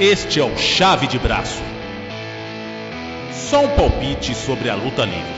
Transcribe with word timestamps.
Este 0.00 0.38
é 0.38 0.44
o 0.44 0.56
Chave 0.56 1.08
de 1.08 1.18
Braço. 1.18 1.60
Só 3.32 3.64
um 3.64 3.68
palpite 3.70 4.32
sobre 4.32 4.70
a 4.70 4.76
luta 4.76 5.04
livre. 5.04 5.37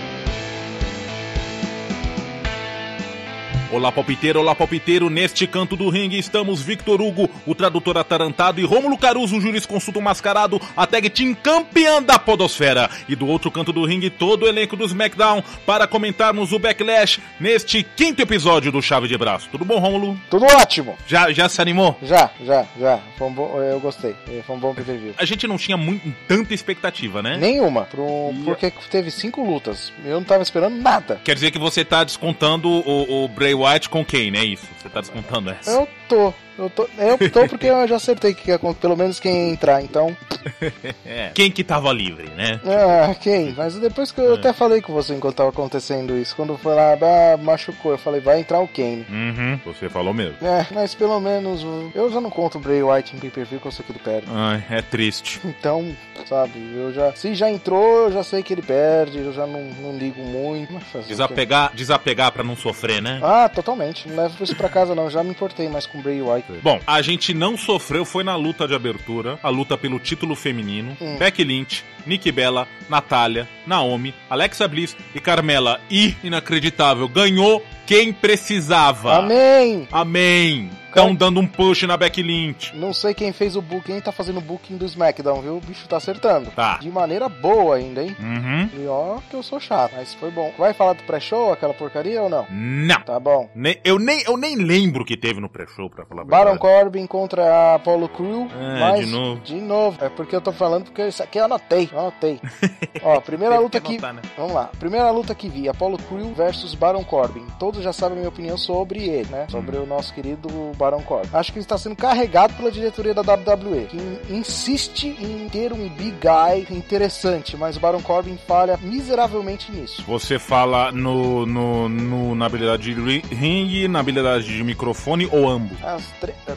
Olá 3.73 3.93
palpiteiro, 3.93 4.41
olá 4.41 4.53
palpiteiro, 4.53 5.09
neste 5.09 5.47
canto 5.47 5.77
do 5.77 5.89
ringue 5.89 6.19
estamos 6.19 6.61
Victor 6.61 7.01
Hugo, 7.01 7.31
o 7.47 7.55
tradutor 7.55 7.97
atarantado 7.97 8.61
e 8.61 8.65
Rômulo 8.65 8.99
Caruso, 8.99 9.37
o 9.37 9.41
jurisconsulto 9.41 10.01
mascarado, 10.01 10.61
a 10.77 10.89
tag 10.89 11.09
team 11.09 11.35
campeã 11.35 12.03
da 12.03 12.19
podosfera. 12.19 12.91
E 13.09 13.15
do 13.15 13.29
outro 13.29 13.49
canto 13.49 13.73
do 13.73 13.85
ringue 13.85 14.11
todo 14.11 14.43
o 14.43 14.49
elenco 14.49 14.75
do 14.75 14.85
SmackDown 14.85 15.41
para 15.65 15.87
comentarmos 15.87 16.53
o 16.53 16.59
Backlash 16.59 17.21
neste 17.39 17.85
quinto 17.85 18.21
episódio 18.21 18.73
do 18.73 18.83
Chave 18.83 19.07
de 19.07 19.17
Braço. 19.17 19.49
Tudo 19.53 19.65
bom, 19.65 19.79
Rômulo? 19.79 20.19
Tudo 20.29 20.47
ótimo! 20.47 20.97
Já, 21.07 21.31
já 21.31 21.49
se 21.49 21.63
animou? 21.63 21.97
Já, 22.03 22.29
já, 22.45 22.67
já. 22.77 22.99
Foi 23.17 23.29
um 23.29 23.33
bom, 23.33 23.63
eu 23.63 23.79
gostei. 23.79 24.17
Foi 24.45 24.57
um 24.57 24.59
bom 24.59 24.75
pay 24.75 25.15
A 25.17 25.25
gente 25.25 25.47
não 25.47 25.57
tinha 25.57 25.77
muito, 25.77 26.13
tanta 26.27 26.53
expectativa, 26.53 27.23
né? 27.23 27.37
Nenhuma, 27.37 27.85
pro, 27.85 28.35
porque 28.45 28.73
teve 28.91 29.13
cinco 29.13 29.45
lutas. 29.45 29.93
Eu 30.05 30.17
não 30.17 30.25
tava 30.25 30.43
esperando 30.43 30.75
nada. 30.75 31.21
Quer 31.23 31.35
dizer 31.35 31.53
que 31.53 31.59
você 31.59 31.85
tá 31.85 32.03
descontando 32.03 32.69
o, 32.69 33.25
o 33.25 33.29
Bray 33.29 33.60
White 33.67 33.89
com 33.89 34.05
quem, 34.05 34.31
né? 34.31 34.45
Isso. 34.45 34.67
Você 34.79 34.89
tá 34.89 35.01
descontando 35.01 35.51
essa. 35.51 35.71
Eu 35.71 35.89
tô. 36.11 36.35
Eu 36.59 36.69
tô, 36.69 36.87
eu 36.99 37.31
tô 37.31 37.49
porque 37.49 37.67
eu 37.67 37.89
já 37.89 37.97
acertei 37.97 38.35
que 38.35 38.51
pelo 38.79 38.95
menos 38.95 39.19
quem 39.19 39.51
entrar, 39.51 39.83
então. 39.83 40.15
é. 41.07 41.31
Quem 41.35 41.51
que 41.51 41.65
tava 41.65 41.91
livre, 41.91 42.29
né? 42.37 42.61
Ah, 42.67 43.15
quem? 43.15 43.55
Mas 43.57 43.77
depois 43.77 44.13
que 44.13 44.21
eu 44.21 44.33
é. 44.33 44.35
até 44.35 44.53
falei 44.53 44.83
com 44.83 44.93
você 44.93 45.15
enquanto 45.15 45.37
tava 45.37 45.49
acontecendo 45.49 46.15
isso, 46.19 46.37
quando 46.37 46.59
foi 46.59 46.75
lá, 46.75 46.93
ah, 46.93 47.37
machucou, 47.39 47.93
eu 47.93 47.99
falei, 47.99 48.21
vai 48.21 48.41
entrar 48.41 48.61
o 48.61 48.69
Kane. 48.69 49.07
Uhum, 49.09 49.59
você 49.65 49.89
falou 49.89 50.13
mesmo. 50.13 50.37
É, 50.43 50.67
mas 50.73 50.95
pelo 50.95 51.19
menos 51.19 51.65
eu 51.95 52.11
já 52.13 52.21
não 52.21 52.29
conto 52.29 52.59
o 52.59 52.61
Bray 52.61 52.83
White 52.83 53.17
em 53.17 53.21
pay-per-view 53.21 53.59
que 53.59 53.67
eu 53.67 53.73
sei 53.73 53.85
que 53.85 53.93
ele 53.93 53.99
perde. 53.99 54.27
Ai, 54.29 54.63
é 54.71 54.83
triste. 54.83 55.41
Então, 55.61 55.95
sabe, 56.27 56.53
eu 56.75 56.93
já. 56.93 57.13
Se 57.13 57.35
já 57.35 57.51
entrou, 57.51 58.05
eu 58.05 58.13
já 58.13 58.23
sei 58.23 58.43
que 58.43 58.53
ele 58.53 58.63
perde, 58.63 59.19
eu 59.19 59.33
já 59.33 59.47
não, 59.47 59.63
não 59.63 59.99
ligo 59.99 60.23
muito. 60.23 60.73
Desapegar, 61.07 61.73
desapegar 61.75 62.33
pra 62.33 62.43
não 62.43 62.57
sofrer, 62.57 63.03
né? 63.03 63.21
Ah, 63.23 63.49
totalmente. 63.49 64.09
Não 64.09 64.17
levo 64.17 64.43
isso 64.43 64.57
pra 64.57 64.69
casa, 64.69 64.95
não. 64.95 65.11
Já 65.11 65.23
me 65.23 65.31
importei 65.31 65.69
mais 65.69 65.87
com 65.87 66.00
o 66.01 66.03
Bray 66.03 66.21
White. 66.21 66.53
Bom, 66.63 66.81
a 66.87 67.01
gente 67.03 67.33
não 67.33 67.57
sofreu, 67.57 68.05
foi 68.05 68.25
na 68.25 68.35
luta 68.35 68.67
de 68.67 68.75
abertura, 68.75 69.39
a 69.43 69.49
luta 69.49 69.79
pelo 69.79 69.99
título 69.99 70.35
feminino. 70.35 70.97
Hum. 71.01 71.17
Becky 71.19 71.45
Lynch, 71.45 71.85
Nikki 72.07 72.33
Bella, 72.33 72.67
Natália, 72.89 73.49
Naomi, 73.67 74.15
Alexa 74.29 74.67
Bliss 74.67 74.97
e 75.15 75.21
Carmela. 75.21 75.81
E, 75.91 76.17
inacreditável, 76.25 77.09
ganhou 77.09 77.65
quem 77.87 78.13
precisava. 78.13 79.19
Amém! 79.19 79.87
Amém! 79.93 80.80
Estão 80.91 81.15
dando 81.15 81.41
um 81.41 81.47
push 81.47 81.85
na 81.85 81.97
backlink. 81.97 82.77
Não 82.77 82.93
sei 82.93 83.15
quem 83.15 83.33
fez 83.33 83.57
o 83.57 83.63
booking, 83.63 83.93
quem 83.93 84.01
tá 84.01 84.13
fazendo 84.13 84.39
o 84.39 84.43
booking 84.43 84.77
do 84.77 84.85
SmackDown, 84.85 85.41
viu? 85.41 85.57
O 85.57 85.61
bicho 85.61 85.89
tá 85.89 85.97
acertando. 85.97 86.51
Tá. 86.51 86.79
De 86.79 86.91
maneira 86.91 87.29
boa 87.29 87.77
ainda, 87.77 88.03
hein? 88.03 88.17
Uhum. 88.19 88.83
E 88.83 88.87
ó, 88.87 89.19
que 89.29 89.35
eu 89.35 89.43
sou 89.43 89.61
chato, 89.61 89.93
mas 89.97 90.15
foi 90.15 90.31
bom. 90.31 90.53
Vai 90.59 90.75
falar 90.75 90.95
do 90.95 91.03
pré-show, 91.05 91.53
aquela 91.53 91.73
porcaria 91.73 92.23
ou 92.23 92.29
não? 92.29 92.47
Não. 92.51 93.01
Tá 93.03 93.19
bom. 93.19 93.49
eu, 93.85 93.99
nem, 93.99 94.23
eu 94.27 94.37
nem 94.37 94.57
lembro 94.57 95.05
que 95.05 95.17
teve 95.17 95.41
no 95.41 95.49
pré-show, 95.49 95.89
pra 95.89 96.05
falar 96.05 96.25
Baron 96.25 96.59
Corbin 96.59 97.07
contra 97.07 97.45
a 97.45 97.75
Apollo 97.77 98.09
Crew. 98.09 98.49
É, 98.55 98.81
mas, 98.81 99.07
de 99.07 99.13
novo. 99.13 99.41
De 99.41 99.55
novo. 99.55 100.05
É 100.05 100.09
porque 100.09 100.35
eu 100.35 100.41
tô 100.41 100.53
falando 100.53 100.85
porque 100.85 101.07
isso 101.07 101.23
aqui 101.23 101.39
eu 101.39 101.45
anotei. 101.45 101.89
Eu 101.93 101.99
anotei. 101.99 102.41
ó, 103.03 103.21
primeira 103.21 103.59
luta 103.59 103.81
que... 103.81 103.93
Anotar, 103.93 104.15
né? 104.15 104.23
Vamos 104.37 104.53
lá. 104.53 104.71
Primeira 104.79 105.11
luta 105.11 105.35
que 105.35 105.49
vi, 105.49 105.69
Apollo 105.69 105.99
Crew 105.99 106.33
versus 106.35 106.75
Baron 106.75 107.05
Corbin. 107.05 107.47
Todos 107.59 107.83
já 107.83 107.93
sabem 107.93 108.17
a 108.17 108.21
minha 108.21 108.29
opinião 108.29 108.57
sobre 108.57 109.09
ele, 109.09 109.29
né? 109.31 109.47
Sobre 109.49 109.77
hum. 109.77 109.83
o 109.85 109.87
nosso 109.87 110.13
querido 110.15 110.49
Baron 110.81 111.03
Corbin. 111.03 111.29
Acho 111.33 111.53
que 111.53 111.59
está 111.59 111.77
sendo 111.77 111.95
carregado 111.95 112.55
pela 112.55 112.73
diretoria 112.73 113.13
da 113.13 113.21
WWE, 113.21 113.87
que 113.87 114.33
insiste 114.33 115.09
em 115.21 115.47
ter 115.51 115.73
um 115.75 115.89
big 115.91 116.13
guy 116.13 116.67
interessante, 116.75 117.57
mas 117.57 117.77
o 117.77 117.81
Baron 117.81 118.01
Corbin 118.01 118.39
falha 118.49 118.79
miseravelmente 118.83 119.71
nisso. 119.71 120.03
Você 120.07 120.39
fala 120.39 120.91
no, 120.91 121.45
no, 121.45 121.89
no 121.89 122.35
na 122.35 122.47
habilidade 122.47 122.95
de 122.95 123.21
ring, 123.35 123.89
na 123.89 124.01
habilidade 124.01 124.45
de 124.45 124.65
microfone 124.65 125.29
ou 125.31 125.49
ambos? 125.49 125.77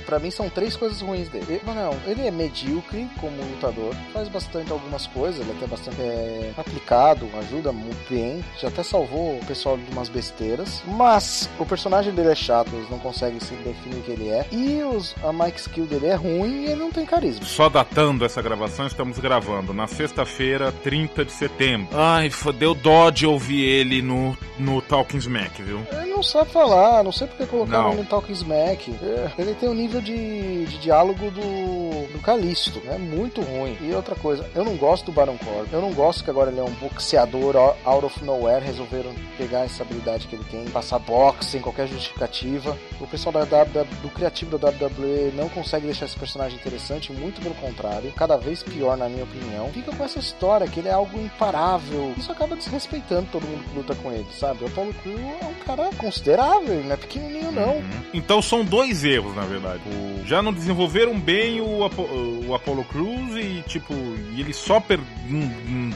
Para 0.05 0.19
mim 0.19 0.31
são 0.31 0.49
três 0.49 0.77
coisas 0.77 1.01
ruins 1.01 1.27
dele. 1.27 1.45
Ele, 1.49 1.61
não, 1.65 1.91
ele 2.09 2.25
é 2.25 2.31
medíocre 2.31 3.09
como 3.19 3.35
lutador, 3.43 3.93
faz 4.13 4.29
bastante 4.29 4.71
algumas 4.71 5.05
coisas, 5.07 5.41
ele 5.41 5.51
é 5.51 5.55
até 5.55 5.67
bastante 5.67 6.01
é, 6.01 6.53
aplicado, 6.55 7.29
ajuda 7.39 7.71
muito 7.71 8.09
bem, 8.09 8.43
já 8.59 8.69
até 8.69 8.83
salvou 8.83 9.37
o 9.37 9.45
pessoal 9.45 9.77
de 9.77 9.91
umas 9.91 10.07
besteiras, 10.07 10.81
mas 10.85 11.49
o 11.59 11.65
personagem 11.65 12.13
dele 12.13 12.29
é 12.29 12.35
chato, 12.35 12.69
eles 12.73 12.89
não 12.89 12.99
conseguem 12.99 13.39
se 13.39 13.53
definir 13.55 14.01
que 14.03 14.12
ele 14.13 14.29
é. 14.29 14.45
E 14.51 14.81
os, 14.83 15.15
a 15.23 15.31
Mike 15.33 15.59
Skill 15.59 15.85
dele 15.85 16.07
é 16.07 16.15
ruim 16.15 16.63
e 16.63 16.65
ele 16.65 16.81
não 16.81 16.91
tem 16.91 17.05
carisma. 17.05 17.45
Só 17.45 17.69
datando 17.69 18.25
essa 18.25 18.41
gravação, 18.41 18.87
estamos 18.87 19.19
gravando 19.19 19.73
na 19.73 19.87
sexta-feira, 19.87 20.71
30 20.83 21.25
de 21.25 21.31
setembro. 21.31 21.97
Ai, 21.97 22.29
deu 22.57 22.73
dó 22.73 23.09
de 23.09 23.25
ouvir 23.25 23.63
ele 23.63 24.01
no, 24.01 24.37
no 24.57 24.81
Talking 24.81 25.17
Smack, 25.17 25.61
viu? 25.61 25.81
Ele 25.91 26.11
não 26.11 26.23
sabe 26.23 26.51
falar, 26.51 27.03
não 27.03 27.11
sei 27.11 27.27
porque 27.27 27.45
colocaram 27.45 27.91
ele 27.91 28.01
no 28.01 28.05
Talking 28.05 28.33
Smack. 28.33 28.91
É, 29.01 29.31
ele 29.37 29.53
tem 29.55 29.69
o 29.69 29.71
um 29.71 29.75
nível 29.75 30.01
de, 30.01 30.65
de 30.65 30.77
diálogo 30.79 31.31
do, 31.31 32.13
do 32.13 32.19
Calisto, 32.21 32.79
né? 32.81 32.97
Muito 32.97 33.41
ruim. 33.41 33.77
E 33.81 33.93
outra 33.93 34.15
coisa, 34.15 34.49
eu 34.55 34.63
não 34.63 34.75
gosto 34.75 35.05
do 35.05 35.11
Baron 35.11 35.37
Corbin. 35.37 35.69
Eu 35.71 35.81
não 35.81 35.91
gosto 35.93 36.23
que 36.23 36.29
agora 36.29 36.51
ele 36.51 36.59
é 36.59 36.63
um 36.63 36.73
boxeador 36.73 37.55
out 37.83 38.05
of 38.05 38.23
nowhere. 38.23 38.63
Resolveram 38.63 39.13
pegar 39.37 39.61
essa 39.61 39.83
habilidade 39.83 40.27
que 40.27 40.35
ele 40.35 40.45
tem, 40.45 40.65
passar 40.65 40.99
boxe 40.99 41.51
sem 41.51 41.61
qualquer 41.61 41.87
justificativa. 41.87 42.77
O 42.99 43.07
pessoal 43.07 43.33
da, 43.33 43.63
do 43.63 44.02
criativo 44.09 44.57
da 44.57 44.69
WWE 44.69 45.33
não 45.35 45.49
consegue 45.49 45.85
deixar 45.85 46.05
esse 46.05 46.17
personagem 46.17 46.57
interessante, 46.57 47.11
muito 47.11 47.41
pelo 47.41 47.55
contrário, 47.55 48.11
cada 48.13 48.37
vez 48.37 48.63
pior 48.63 48.97
na 48.97 49.09
minha 49.09 49.23
opinião. 49.23 49.69
Fica 49.69 49.95
com 49.95 50.03
essa 50.03 50.19
história 50.19 50.67
que 50.67 50.79
ele 50.79 50.89
é 50.89 50.93
algo 50.93 51.19
imparável. 51.19 52.13
Isso 52.17 52.31
acaba 52.31 52.55
desrespeitando 52.55 53.29
todo 53.31 53.47
mundo 53.47 53.63
que 53.63 53.77
luta 53.77 53.95
com 53.95 54.11
ele, 54.11 54.27
sabe? 54.37 54.63
O 54.63 54.67
Apollo 54.67 54.93
Crew 54.95 55.19
é 55.19 55.45
um 55.45 55.53
cara 55.65 55.89
considerável, 55.97 56.83
não 56.83 56.93
é 56.93 56.97
pequenininho 56.97 57.51
não. 57.51 57.75
Uhum. 57.75 58.03
Então 58.13 58.41
são 58.41 58.63
dois 58.63 59.03
erros, 59.03 59.35
na 59.35 59.43
verdade. 59.43 59.81
O... 59.87 60.25
Já 60.25 60.41
não 60.41 60.53
desenvolveram 60.53 61.19
bem 61.19 61.61
o, 61.61 61.83
Apo... 61.83 62.03
o 62.03 62.53
Apollo 62.53 62.83
Crews 62.85 63.35
e 63.35 63.63
tipo, 63.67 63.93
ele 64.37 64.53
só 64.53 64.79
per... 64.79 64.99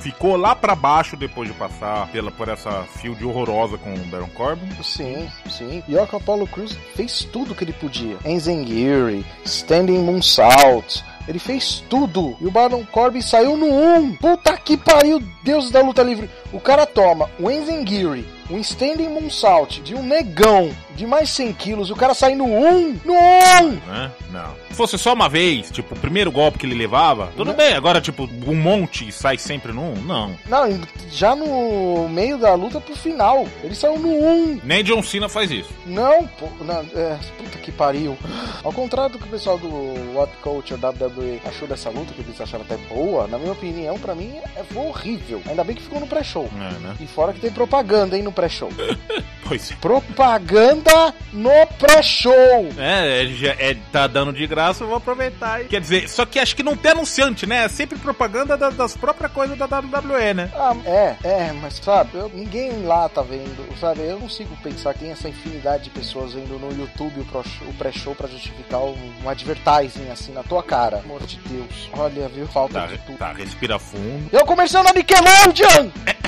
ficou 0.02 0.36
lá 0.36 0.56
para 0.56 0.76
baixo 0.76 1.16
depois 1.16 1.50
de 1.50 1.56
passar 1.56 2.08
pela 2.12 2.32
por 2.32 2.50
essa 2.50 2.84
field 2.84 3.24
horrorosa 3.26 3.78
com 3.78 3.94
o 3.94 3.98
Baron 4.06 4.30
Corbin. 4.30 4.70
Sim, 4.84 5.30
sim. 5.50 5.84
E 5.88 5.96
o 5.96 6.02
Apollo 6.02 6.48
Crews 6.48 6.78
fez 6.96 7.24
tudo 7.24 7.56
que 7.56 7.64
ele 7.64 7.74
podia. 7.74 7.97
Enzengiri, 8.26 9.26
Standing 9.46 10.00
Moonsault, 10.00 11.04
ele 11.28 11.40
fez 11.40 11.84
tudo. 11.90 12.38
E 12.40 12.48
o 12.48 12.52
Baron 12.52 12.86
Corbin 12.86 13.22
saiu 13.22 13.58
no 13.58 13.68
1. 13.68 14.16
Puta 14.16 14.56
que 14.58 14.78
pariu, 14.78 15.22
Deus 15.44 15.70
da 15.70 15.82
luta 15.82 16.02
livre. 16.02 16.30
O 16.52 16.60
cara 16.60 16.86
toma 16.86 17.30
o 17.40 17.52
Enzengiri, 17.52 18.26
um 18.50 18.58
Standing 18.60 19.10
Moonsault 19.10 19.82
de 19.82 19.94
um 19.94 20.04
negão 20.04 20.72
de 20.96 21.06
mais 21.06 21.30
100 21.30 21.54
quilos, 21.54 21.92
o 21.92 21.96
cara 21.96 22.14
sai 22.16 22.34
no 22.34 22.46
1, 22.46 23.02
no 23.06 23.14
1! 23.14 23.18
É? 23.18 24.12
Não. 24.32 24.56
Se 24.70 24.74
fosse 24.74 24.98
só 24.98 25.14
uma 25.14 25.30
vez, 25.30 25.70
tipo, 25.70 25.94
o 25.94 26.00
primeiro 26.00 26.32
golpe 26.32 26.58
que 26.58 26.66
ele 26.66 26.74
levava, 26.74 27.32
tudo 27.36 27.52
não. 27.52 27.54
bem. 27.56 27.74
Agora, 27.74 28.02
tipo, 28.02 28.28
um 28.48 28.56
monte 28.56 29.12
sai 29.12 29.38
sempre 29.38 29.72
no 29.72 29.92
1, 29.92 29.96
não. 30.02 30.36
Não, 30.48 30.82
já 31.12 31.36
no 31.36 32.10
meio 32.10 32.38
da 32.38 32.54
luta 32.56 32.82
pro 32.82 32.96
final, 32.96 33.46
ele 33.64 33.76
saiu 33.76 34.00
no 34.00 34.10
1. 34.10 34.62
Nem 34.64 34.84
John 34.84 35.04
Cena 35.04 35.30
faz 35.30 35.52
isso. 35.52 35.70
Não, 35.86 36.26
pô, 36.28 36.48
não, 36.62 36.80
é, 36.96 37.18
puta 37.38 37.58
que 37.60 37.72
pariu. 37.72 38.18
Ao 38.64 38.74
contrário 38.74 39.14
do 39.14 39.20
que 39.20 39.26
o 39.26 39.32
pessoal 39.32 39.58
do 39.58 39.68
What 40.16 40.34
Culture 40.42 40.80
WWE 40.82 41.42
achou 41.46 41.68
dessa 41.68 41.90
luta, 41.90 42.14
que 42.14 42.22
eles 42.22 42.42
acharam 42.42 42.66
até 42.66 42.78
boa, 42.78 43.28
na 43.28 43.38
minha 43.38 43.52
opinião, 43.52 44.00
pra 44.00 44.16
mim, 44.16 44.40
é, 44.56 44.64
foi 44.64 44.86
horrível. 44.88 45.42
Ainda 45.48 45.64
bem 45.64 45.76
que 45.76 45.84
ficou 45.84 46.00
no 46.00 46.08
pré-show. 46.08 46.37
É, 46.46 46.80
né? 46.80 46.96
E 47.00 47.08
fora 47.08 47.34
que 47.34 47.40
tem 47.40 47.52
propaganda, 47.52 48.16
hein, 48.18 48.24
no 48.24 48.32
pré-show. 48.32 48.70
pois 49.48 49.72
é. 49.72 49.76
Propaganda 49.76 51.14
no 51.34 51.68
pré-show. 51.80 52.34
É, 52.78 53.24
é, 53.24 53.72
é, 53.72 53.78
tá 53.92 54.08
dando 54.08 54.32
de 54.34 54.46
graça, 54.46 54.84
eu 54.84 54.88
vou 54.88 54.98
aproveitar. 54.98 55.64
Quer 55.66 55.82
dizer, 55.82 56.10
só 56.10 56.26
que 56.26 56.40
acho 56.40 56.56
que 56.56 56.64
não 56.64 56.76
tem 56.76 56.92
anunciante, 56.92 57.46
né? 57.46 57.66
É 57.66 57.70
sempre 57.70 57.98
propaganda 57.98 58.58
da, 58.58 58.70
das 58.70 58.96
próprias 58.96 59.32
coisas 59.32 59.58
da 59.58 59.66
WWE, 59.66 60.34
né? 60.34 60.52
Ah, 60.56 60.76
é, 60.86 61.16
é, 61.24 61.54
mas 61.54 61.76
sabe, 61.76 62.12
eu, 62.16 62.30
ninguém 62.34 62.84
lá 62.84 63.10
tá 63.10 63.22
vendo, 63.22 63.66
sabe? 63.80 64.02
Eu 64.02 64.14
não 64.14 64.22
consigo 64.22 64.56
pensar 64.58 64.94
que 64.94 65.00
tem 65.00 65.12
essa 65.12 65.30
infinidade 65.30 65.86
de 65.86 65.90
pessoas 65.90 66.34
vendo 66.34 66.60
no 66.60 66.72
YouTube 66.78 67.22
o 67.22 67.74
pré-show 67.74 68.14
pra 68.14 68.28
justificar 68.28 68.82
um, 68.82 69.14
um 69.24 69.30
advertising 69.30 70.10
assim 70.12 70.34
na 70.34 70.44
tua 70.44 70.62
cara. 70.62 70.98
Amor 70.98 71.24
de 71.26 71.38
Deus. 71.48 71.90
Olha, 71.94 72.28
viu? 72.28 72.48
Falta 72.48 72.82
tá, 72.82 72.88
de 72.88 72.98
tudo. 73.00 73.18
Tá, 73.18 73.32
respira 73.32 73.80
fundo. 73.80 74.30
Eu 74.32 74.46
comercial 74.46 74.84
na 74.84 74.94
Nickelodeon! 74.94 75.90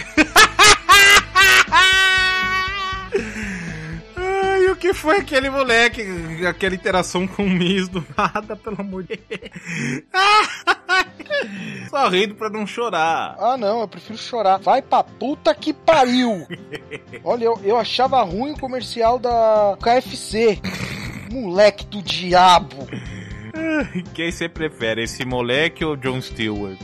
que 4.89 4.93
foi 4.93 5.17
aquele 5.17 5.49
moleque? 5.51 6.01
Aquela 6.47 6.73
interação 6.73 7.27
com 7.27 7.43
o 7.43 7.49
Miss 7.49 7.87
do 7.87 8.03
nada, 8.17 8.55
pelo 8.55 8.81
amor 8.81 9.03
de 9.03 9.19
Deus. 9.29 9.51
Só 11.89 12.07
rindo 12.09 12.33
pra 12.33 12.49
não 12.49 12.65
chorar. 12.65 13.35
Ah, 13.39 13.55
não, 13.55 13.81
eu 13.81 13.87
prefiro 13.87 14.17
chorar. 14.17 14.57
Vai 14.57 14.81
pra 14.81 15.03
puta 15.03 15.53
que 15.53 15.73
pariu! 15.73 16.47
Olha, 17.23 17.45
eu, 17.45 17.59
eu 17.63 17.77
achava 17.77 18.21
ruim 18.23 18.53
o 18.53 18.59
comercial 18.59 19.19
da 19.19 19.77
KFC. 19.79 20.59
Moleque 21.31 21.85
do 21.85 22.01
diabo! 22.01 22.87
Quem 24.15 24.31
você 24.31 24.49
prefere, 24.49 25.03
esse 25.03 25.23
moleque 25.23 25.85
ou 25.85 25.95
John 25.95 26.19
Stewart? 26.19 26.79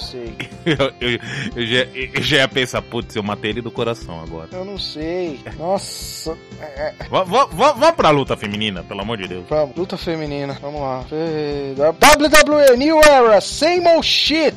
Sei. 0.00 0.34
eu, 0.66 0.92
eu, 1.00 1.20
eu, 1.56 1.66
já, 1.66 1.84
eu 2.14 2.22
já 2.22 2.36
ia 2.38 2.48
pensar, 2.48 2.82
putz, 2.82 3.14
eu 3.14 3.22
matei 3.22 3.50
ele 3.50 3.60
do 3.60 3.70
coração 3.70 4.20
agora. 4.20 4.48
Eu 4.52 4.64
não 4.64 4.78
sei. 4.78 5.40
Nossa. 5.58 6.36
É... 6.60 6.94
Vamos 7.08 7.92
pra 7.96 8.10
luta 8.10 8.36
feminina, 8.36 8.82
pelo 8.82 9.02
amor 9.02 9.18
de 9.18 9.28
Deus. 9.28 9.44
Vamos, 9.48 9.76
luta 9.76 9.96
feminina. 9.96 10.58
Vamos 10.60 10.80
lá. 10.80 11.04
WWE 11.10 12.76
New 12.76 13.00
Era, 13.04 13.40
same 13.40 13.86
old 13.88 14.06
shit. 14.06 14.54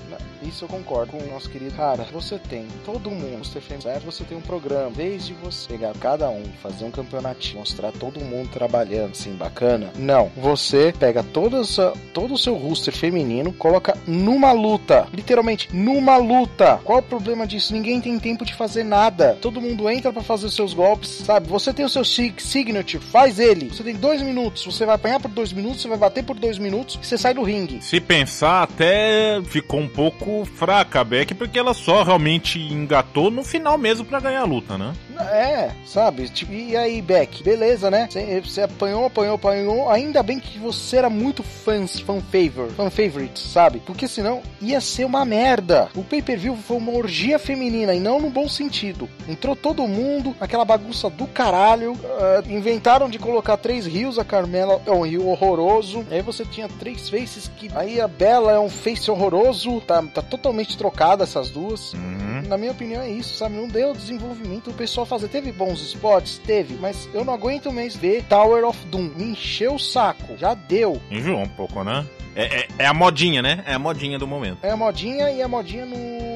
Isso 0.48 0.66
eu 0.66 0.70
concordo 0.70 1.14
com 1.14 1.18
o 1.18 1.28
nosso 1.28 1.50
querido. 1.50 1.76
Cara, 1.76 2.04
você 2.12 2.38
tem 2.38 2.68
todo 2.86 3.10
mundo, 3.10 3.46
você 3.46 3.60
tem? 3.60 3.78
Você 4.06 4.24
tem 4.24 4.38
um 4.38 4.42
programa, 4.42 4.92
desde 4.92 5.34
você 5.34 5.68
pegar 5.68 5.94
cada 6.00 6.30
um, 6.30 6.44
fazer 6.62 6.86
um 6.86 6.92
campeonato, 6.92 7.40
mostrar 7.56 7.92
todo 7.92 8.20
mundo 8.20 8.50
trabalhando, 8.50 9.12
assim, 9.12 9.34
bacana. 9.34 9.92
Não. 9.98 10.32
Você 10.38 10.94
pega 10.98 11.24
todo, 11.24 11.62
essa, 11.62 11.94
todo 12.14 12.34
o 12.34 12.38
seu 12.38 12.56
roster 12.56 12.94
feminino, 12.94 13.52
coloca 13.54 13.98
numa 14.06 14.52
luta. 14.52 15.08
Literalmente, 15.14 15.70
numa 15.74 16.18
luta. 16.18 16.80
Qual 16.84 17.00
o 17.00 17.04
problema 17.04 17.48
disso? 17.48 17.74
Ninguém 17.74 18.00
tem 18.00 18.20
tempo 18.20 18.46
de 18.46 18.54
fazer 18.54 18.84
nada. 18.84 19.38
Todo 19.42 19.62
mundo 19.62 19.90
entra 19.90 20.12
para 20.12 20.24
fazer 20.24 20.50
seus 20.50 20.74
golpes, 20.74 21.10
sabe? 21.10 21.48
Você 21.48 21.74
tem 21.74 21.86
o 21.86 21.90
seu 21.90 22.04
signature, 22.04 23.04
faz 23.04 23.40
ele. 23.40 23.70
Você 23.70 23.84
tem 23.84 23.96
dois 23.96 24.22
minutos, 24.22 24.66
você 24.66 24.86
vai 24.86 24.96
apanhar 24.96 25.20
por 25.20 25.32
dois 25.32 25.52
minutos, 25.52 25.82
você 25.82 25.88
vai 25.88 25.98
bater 25.98 26.24
por 26.24 26.38
dois 26.38 26.58
minutos 26.58 27.00
e 27.02 27.06
você 27.06 27.18
sai 27.18 27.34
do 27.34 27.44
ringue. 27.44 27.82
Se 27.82 28.00
pensar, 28.00 28.64
até 28.64 29.42
ficou 29.46 29.80
um 29.80 29.88
pouco 29.88 30.33
fraca 30.46 31.02
a 31.02 31.04
Beck, 31.04 31.34
porque 31.36 31.60
ela 31.60 31.74
só 31.74 32.04
realmente 32.04 32.60
engatou 32.60 33.30
no 33.30 33.44
final 33.44 33.78
mesmo 33.78 34.06
para 34.06 34.20
ganhar 34.20 34.42
a 34.42 34.46
luta, 34.46 34.78
né? 34.78 34.94
É, 35.20 35.72
sabe? 35.86 36.30
Tipo, 36.30 36.54
e 36.54 36.76
aí, 36.76 37.02
Beck, 37.02 37.44
beleza, 37.44 37.90
né? 37.90 38.08
Você 38.44 38.62
apanhou, 38.62 39.06
apanhou, 39.06 39.36
apanhou. 39.36 39.90
Ainda 39.90 40.24
bem 40.24 40.40
que 40.40 40.58
você 40.60 40.98
era 40.98 41.10
muito 41.10 41.44
fãs, 41.44 42.00
fan 42.00 42.22
favorite, 42.22 42.76
fan 42.76 42.90
favorite, 42.90 43.40
sabe? 43.40 43.80
Porque 43.80 44.08
senão 44.08 44.42
ia 44.62 44.80
ser 44.82 45.06
uma 45.06 45.26
merda. 45.26 45.90
O 45.96 46.04
pay-per-view 46.04 46.56
foi 46.56 46.78
uma 46.78 46.92
orgia 46.92 47.38
feminina 47.38 47.94
e 47.94 48.00
não 48.00 48.20
no 48.20 48.30
bom 48.30 48.48
sentido. 48.48 49.10
Entrou 49.28 49.56
todo 49.56 49.88
mundo, 49.88 50.36
aquela 50.40 50.66
bagunça 50.66 51.10
do 51.10 51.28
caralho. 51.28 51.94
Uh, 51.94 52.52
inventaram 52.52 53.10
de 53.10 53.20
colocar 53.20 53.58
três 53.58 53.86
rios, 53.86 54.18
a 54.20 54.26
Carmela 54.26 54.82
é 54.86 54.92
um 54.92 55.06
rio 55.06 55.28
horroroso. 55.28 56.06
Aí 56.10 56.22
você 56.22 56.46
tinha 56.46 56.68
três 56.68 57.10
faces 57.10 57.50
que. 57.58 57.70
Aí 57.76 58.00
a 58.00 58.08
Bela 58.08 58.52
é 58.52 58.60
um 58.60 58.70
face 58.70 59.10
horroroso. 59.10 59.82
Tá, 59.82 60.02
tá 60.02 60.22
totalmente 60.22 60.78
trocada 60.78 61.24
essas 61.24 61.50
duas. 61.50 61.94
Uhum. 61.94 62.44
Na 62.48 62.58
minha 62.58 62.72
opinião 62.72 63.02
é 63.02 63.10
isso, 63.10 63.36
sabe? 63.36 63.56
Não 63.56 63.68
deu 63.68 63.94
desenvolvimento 63.94 64.70
o 64.70 64.74
pessoal 64.74 65.03
fazer. 65.06 65.28
Teve 65.28 65.52
bons 65.52 65.82
spots? 65.82 66.40
Teve, 66.40 66.76
mas 66.76 67.10
eu 67.14 67.24
não 67.24 67.34
aguento 67.34 67.72
mais 67.72 67.96
ver 67.96 68.24
Tower 68.24 68.66
of 68.66 68.86
Doom. 68.88 69.12
Me 69.16 69.26
encheu 69.32 69.76
o 69.76 69.80
saco. 69.80 70.38
Já 70.38 70.54
deu. 70.54 71.02
Enjoou 71.10 71.42
um 71.42 71.50
pouco, 71.50 71.84
né? 71.84 72.06
É, 72.36 72.44
é, 72.44 72.68
é, 72.80 72.86
a 72.86 72.94
modinha, 72.94 73.42
né? 73.42 73.64
É 73.66 73.74
a 73.74 73.80
modinha 73.80 74.18
do 74.18 74.28
momento. 74.28 74.58
É 74.64 74.72
a 74.72 74.78
modinha 74.78 75.30
e 75.30 75.42
a 75.42 75.48
modinha 75.48 75.86
no 75.86 76.33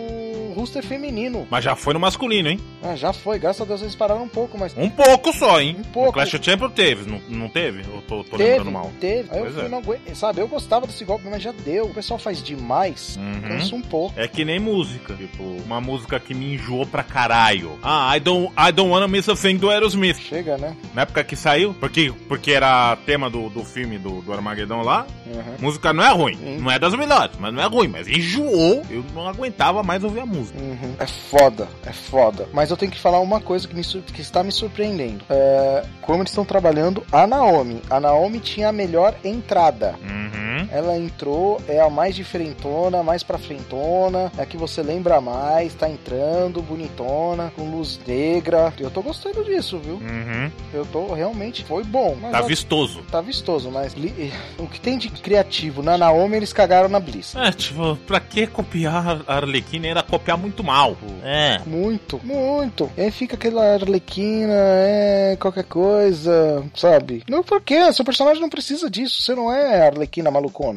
roster 0.58 0.84
feminino. 0.84 1.48
Mas 1.50 1.64
já 1.64 1.76
foi 1.76 1.94
no 1.94 2.00
masculino, 2.00 2.50
hein? 2.50 2.60
Ah, 2.82 2.96
já 2.96 3.14
foi. 3.14 3.38
Graças 3.38 3.62
a 3.62 3.66
Deus 3.66 3.82
eles 3.82 3.96
pararam 3.96 4.24
um 4.24 4.28
pouco, 4.28 4.58
mas. 4.58 4.76
Um 4.76 4.90
pouco 4.90 5.32
só, 5.34 5.62
hein? 5.62 5.76
Um 5.80 5.84
pouco. 5.84 6.14
Clash 6.14 6.34
of 6.34 6.44
Champions 6.44 6.74
teve, 6.74 7.10
não, 7.10 7.22
não 7.30 7.50
teve? 7.50 7.82
Eu 7.82 8.02
tô, 8.08 8.24
tô 8.24 8.38
teve, 8.38 8.52
lembrando 8.52 8.72
mal. 8.72 8.92
Teve. 9.00 9.30
Aí 9.32 9.40
pois 9.40 9.54
eu 9.54 9.60
fui, 9.60 9.66
é. 9.66 9.70
não 9.70 9.78
aguento. 9.78 10.16
Sabe, 10.16 10.42
eu 10.42 10.48
gostava 10.48 10.88
desse 10.88 11.06
golpe, 11.06 11.28
mas 11.30 11.44
já 11.44 11.52
deu. 11.52 11.86
O 11.86 11.94
pessoal 11.94 12.20
faz 12.20 12.42
demais. 12.42 13.18
Uhum. 13.18 13.42
Cansa 13.42 13.76
um 13.76 13.82
pouco. 13.82 14.20
É 14.20 14.28
que 14.28 14.44
nem 14.44 14.60
música. 14.60 15.14
Tipo, 15.14 15.44
uma 15.44 15.80
música 15.80 16.20
que 16.20 16.34
me 16.34 16.56
enjoou 16.56 16.86
pra 16.86 17.04
caralho. 17.04 17.78
Ah, 17.84 18.16
I 18.16 18.20
don't, 18.20 18.52
I 18.58 18.72
don't 18.72 18.92
wanna 18.92 19.08
miss 19.08 19.30
a 19.30 19.36
thing 19.36 19.58
do 19.58 19.70
Aerosmith. 19.70 20.20
Chega, 20.20 20.58
né? 20.58 20.76
Na 20.94 21.04
época 21.04 21.24
que 21.24 21.36
saiu, 21.36 21.74
porque, 21.80 22.12
porque 22.28 22.52
era 22.52 22.96
tema 23.06 23.30
do, 23.30 23.50
do 23.50 23.64
filme 23.64 23.98
do, 23.98 24.22
do 24.22 24.34
Armagedon 24.34 24.82
lá. 24.82 25.06
Uhum. 25.26 25.56
Música 25.60 25.94
não 25.94 26.04
é 26.04 26.12
ruim. 26.12 26.36
Uhum. 26.36 26.60
Não 26.62 26.72
é 26.72 26.80
das 26.80 26.96
melhores, 26.96 27.36
mas 27.40 27.54
não 27.54 27.62
é 27.62 27.66
ruim. 27.66 27.88
Mas 27.88 28.08
enjoou. 28.08 28.84
Eu 28.90 29.04
não 29.14 29.28
aguentava 29.28 29.84
mais 29.84 30.04
ouvir 30.04 30.22
a 30.22 30.26
música. 30.26 30.47
Uhum. 30.56 30.96
É 31.00 31.06
foda, 31.06 31.68
é 31.86 31.92
foda. 31.92 32.48
Mas 32.54 32.70
eu 32.70 32.78
tenho 32.78 32.92
que 32.92 33.00
falar 33.00 33.20
uma 33.20 33.40
coisa 33.40 33.68
que, 33.68 33.76
me, 33.76 33.84
que 33.84 34.22
está 34.22 34.44
me 34.44 34.52
surpreendendo. 34.52 35.24
É, 35.30 35.84
como 36.02 36.22
eles 36.22 36.32
estão 36.32 36.46
trabalhando 36.46 37.04
a 37.12 37.28
Naomi. 37.28 37.82
A 37.90 38.00
Naomi 38.00 38.40
tinha 38.40 38.70
a 38.70 38.72
melhor 38.72 39.16
entrada. 39.24 39.96
Uhum. 40.02 40.57
Ela 40.72 40.98
entrou, 40.98 41.62
é 41.68 41.80
a 41.80 41.90
mais 41.90 42.16
diferentona, 42.16 43.04
mais 43.04 43.24
pra 43.24 43.38
frentona, 43.38 44.32
é 44.38 44.42
a 44.42 44.46
que 44.46 44.58
você 44.58 44.82
lembra 44.82 45.22
mais, 45.22 45.74
tá 45.74 45.90
entrando, 45.90 46.62
bonitona, 46.62 47.52
com 47.56 47.70
luz 47.70 48.00
negra. 48.06 48.74
Eu 48.80 48.90
tô 48.90 49.02
gostando 49.02 49.44
disso, 49.44 49.80
viu? 49.80 49.96
Uhum. 49.96 50.52
Eu 50.74 50.86
tô 50.86 51.14
realmente. 51.14 51.64
Foi 51.64 51.84
bom. 51.84 52.18
tá 52.32 52.42
vistoso. 52.42 53.02
Tá 53.12 53.22
vistoso, 53.22 53.70
mas 53.72 53.94
li, 53.94 54.32
o 54.58 54.68
que 54.68 54.80
tem 54.80 54.98
de 54.98 55.10
criativo 55.10 55.82
na 55.82 55.98
Naomi, 55.98 56.38
eles 56.38 56.54
cagaram 56.54 56.90
na 56.90 57.00
Bliss. 57.00 57.36
É, 57.36 57.52
tipo, 57.52 57.96
pra 58.08 58.20
que 58.20 58.48
copiar 58.48 59.24
a 59.28 59.36
Arlequina? 59.36 59.88
Era 59.88 60.04
copiar 60.04 60.38
muito 60.38 60.64
mal. 60.64 60.98
É. 61.24 61.60
Muito, 61.66 62.20
muito. 62.24 62.90
E 62.98 63.02
aí 63.02 63.12
fica 63.12 63.36
aquela 63.36 63.74
Arlequina, 63.74 64.54
é, 64.54 65.38
qualquer 65.40 65.64
coisa, 65.66 66.64
sabe? 66.76 67.24
Não, 67.30 67.44
por 67.44 67.62
quê? 67.62 67.92
Seu 67.94 68.06
personagem 68.06 68.42
não 68.42 68.50
precisa 68.50 68.90
disso. 68.90 69.22
Você 69.22 69.36
não 69.36 69.52
é 69.52 69.88
Arlequina 69.88 70.32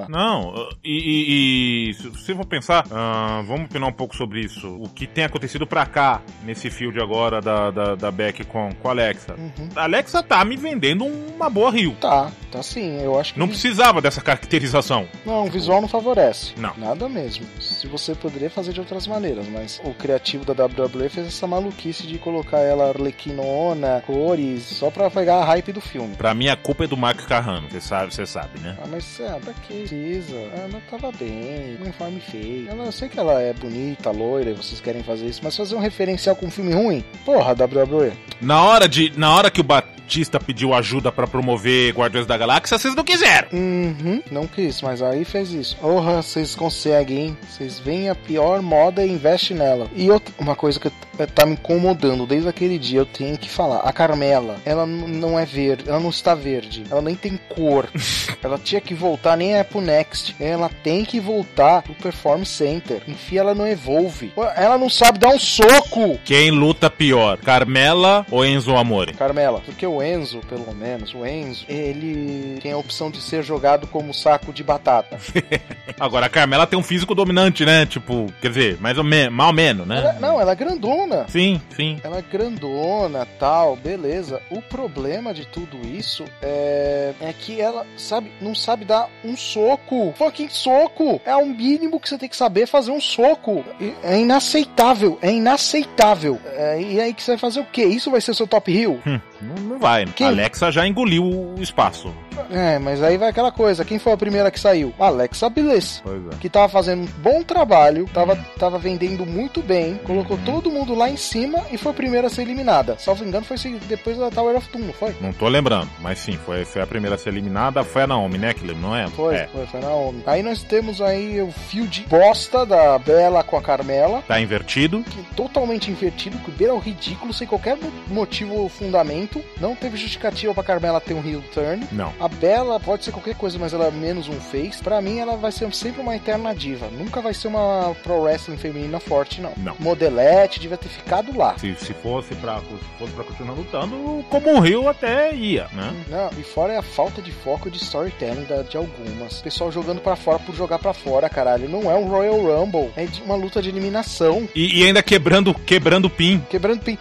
Não, 0.09 0.69
e, 0.85 0.91
e, 0.93 1.91
e 1.91 1.94
se 1.94 2.35
for 2.35 2.44
pensar, 2.44 2.85
uh, 2.87 3.43
vamos 3.44 3.67
opinar 3.67 3.88
um 3.88 3.93
pouco 3.93 4.17
sobre 4.17 4.41
isso. 4.41 4.69
O 4.77 4.88
que 4.88 5.06
tem 5.06 5.25
acontecido 5.25 5.67
pra 5.67 5.87
cá, 5.87 6.21
nesse 6.44 6.71
field 6.71 7.00
agora 7.00 7.41
da, 7.41 7.71
da, 7.71 7.94
da 7.94 8.11
Beck 8.11 8.44
com, 8.44 8.71
com 8.75 8.88
a 8.88 8.91
Alexa. 8.91 9.35
Uhum. 9.35 9.69
A 9.75 9.85
Alexa 9.85 10.23
tá 10.23 10.44
me 10.44 10.56
vendendo 10.56 11.05
uma 11.05 11.49
boa 11.49 11.71
Rio. 11.71 11.97
Tá, 12.00 12.31
tá 12.50 12.62
sim. 12.62 13.00
Eu 13.00 13.19
acho 13.19 13.35
que. 13.35 13.38
Não 13.38 13.49
precisava 13.49 14.00
dessa 14.00 14.21
caracterização. 14.21 15.09
Não, 15.25 15.47
o 15.47 15.50
visual 15.50 15.81
não 15.81 15.88
favorece. 15.88 16.55
Não. 16.56 16.75
Nada 16.77 17.09
mesmo. 17.09 17.47
Se 17.61 17.87
você 17.87 18.15
poderia 18.15 18.50
fazer 18.50 18.73
de 18.73 18.81
outras 18.81 19.06
maneiras, 19.06 19.47
mas 19.49 19.81
o 19.85 19.94
criativo 19.94 20.44
da 20.44 20.65
WWE 20.65 21.09
fez 21.09 21.27
essa 21.27 21.47
maluquice 21.47 22.06
de 22.06 22.19
colocar 22.19 22.59
ela 22.59 22.88
arlequinona, 22.88 24.03
cores, 24.06 24.62
só 24.65 24.91
pra 24.91 25.11
pegar 25.11 25.37
a 25.37 25.44
hype 25.44 25.73
do 25.73 25.81
filme. 25.81 26.15
Pra 26.17 26.35
mim 26.35 26.49
a 26.49 26.56
culpa 26.56 26.85
é 26.85 26.87
do 26.87 26.97
Mark 26.97 27.21
Carrano, 27.27 27.69
você 27.71 27.81
sabe, 27.81 28.15
você 28.15 28.27
sabe, 28.27 28.59
né? 28.61 28.77
Ah, 28.82 28.87
mas 28.91 29.21
é, 29.21 29.38
pra 29.38 29.53
que 29.60 29.74
precisa? 29.74 30.36
Ela 30.36 30.82
tava 30.90 31.12
bem, 31.12 31.76
um 31.78 31.82
uniforme 31.82 32.20
feio. 32.20 32.68
Ela, 32.68 32.84
eu 32.84 32.92
sei 32.92 33.08
que 33.08 33.18
ela 33.18 33.40
é 33.40 33.52
bonita, 33.52 34.10
loira, 34.10 34.50
e 34.50 34.55
vocês 34.55 34.81
querem 34.81 35.02
fazer 35.02 35.26
isso, 35.26 35.40
mas 35.43 35.56
fazer 35.56 35.74
um 35.74 35.81
referencial 35.81 36.34
com 36.36 36.46
um 36.46 36.50
filme 36.50 36.72
ruim? 36.72 37.05
Porra, 37.24 37.52
WWE. 37.52 38.12
Na 38.40 38.64
hora 38.64 38.88
de. 38.88 39.12
Na 39.19 39.34
hora 39.34 39.50
que 39.50 39.60
o 39.60 39.64
Batista 39.64 40.40
pediu 40.40 40.74
ajuda 40.74 41.12
para 41.12 41.26
promover 41.26 41.93
Guardiões 41.93 42.26
da 42.26 42.36
Galáxia, 42.36 42.79
vocês 42.79 42.94
não 42.94 43.05
quiseram. 43.05 43.48
Uhum, 43.52 44.22
não 44.31 44.46
quis, 44.46 44.82
mas 44.82 45.02
aí 45.02 45.24
fez 45.24 45.52
isso. 45.52 45.76
Porra, 45.76 46.22
vocês 46.22 46.55
conseguem, 46.55 47.19
hein? 47.19 47.38
Vocês 47.48 47.79
veem 47.79 48.08
a 48.08 48.14
pior 48.14 48.60
moda 48.62 49.05
e 49.05 49.10
investem 49.10 49.56
nela. 49.56 49.88
E 49.94 50.10
outra, 50.10 50.34
uma 50.38 50.56
coisa 50.56 50.81
que 50.81 50.90
tá 51.27 51.46
me 51.46 51.53
incomodando 51.53 52.27
desde 52.27 52.48
aquele 52.48 52.79
dia, 52.79 53.00
eu 53.00 53.06
tenho 53.06 53.36
que 53.36 53.48
falar. 53.48 53.79
A 53.79 53.93
Carmela, 53.93 54.56
ela 54.65 54.86
não 54.86 55.39
é 55.39 55.44
verde, 55.44 55.84
ela 55.89 56.00
não 56.00 56.10
está 56.10 56.34
verde, 56.34 56.84
ela 56.91 57.03
nem 57.03 57.15
tem 57.15 57.39
cor. 57.48 57.89
ela 58.43 58.58
tinha 58.58 58.81
que 58.81 58.94
voltar, 58.94 59.36
nem 59.36 59.55
é 59.55 59.62
pro 59.62 59.81
Next. 59.81 60.34
Ela 60.41 60.70
tem 60.82 61.05
que 61.05 61.20
voltar 61.20 61.82
pro 61.82 61.94
Performance 61.94 62.50
Center. 62.50 63.03
Enfia 63.06 63.41
ela 63.41 63.55
no 63.55 63.67
Evolve. 63.67 64.32
Ela 64.56 64.79
não 64.79 64.91
sabe 64.91 65.19
dar 65.19 65.29
um 65.29 65.39
soco. 65.39 66.19
Quem 66.24 66.50
luta 66.50 66.91
pior, 66.91 67.39
Carmela 67.39 68.27
ou 68.31 68.44
Enzo 68.44 68.77
Amore? 68.77 69.15
Carmela, 69.15 69.60
porque 69.65 69.86
o 69.86 70.03
Enzo, 70.03 70.41
pelo 70.48 70.74
menos, 70.74 71.15
o 71.15 71.27
Enzo, 71.27 71.65
ele 71.69 72.58
tem 72.60 72.72
a 72.72 72.77
opção 72.77 73.10
de 73.10 73.20
ser 73.20 73.43
jogado 73.43 73.86
como 73.86 74.15
saco 74.15 74.53
de 74.53 74.62
batata. 74.62 75.19
Agora, 75.98 76.27
a 76.27 76.31
Carmela 76.31 76.67
tem 76.67 76.79
um 76.79 76.82
físico 76.82 77.15
dominante, 77.15 77.65
né? 77.65 77.86
Tipo, 77.86 78.27
quer 78.41 78.48
dizer, 78.48 78.79
mais 78.81 78.96
ou 78.96 79.05
menos, 79.05 79.34
mal 79.34 79.53
menos, 79.53 79.86
né? 79.86 79.98
Ela, 79.98 80.12
não, 80.15 80.41
ela 80.41 80.53
é 80.53 80.55
grandona 80.55 81.09
grandona. 81.10 81.29
Sim, 81.29 81.60
sim. 81.74 82.00
Ela 82.02 82.19
é 82.19 82.22
grandona, 82.22 83.26
tal, 83.38 83.76
beleza. 83.76 84.40
O 84.50 84.62
problema 84.62 85.34
de 85.34 85.46
tudo 85.46 85.79
isso 85.86 86.24
é, 86.40 87.12
é 87.20 87.32
que 87.32 87.60
ela, 87.60 87.86
sabe, 87.96 88.31
não 88.40 88.55
sabe 88.55 88.84
dar 88.84 89.08
um 89.24 89.36
soco. 89.36 90.14
Fucking 90.17 90.48
soco! 90.48 91.20
É 91.24 91.34
o 91.36 91.46
mínimo 91.46 91.98
que 91.98 92.08
você 92.08 92.17
tem 92.17 92.29
que 92.29 92.36
saber 92.36 92.67
fazer 92.67 92.90
um 92.90 93.00
soco. 93.00 93.64
É 94.02 94.19
inaceitável, 94.19 95.19
é 95.20 95.32
inaceitável. 95.32 96.40
É, 96.52 96.81
e 96.81 97.00
aí 97.00 97.12
que 97.12 97.22
você 97.22 97.32
vai 97.32 97.38
fazer 97.38 97.60
o 97.60 97.67
quê? 97.67 97.84
Isso 97.84 98.10
vai 98.10 98.20
ser 98.20 98.34
seu 98.34 98.46
top 98.46 98.70
hill? 98.70 99.00
Hum, 99.06 99.20
não, 99.40 99.79
vai. 99.79 100.06
Quem? 100.06 100.26
Alexa 100.26 100.70
já 100.70 100.86
engoliu 100.86 101.24
o 101.24 101.56
espaço. 101.60 102.14
É, 102.51 102.79
mas 102.79 103.03
aí 103.03 103.17
vai 103.17 103.29
aquela 103.29 103.53
coisa. 103.53 103.84
Quem 103.84 103.99
foi 103.99 104.13
a 104.13 104.17
primeira 104.17 104.51
que 104.51 104.58
saiu? 104.58 104.94
Alexa 104.99 105.49
Bliss. 105.49 106.01
Pois 106.05 106.27
é. 106.27 106.37
Que 106.41 106.49
tava 106.49 106.69
fazendo 106.69 107.03
um 107.03 107.06
bom 107.22 107.43
trabalho, 107.43 108.08
tava, 108.13 108.37
tava 108.58 108.79
vendendo 108.79 109.27
muito 109.27 109.63
bem, 109.63 109.96
colocou 110.05 110.39
todo 110.44 110.70
mundo 110.70 110.94
lá 110.94 111.08
em 111.08 111.17
cima 111.17 111.65
e 111.70 111.79
foi 111.79 111.93
a 111.93 111.94
primeira 111.94 112.27
a 112.27 112.31
ser 112.31 112.43
eliminada. 112.43 112.96
Salvo 112.99 113.25
engano, 113.25 113.44
foi 113.44 113.56
depois 113.87 114.17
da 114.17 114.31
Tower 114.31 114.56
of 114.56 114.69
Doom, 114.72 114.87
não 114.87 114.93
foi? 114.93 115.15
Não 115.20 115.32
tô 115.32 115.49
lembrando, 115.49 115.89
mas 116.01 116.19
sim, 116.19 116.39
foi, 116.44 116.65
foi 116.65 116.82
a 116.82 116.87
primeira 116.87 117.17
a 117.17 117.19
ser 117.19 117.31
eliminada. 117.31 117.84
Foi 117.84 118.03
a 118.03 118.06
Naomi, 118.06 118.39
né, 118.39 118.55
que 118.55 118.65
não 118.75 118.94
é? 118.94 119.06
Foi, 119.08 119.34
é. 119.34 119.46
foi, 119.49 119.67
foi 119.67 119.81
a 119.81 119.82
Naomi. 119.84 120.22
Aí 120.27 120.43
nós 120.43 120.63
temos 120.63 121.01
aí 121.01 121.41
o 121.41 121.51
fio 121.51 121.87
de 121.87 122.03
bosta 122.03 122.65
da 122.65 122.99
Bela 122.99 123.43
com 123.43 123.56
a 123.56 123.63
Carmela. 123.63 124.22
Tá 124.22 124.41
invertido. 124.41 125.03
Que, 125.03 125.22
totalmente 125.34 125.91
invertido, 125.91 126.39
que 126.39 126.51
beira 126.51 126.75
o 126.75 126.79
ridículo, 126.79 127.32
sem 127.32 127.46
qualquer 127.46 127.77
motivo 128.08 128.55
ou 128.55 128.69
fundamento. 128.69 129.43
Não 129.60 129.75
teve 129.75 129.96
justificativa 129.96 130.55
pra 130.55 130.63
Carmela 130.63 131.01
ter 131.01 131.15
um 131.15 131.27
heel 131.27 131.43
turn. 131.53 131.87
Não. 131.93 132.13
A 132.20 132.29
Bela 132.29 132.79
pode 132.79 133.03
ser 133.03 133.12
qualquer 133.12 133.34
coisa, 133.34 133.58
mas 133.58 133.72
ela 133.72 133.86
é 133.86 133.91
menos 133.91 134.29
um 134.29 134.39
face. 134.39 134.82
Pra 134.82 135.00
mim, 135.00 135.19
ela 135.19 135.36
vai 135.36 135.50
ser 135.50 135.72
sempre 135.74 136.03
uma 136.03 136.15
eterna 136.15 136.55
diva. 136.55 136.89
Nunca 136.91 137.22
vai 137.22 137.32
ser 137.32 137.48
uma 137.48 137.96
pro 138.03 138.20
wrestling 138.20 138.58
feminina 138.58 139.00
forte, 139.00 139.41
não. 139.41 139.53
Não. 139.56 139.74
Modelete 139.79 140.60
devia 140.60 140.77
ter 140.77 140.91
ficado 140.91 141.34
lá. 141.36 141.56
Se, 141.58 141.74
se 141.77 141.94
fosse 141.94 142.34
pra, 142.34 142.58
se 142.58 142.98
fosse 142.98 143.12
continuar 143.15 143.55
lutando, 143.55 144.22
como 144.29 144.55
o 144.55 144.60
Rio 144.60 144.86
até 144.86 145.34
ia, 145.34 145.67
né? 145.72 145.94
Não, 146.08 146.31
e 146.39 146.43
fora 146.43 146.74
é 146.74 146.77
a 146.77 146.82
falta 146.82 147.22
de 147.22 147.32
foco 147.32 147.70
de 147.70 147.79
storytelling 147.79 148.44
da, 148.44 148.62
de 148.62 148.77
algumas. 148.77 149.41
Pessoal 149.41 149.72
jogando 149.72 150.03
pra 150.03 150.15
fora 150.15 150.39
por 150.39 150.55
jogar 150.55 150.79
pra 150.79 150.93
fora, 150.93 151.27
caralho. 151.31 151.70
Não 151.70 151.91
é 151.91 151.94
um 151.94 152.06
Royal 152.06 152.39
Rumble, 152.39 152.91
é 152.98 153.06
uma 153.24 153.34
luta 153.34 153.62
de 153.62 153.70
eliminação. 153.70 154.46
E, 154.55 154.81
e 154.81 154.86
ainda 154.86 155.03
quebrando, 155.03 155.55
quebrando 155.55 156.10
pin. 156.10 156.44
Quebrando 156.50 156.82
pin. 156.82 156.98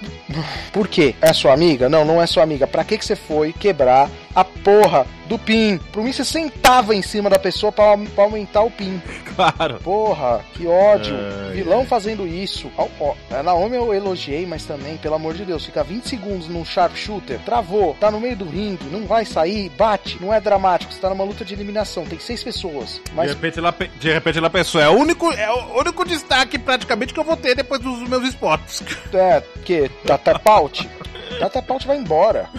Por 0.71 0.87
quê? 0.87 1.13
É 1.21 1.33
sua 1.33 1.53
amiga? 1.53 1.89
Não, 1.89 2.05
não 2.05 2.21
é 2.21 2.27
sua 2.27 2.43
amiga. 2.43 2.65
Pra 2.65 2.85
que, 2.85 2.97
que 2.97 3.05
você 3.05 3.17
foi 3.17 3.51
quebrar 3.51 4.09
a 4.33 4.43
porra 4.69 5.07
do 5.25 5.37
pin. 5.37 5.79
Por 5.91 6.03
mim, 6.03 6.11
você 6.11 6.23
sentava 6.23 6.93
em 6.95 7.01
cima 7.01 7.29
da 7.29 7.39
pessoa 7.39 7.71
pra, 7.71 7.97
pra 7.97 8.23
aumentar 8.23 8.61
o 8.61 8.71
pin. 8.71 9.01
Claro. 9.35 9.79
Porra, 9.81 10.43
que 10.53 10.67
ódio. 10.67 11.15
Vilão 11.53 11.85
fazendo 11.85 12.27
isso. 12.27 12.69
Ó, 12.77 12.87
ó, 12.99 13.15
a 13.31 13.41
Naomi 13.41 13.77
eu 13.77 13.93
elogiei, 13.93 14.45
mas 14.45 14.65
também, 14.65 14.97
pelo 14.97 15.15
amor 15.15 15.33
de 15.33 15.45
Deus, 15.45 15.65
fica 15.65 15.83
20 15.83 16.09
segundos 16.09 16.47
num 16.49 16.65
sharpshooter, 16.65 17.39
travou, 17.45 17.95
tá 17.99 18.11
no 18.11 18.19
meio 18.19 18.35
do 18.35 18.45
ringue, 18.45 18.85
não 18.91 19.05
vai 19.05 19.23
sair, 19.23 19.69
bate, 19.69 20.21
não 20.21 20.33
é 20.33 20.41
dramático, 20.41 20.91
você 20.91 20.99
tá 20.99 21.09
numa 21.09 21.23
luta 21.23 21.45
de 21.45 21.53
eliminação, 21.53 22.05
tem 22.05 22.19
seis 22.19 22.43
pessoas. 22.43 23.01
Mas... 23.13 23.29
De 23.29 23.35
repente 23.35 23.59
ela, 23.59 23.75
de 23.99 24.11
repente 24.11 24.37
ela 24.37 24.49
pensou, 24.49 24.81
é 24.81 24.89
o 24.89 24.93
único, 24.93 25.31
é 25.31 25.49
o 25.49 25.79
único 25.79 26.03
destaque 26.03 26.59
praticamente 26.59 27.13
que 27.13 27.19
eu 27.19 27.23
vou 27.23 27.37
ter 27.37 27.55
depois 27.55 27.79
dos 27.79 28.07
meus 28.09 28.23
esportes. 28.27 28.83
É, 29.13 29.41
que? 29.63 29.89
Tata 30.05 30.37
Paut? 30.37 30.89
Tata 31.39 31.61
Paut 31.61 31.87
vai 31.87 31.97
embora. 31.97 32.49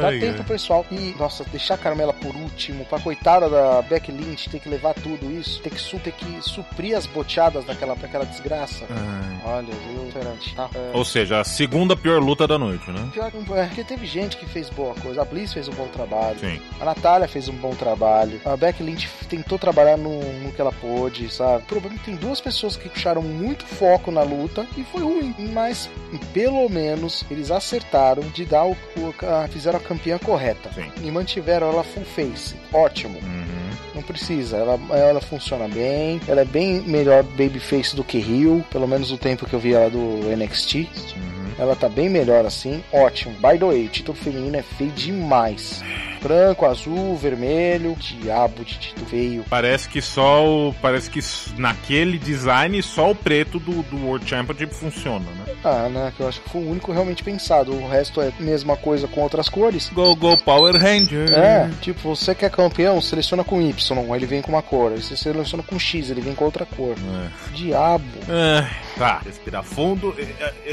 Dá 0.00 0.10
tempo, 0.10 0.44
pessoal. 0.44 0.86
E, 0.90 1.14
nossa, 1.18 1.44
deixar 1.44 1.74
a 1.74 1.78
Carmela 1.78 2.12
por 2.12 2.34
último, 2.34 2.84
pra 2.84 3.00
coitada 3.00 3.48
da 3.48 3.82
Beck 3.82 4.10
Lynch 4.10 4.48
ter 4.48 4.60
que 4.60 4.68
levar 4.68 4.94
tudo 4.94 5.30
isso, 5.30 5.60
ter 5.62 5.70
que, 5.70 5.80
su 5.80 5.98
ter 5.98 6.12
que 6.12 6.40
suprir 6.40 6.96
as 6.96 7.06
boteadas 7.06 7.64
daquela, 7.64 7.94
daquela 7.94 8.24
desgraça. 8.24 8.84
Ai. 8.90 9.40
Olha, 9.44 9.72
viu? 9.72 10.04
Diferente, 10.06 10.54
tá? 10.54 10.68
É... 10.74 10.90
Ou 10.96 11.04
seja, 11.04 11.40
a 11.40 11.44
segunda 11.44 11.96
pior 11.96 12.20
luta 12.20 12.46
da 12.46 12.58
noite, 12.58 12.90
né? 12.90 13.08
Pior 13.12 13.30
que 13.30 13.38
é, 13.54 13.66
porque 13.66 13.84
teve 13.84 14.06
gente 14.06 14.36
que 14.36 14.46
fez 14.46 14.68
boa 14.70 14.94
coisa. 14.94 15.22
A 15.22 15.24
Bliss 15.24 15.52
fez 15.52 15.68
um 15.68 15.72
bom 15.72 15.88
trabalho. 15.88 16.38
Sim. 16.38 16.60
A 16.80 16.84
Natália 16.84 17.26
fez 17.26 17.48
um 17.48 17.54
bom 17.54 17.74
trabalho. 17.74 18.40
A 18.44 18.56
Beck 18.56 18.82
Lynch 18.82 19.08
tentou 19.28 19.58
trabalhar 19.58 19.96
no, 19.96 20.20
no 20.40 20.52
que 20.52 20.60
ela 20.60 20.72
pôde, 20.72 21.32
sabe? 21.32 21.62
O 21.64 21.66
problema 21.66 21.96
é 21.96 21.98
que 21.98 22.04
tem 22.04 22.16
duas 22.16 22.40
pessoas 22.40 22.76
que 22.76 22.88
puxaram 22.88 23.22
muito 23.22 23.64
foco 23.64 24.10
na 24.10 24.22
luta 24.22 24.66
e 24.76 24.84
foi 24.84 25.02
ruim. 25.02 25.34
Mas, 25.52 25.88
pelo 26.32 26.68
menos, 26.68 27.24
eles 27.30 27.50
acertaram 27.50 28.19
de 28.20 28.44
dar 28.44 28.64
o. 28.64 28.72
o 28.72 29.14
a, 29.26 29.48
fizeram 29.48 29.78
a 29.78 29.82
campeã 29.82 30.18
correta. 30.18 30.70
Sim. 30.72 30.90
E 31.02 31.10
mantiveram 31.10 31.68
ela 31.68 31.82
full 31.82 32.04
face. 32.04 32.54
Ótimo. 32.72 33.18
Uhum. 33.18 33.70
Não 33.94 34.02
precisa, 34.02 34.56
ela, 34.56 34.78
ela 34.96 35.20
funciona 35.20 35.68
bem. 35.68 36.20
Ela 36.28 36.42
é 36.42 36.44
bem 36.44 36.80
melhor 36.82 37.22
babyface 37.22 37.96
do 37.96 38.04
que 38.04 38.18
Rio, 38.18 38.64
pelo 38.70 38.86
menos 38.86 39.10
o 39.10 39.18
tempo 39.18 39.46
que 39.46 39.54
eu 39.54 39.60
vi 39.60 39.74
ela 39.74 39.90
do 39.90 39.98
NXT. 40.36 40.74
Uhum. 40.74 41.40
Ela 41.58 41.76
tá 41.76 41.88
bem 41.88 42.08
melhor 42.08 42.46
assim, 42.46 42.82
ótimo. 42.92 43.34
By 43.34 43.58
the 43.58 43.66
way, 43.66 43.84
o 43.86 43.88
título 43.88 44.16
feminino 44.16 44.56
é 44.56 44.62
feio 44.62 44.90
demais. 44.92 45.82
Branco, 46.22 46.66
azul, 46.66 47.16
vermelho, 47.16 47.96
diabo 47.98 48.64
de 48.64 48.78
título 48.78 49.06
feio. 49.06 49.44
Parece 49.48 49.88
que 49.88 50.02
só 50.02 50.46
o. 50.46 50.74
Parece 50.74 51.10
que 51.10 51.20
naquele 51.56 52.18
design 52.18 52.82
só 52.82 53.10
o 53.10 53.14
preto 53.14 53.58
do, 53.58 53.82
do 53.82 54.06
World 54.06 54.28
Championship 54.28 54.74
funciona, 54.74 55.24
né? 55.30 55.54
Ah, 55.64 55.88
né? 55.88 56.12
Que 56.16 56.22
eu 56.22 56.28
acho 56.28 56.40
que 56.40 56.50
foi 56.50 56.62
o 56.62 56.70
único 56.70 56.92
realmente 56.92 57.22
pensado. 57.22 57.72
O 57.72 57.88
resto 57.88 58.20
é 58.20 58.28
a 58.28 58.42
mesma 58.42 58.76
coisa 58.76 59.08
com 59.08 59.20
outras 59.20 59.48
cores. 59.48 59.90
Go, 59.92 60.14
go, 60.14 60.36
Power 60.36 60.76
Ranger. 60.76 61.30
É, 61.32 61.70
tipo, 61.80 62.14
você 62.14 62.34
quer 62.34 62.50
campeão, 62.50 63.00
seleciona 63.00 63.44
com 63.44 63.60
Y, 63.60 64.14
ele 64.14 64.26
vem 64.26 64.42
com 64.42 64.52
uma 64.52 64.62
cor. 64.62 64.92
Aí 64.92 65.02
você 65.02 65.16
seleciona 65.16 65.62
com 65.62 65.78
X, 65.78 66.10
ele 66.10 66.20
vem 66.20 66.34
com 66.34 66.44
outra 66.44 66.66
cor. 66.66 66.96
É. 66.96 67.54
Diabo. 67.54 68.04
É, 68.28 68.68
tá, 68.98 69.20
respirar 69.24 69.62
fundo. 69.62 70.14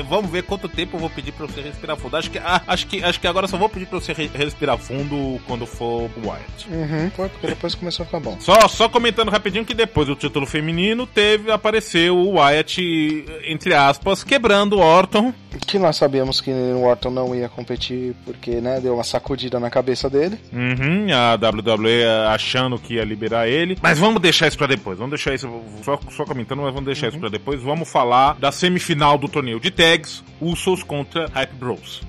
Vamos 0.07 0.31
ver 0.31 0.43
quanto 0.43 0.67
tempo 0.67 0.95
eu 0.97 0.99
vou 0.99 1.09
pedir 1.09 1.31
pra 1.31 1.45
você 1.45 1.61
respirar 1.61 1.97
fundo. 1.97 2.17
Acho 2.17 2.31
que, 2.31 2.37
ah, 2.37 2.61
acho 2.67 2.87
que, 2.87 3.03
acho 3.03 3.19
que 3.19 3.27
agora 3.27 3.47
só 3.47 3.57
vou 3.57 3.69
pedir 3.69 3.87
pra 3.87 3.99
você 3.99 4.13
re 4.13 4.29
respirar 4.33 4.77
fundo 4.77 5.36
quando 5.39 5.65
for 5.65 6.09
o 6.17 6.27
Wyatt. 6.27 6.67
Uhum, 6.69 7.11
foi 7.11 7.29
porque 7.29 7.47
depois 7.47 7.75
começou 7.75 8.03
a 8.03 8.05
ficar 8.05 8.19
bom. 8.19 8.37
Só, 8.39 8.67
só 8.67 8.89
comentando 8.89 9.29
rapidinho 9.29 9.65
que 9.65 9.73
depois 9.73 10.07
do 10.07 10.15
título 10.15 10.45
feminino 10.45 11.05
teve, 11.05 11.51
apareceu 11.51 12.17
o 12.17 12.37
Wyatt, 12.37 13.25
entre 13.45 13.73
aspas, 13.73 14.23
quebrando 14.23 14.77
o 14.77 14.79
Orton. 14.79 15.33
Que 15.65 15.79
nós 15.79 15.95
sabíamos 15.97 16.39
que 16.39 16.51
o 16.51 16.83
Orton 16.83 17.09
não 17.09 17.35
ia 17.35 17.49
competir 17.49 18.15
porque, 18.25 18.61
né, 18.61 18.79
deu 18.79 18.95
uma 18.95 19.03
sacudida 19.03 19.59
na 19.59 19.69
cabeça 19.69 20.09
dele. 20.09 20.39
Uhum, 20.53 21.07
a 21.13 21.35
WWE 21.35 22.03
achando 22.29 22.77
que 22.77 22.95
ia 22.95 23.03
liberar 23.03 23.47
ele. 23.47 23.77
Mas 23.81 23.97
vamos 23.97 24.21
deixar 24.21 24.47
isso 24.47 24.57
pra 24.57 24.67
depois. 24.67 24.97
Vamos 24.97 25.11
deixar 25.11 25.33
isso, 25.33 25.49
só, 25.83 25.99
só 26.15 26.25
comentando, 26.25 26.61
mas 26.61 26.73
vamos 26.73 26.85
deixar 26.85 27.07
uhum. 27.07 27.11
isso 27.11 27.19
pra 27.19 27.29
depois. 27.29 27.61
Vamos 27.61 27.89
falar 27.89 28.35
da 28.35 28.51
semifinal 28.51 29.17
do 29.17 29.27
torneio 29.27 29.59
de 29.59 29.71
tags, 29.71 30.23
Usos 30.39 30.83
contra 30.83 31.27
Hype 31.33 31.53
Bros. 31.53 32.01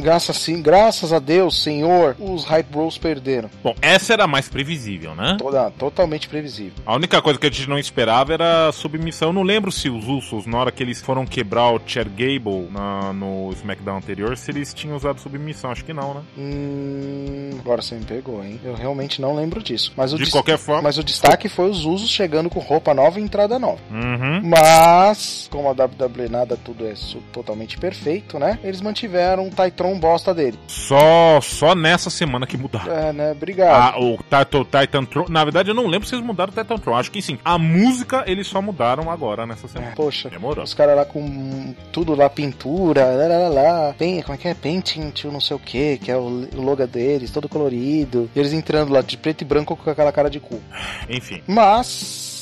Graças, 0.00 0.36
sim, 0.38 0.62
graças 0.62 1.12
a 1.12 1.18
Deus, 1.18 1.62
Senhor, 1.62 2.16
os 2.18 2.44
Hype 2.44 2.66
Bros 2.70 2.96
perderam. 2.96 3.50
Bom, 3.62 3.74
essa 3.82 4.14
era 4.14 4.24
a 4.24 4.26
mais 4.26 4.48
previsível, 4.48 5.14
né? 5.14 5.36
Toda, 5.38 5.70
totalmente 5.72 6.28
previsível. 6.28 6.72
A 6.86 6.94
única 6.94 7.20
coisa 7.20 7.38
que 7.38 7.46
a 7.46 7.50
gente 7.50 7.68
não 7.68 7.78
esperava 7.78 8.32
era 8.32 8.68
a 8.68 8.72
submissão. 8.72 9.28
Eu 9.28 9.32
não 9.32 9.42
lembro 9.42 9.70
se 9.70 9.90
os 9.90 10.08
Usos, 10.08 10.46
na 10.46 10.58
hora 10.58 10.72
que 10.72 10.82
eles 10.82 11.00
foram 11.00 11.26
quebrar 11.26 11.70
o 11.70 11.80
Chad 11.86 12.08
Gable 12.08 12.68
na, 12.70 13.12
no 13.12 13.50
SmackDown 13.52 13.98
anterior, 13.98 14.36
se 14.36 14.50
eles 14.50 14.72
tinham 14.72 14.96
usado 14.96 15.20
submissão. 15.20 15.70
Acho 15.70 15.84
que 15.84 15.92
não, 15.92 16.14
né? 16.14 16.22
Hum, 16.36 17.50
agora 17.60 17.82
você 17.82 17.94
me 17.94 18.04
pegou, 18.04 18.42
hein? 18.44 18.60
Eu 18.64 18.74
realmente 18.74 19.20
não 19.20 19.34
lembro 19.34 19.62
disso. 19.62 19.92
Mas 19.96 20.12
De 20.12 20.30
qualquer 20.30 20.58
forma. 20.58 20.82
Mas 20.82 20.98
o 20.98 21.04
destaque 21.04 21.48
foi 21.48 21.70
os 21.70 21.84
Usos 21.84 22.10
chegando 22.10 22.48
com 22.48 22.60
roupa 22.60 22.94
nova 22.94 23.20
e 23.20 23.22
entrada 23.22 23.58
nova. 23.58 23.80
Uhum. 23.90 24.40
Mas, 24.42 25.48
como 25.50 25.68
a 25.68 25.72
WWE 25.72 26.28
nada 26.30 26.56
tudo 26.56 26.86
é 26.86 26.94
totalmente 27.32 27.78
perfeito, 27.78 28.38
né? 28.38 28.58
Eles 28.62 28.80
mantiveram 28.80 29.41
um 29.42 29.50
Titron 29.50 29.98
bosta 29.98 30.34
dele. 30.34 30.58
Só, 30.66 31.40
só 31.40 31.74
nessa 31.74 32.10
semana 32.10 32.46
que 32.46 32.56
mudaram. 32.56 32.92
É, 32.92 33.12
né? 33.12 33.32
Obrigado. 33.32 33.94
Ah, 33.94 34.00
o 34.00 34.16
Titan, 34.16 34.64
Titan 34.64 35.04
Tron. 35.04 35.26
Na 35.28 35.44
verdade, 35.44 35.70
eu 35.70 35.74
não 35.74 35.86
lembro 35.86 36.08
se 36.08 36.14
eles 36.14 36.24
mudaram 36.24 36.52
o 36.52 36.56
Titan 36.56 36.78
Tron. 36.78 36.94
Acho 36.94 37.10
que 37.10 37.22
sim. 37.22 37.38
A 37.44 37.58
música 37.58 38.24
eles 38.26 38.46
só 38.46 38.60
mudaram 38.62 39.10
agora 39.10 39.46
nessa 39.46 39.68
semana. 39.68 39.92
É, 39.92 39.94
poxa. 39.94 40.30
Demorou. 40.30 40.64
Os 40.64 40.74
caras 40.74 40.96
lá 40.96 41.04
com 41.04 41.74
tudo 41.92 42.14
lá, 42.14 42.28
pintura, 42.28 43.04
lá, 43.04 43.26
lá, 43.26 43.48
lá. 43.48 43.94
Bem, 43.98 44.22
como 44.22 44.34
é 44.34 44.38
que 44.38 44.48
é? 44.48 44.54
Painting 44.54 45.10
to 45.10 45.30
não 45.30 45.40
sei 45.40 45.56
o 45.56 45.60
que, 45.60 45.98
que 45.98 46.10
é 46.10 46.16
o 46.16 46.48
logo 46.54 46.86
deles, 46.86 47.30
todo 47.30 47.48
colorido. 47.48 48.30
E 48.34 48.38
eles 48.38 48.52
entrando 48.52 48.92
lá 48.92 49.00
de 49.02 49.16
preto 49.16 49.42
e 49.42 49.44
branco 49.44 49.76
com 49.76 49.90
aquela 49.90 50.12
cara 50.12 50.30
de 50.30 50.40
cu. 50.40 50.60
Enfim. 51.08 51.42
Mas 51.46 52.41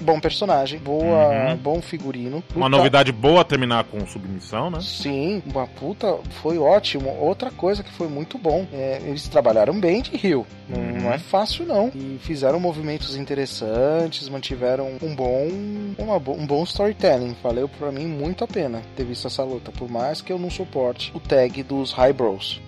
bom 0.00 0.18
personagem, 0.20 0.78
boa, 0.78 1.28
uhum. 1.50 1.56
bom 1.56 1.80
figurino. 1.82 2.42
Uma 2.54 2.68
novidade 2.68 3.12
boa 3.12 3.44
terminar 3.44 3.84
com 3.84 4.06
submissão, 4.06 4.70
né? 4.70 4.78
Sim, 4.80 5.42
uma 5.46 5.66
puta, 5.66 6.18
foi 6.42 6.58
ótimo. 6.58 7.10
Outra 7.20 7.50
coisa 7.50 7.82
que 7.82 7.92
foi 7.92 8.08
muito 8.08 8.38
bom, 8.38 8.66
é, 8.72 9.00
eles 9.04 9.28
trabalharam 9.28 9.78
bem 9.78 10.02
de 10.02 10.16
Rio. 10.16 10.46
Não, 10.68 10.78
Uhum. 10.80 11.00
não, 11.02 11.12
é 11.12 11.18
fácil 11.18 11.66
não. 11.66 11.90
E 11.94 12.18
fizeram 12.22 12.60
movimentos 12.60 13.16
interessantes, 13.16 14.28
mantiveram 14.28 14.92
um 15.02 15.14
bom, 15.14 15.48
uma, 15.98 16.16
um 16.16 16.46
bom 16.46 16.62
storytelling. 16.64 17.36
Valeu 17.42 17.68
pra 17.68 17.90
mim 17.90 18.06
muito 18.06 18.44
a 18.44 18.46
pena 18.46 18.80
ter 18.96 19.04
visto 19.04 19.26
essa 19.26 19.42
luta, 19.42 19.72
por 19.72 19.90
mais 19.90 20.20
que 20.20 20.32
eu 20.32 20.38
não 20.38 20.50
suporte 20.50 21.10
o 21.14 21.20
tag 21.20 21.62
dos 21.64 21.92
High 21.92 22.12
Bros. 22.12 22.60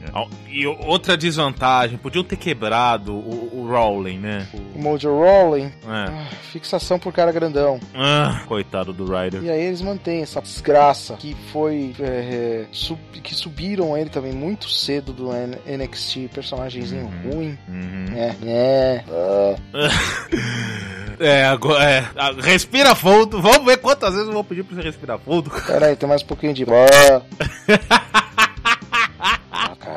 E 0.48 0.66
outra 0.66 1.16
desvantagem, 1.16 1.96
podiam 1.96 2.24
ter 2.24 2.36
quebrado 2.36 3.14
o, 3.14 3.50
o 3.60 3.68
Rowling, 3.70 4.18
né? 4.18 4.46
O 4.74 4.80
Mojo 4.82 5.08
Rowling, 5.10 5.66
É. 5.66 5.72
ah, 5.86 6.26
fixação 6.50 6.98
por 6.98 7.12
cara 7.22 7.32
grandão. 7.32 7.78
Ah, 7.94 8.42
coitado 8.46 8.92
do 8.92 9.04
Ryder. 9.04 9.42
E 9.42 9.50
aí 9.50 9.62
eles 9.62 9.80
mantêm 9.80 10.22
essa 10.22 10.40
desgraça 10.42 11.14
que 11.14 11.36
foi. 11.52 11.94
é, 12.00 12.64
sub- 12.72 12.98
que 13.22 13.34
subiram 13.34 13.96
ele 13.96 14.10
também 14.10 14.32
muito 14.32 14.68
cedo 14.68 15.12
do 15.12 15.32
N- 15.32 15.56
NXT, 15.66 16.28
personagemzinho 16.34 17.04
Uhum. 17.24 17.30
ruim. 17.32 17.58
Uhum. 17.68 18.06
É, 18.16 18.34
é. 18.44 19.04
ah. 19.08 19.56
É, 21.20 21.44
agora. 21.44 21.84
É, 21.84 22.04
Ah, 22.16 22.32
respira 22.36 22.96
fundo. 22.96 23.40
Vamos 23.40 23.64
ver 23.64 23.76
quantas 23.76 24.10
vezes 24.12 24.26
eu 24.26 24.32
vou 24.32 24.42
pedir 24.42 24.64
pra 24.64 24.74
você 24.74 24.82
respirar 24.82 25.20
fundo. 25.20 25.50
Pera 25.66 25.86
aí, 25.86 25.94
tem 25.94 26.08
mais 26.08 26.20
um 26.22 26.26
pouquinho 26.26 26.52
de. 26.52 26.64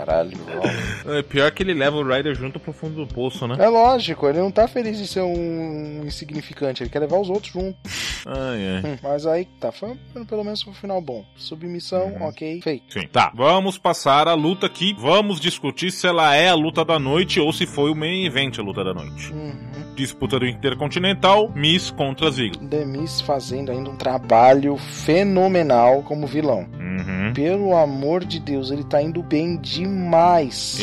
Caralho. 0.05 0.37
trabalho. 0.37 1.17
é 1.17 1.23
pior 1.23 1.51
que 1.51 1.63
ele 1.63 1.73
leva 1.73 1.97
o 1.97 2.07
Ryder 2.07 2.35
junto 2.35 2.59
pro 2.59 2.71
fundo 2.71 3.05
do 3.05 3.13
poço, 3.13 3.47
né? 3.47 3.55
É 3.59 3.67
lógico, 3.67 4.27
ele 4.27 4.39
não 4.39 4.51
tá 4.51 4.67
feliz 4.67 4.97
de 4.97 5.07
ser 5.07 5.21
um 5.21 6.03
insignificante, 6.05 6.83
ele 6.83 6.89
quer 6.89 6.99
levar 6.99 7.19
os 7.19 7.29
outros 7.29 7.51
junto. 7.51 7.77
Ai, 8.25 8.75
ai. 8.75 8.91
Hum, 8.91 8.97
mas 9.01 9.25
aí 9.25 9.45
tá, 9.59 9.71
foi 9.71 9.97
pelo 10.27 10.43
menos 10.43 10.61
foi 10.61 10.71
um 10.71 10.75
final 10.75 11.01
bom. 11.01 11.25
Submissão, 11.35 12.07
uhum. 12.07 12.27
ok, 12.27 12.61
feito. 12.61 12.93
Sim. 12.93 13.07
Tá, 13.11 13.31
vamos 13.35 13.77
passar 13.77 14.27
a 14.27 14.33
luta 14.33 14.65
aqui. 14.65 14.95
Vamos 14.97 15.39
discutir 15.39 15.91
se 15.91 16.07
ela 16.07 16.35
é 16.35 16.49
a 16.49 16.55
luta 16.55 16.83
da 16.85 16.99
noite 16.99 17.39
ou 17.39 17.51
se 17.51 17.65
foi 17.65 17.91
o 17.91 17.95
main 17.95 18.25
event 18.25 18.59
a 18.59 18.61
luta 18.61 18.83
da 18.83 18.93
noite. 18.93 19.31
Uhum. 19.33 19.93
Disputa 19.95 20.39
do 20.39 20.45
Intercontinental, 20.45 21.49
Miss 21.55 21.89
contra 21.89 22.29
Ziggler. 22.29 22.67
The 22.69 22.85
Miss 22.85 23.21
fazendo 23.21 23.71
ainda 23.71 23.89
um 23.89 23.95
trabalho 23.95 24.75
fenomenal 24.75 26.03
como 26.03 26.27
vilão. 26.27 26.67
Uhum. 26.73 27.33
Pelo 27.33 27.75
amor 27.75 28.25
de 28.25 28.39
Deus, 28.39 28.71
ele 28.71 28.83
tá 28.83 29.01
indo 29.01 29.23
bem 29.23 29.57
demais. 29.57 29.94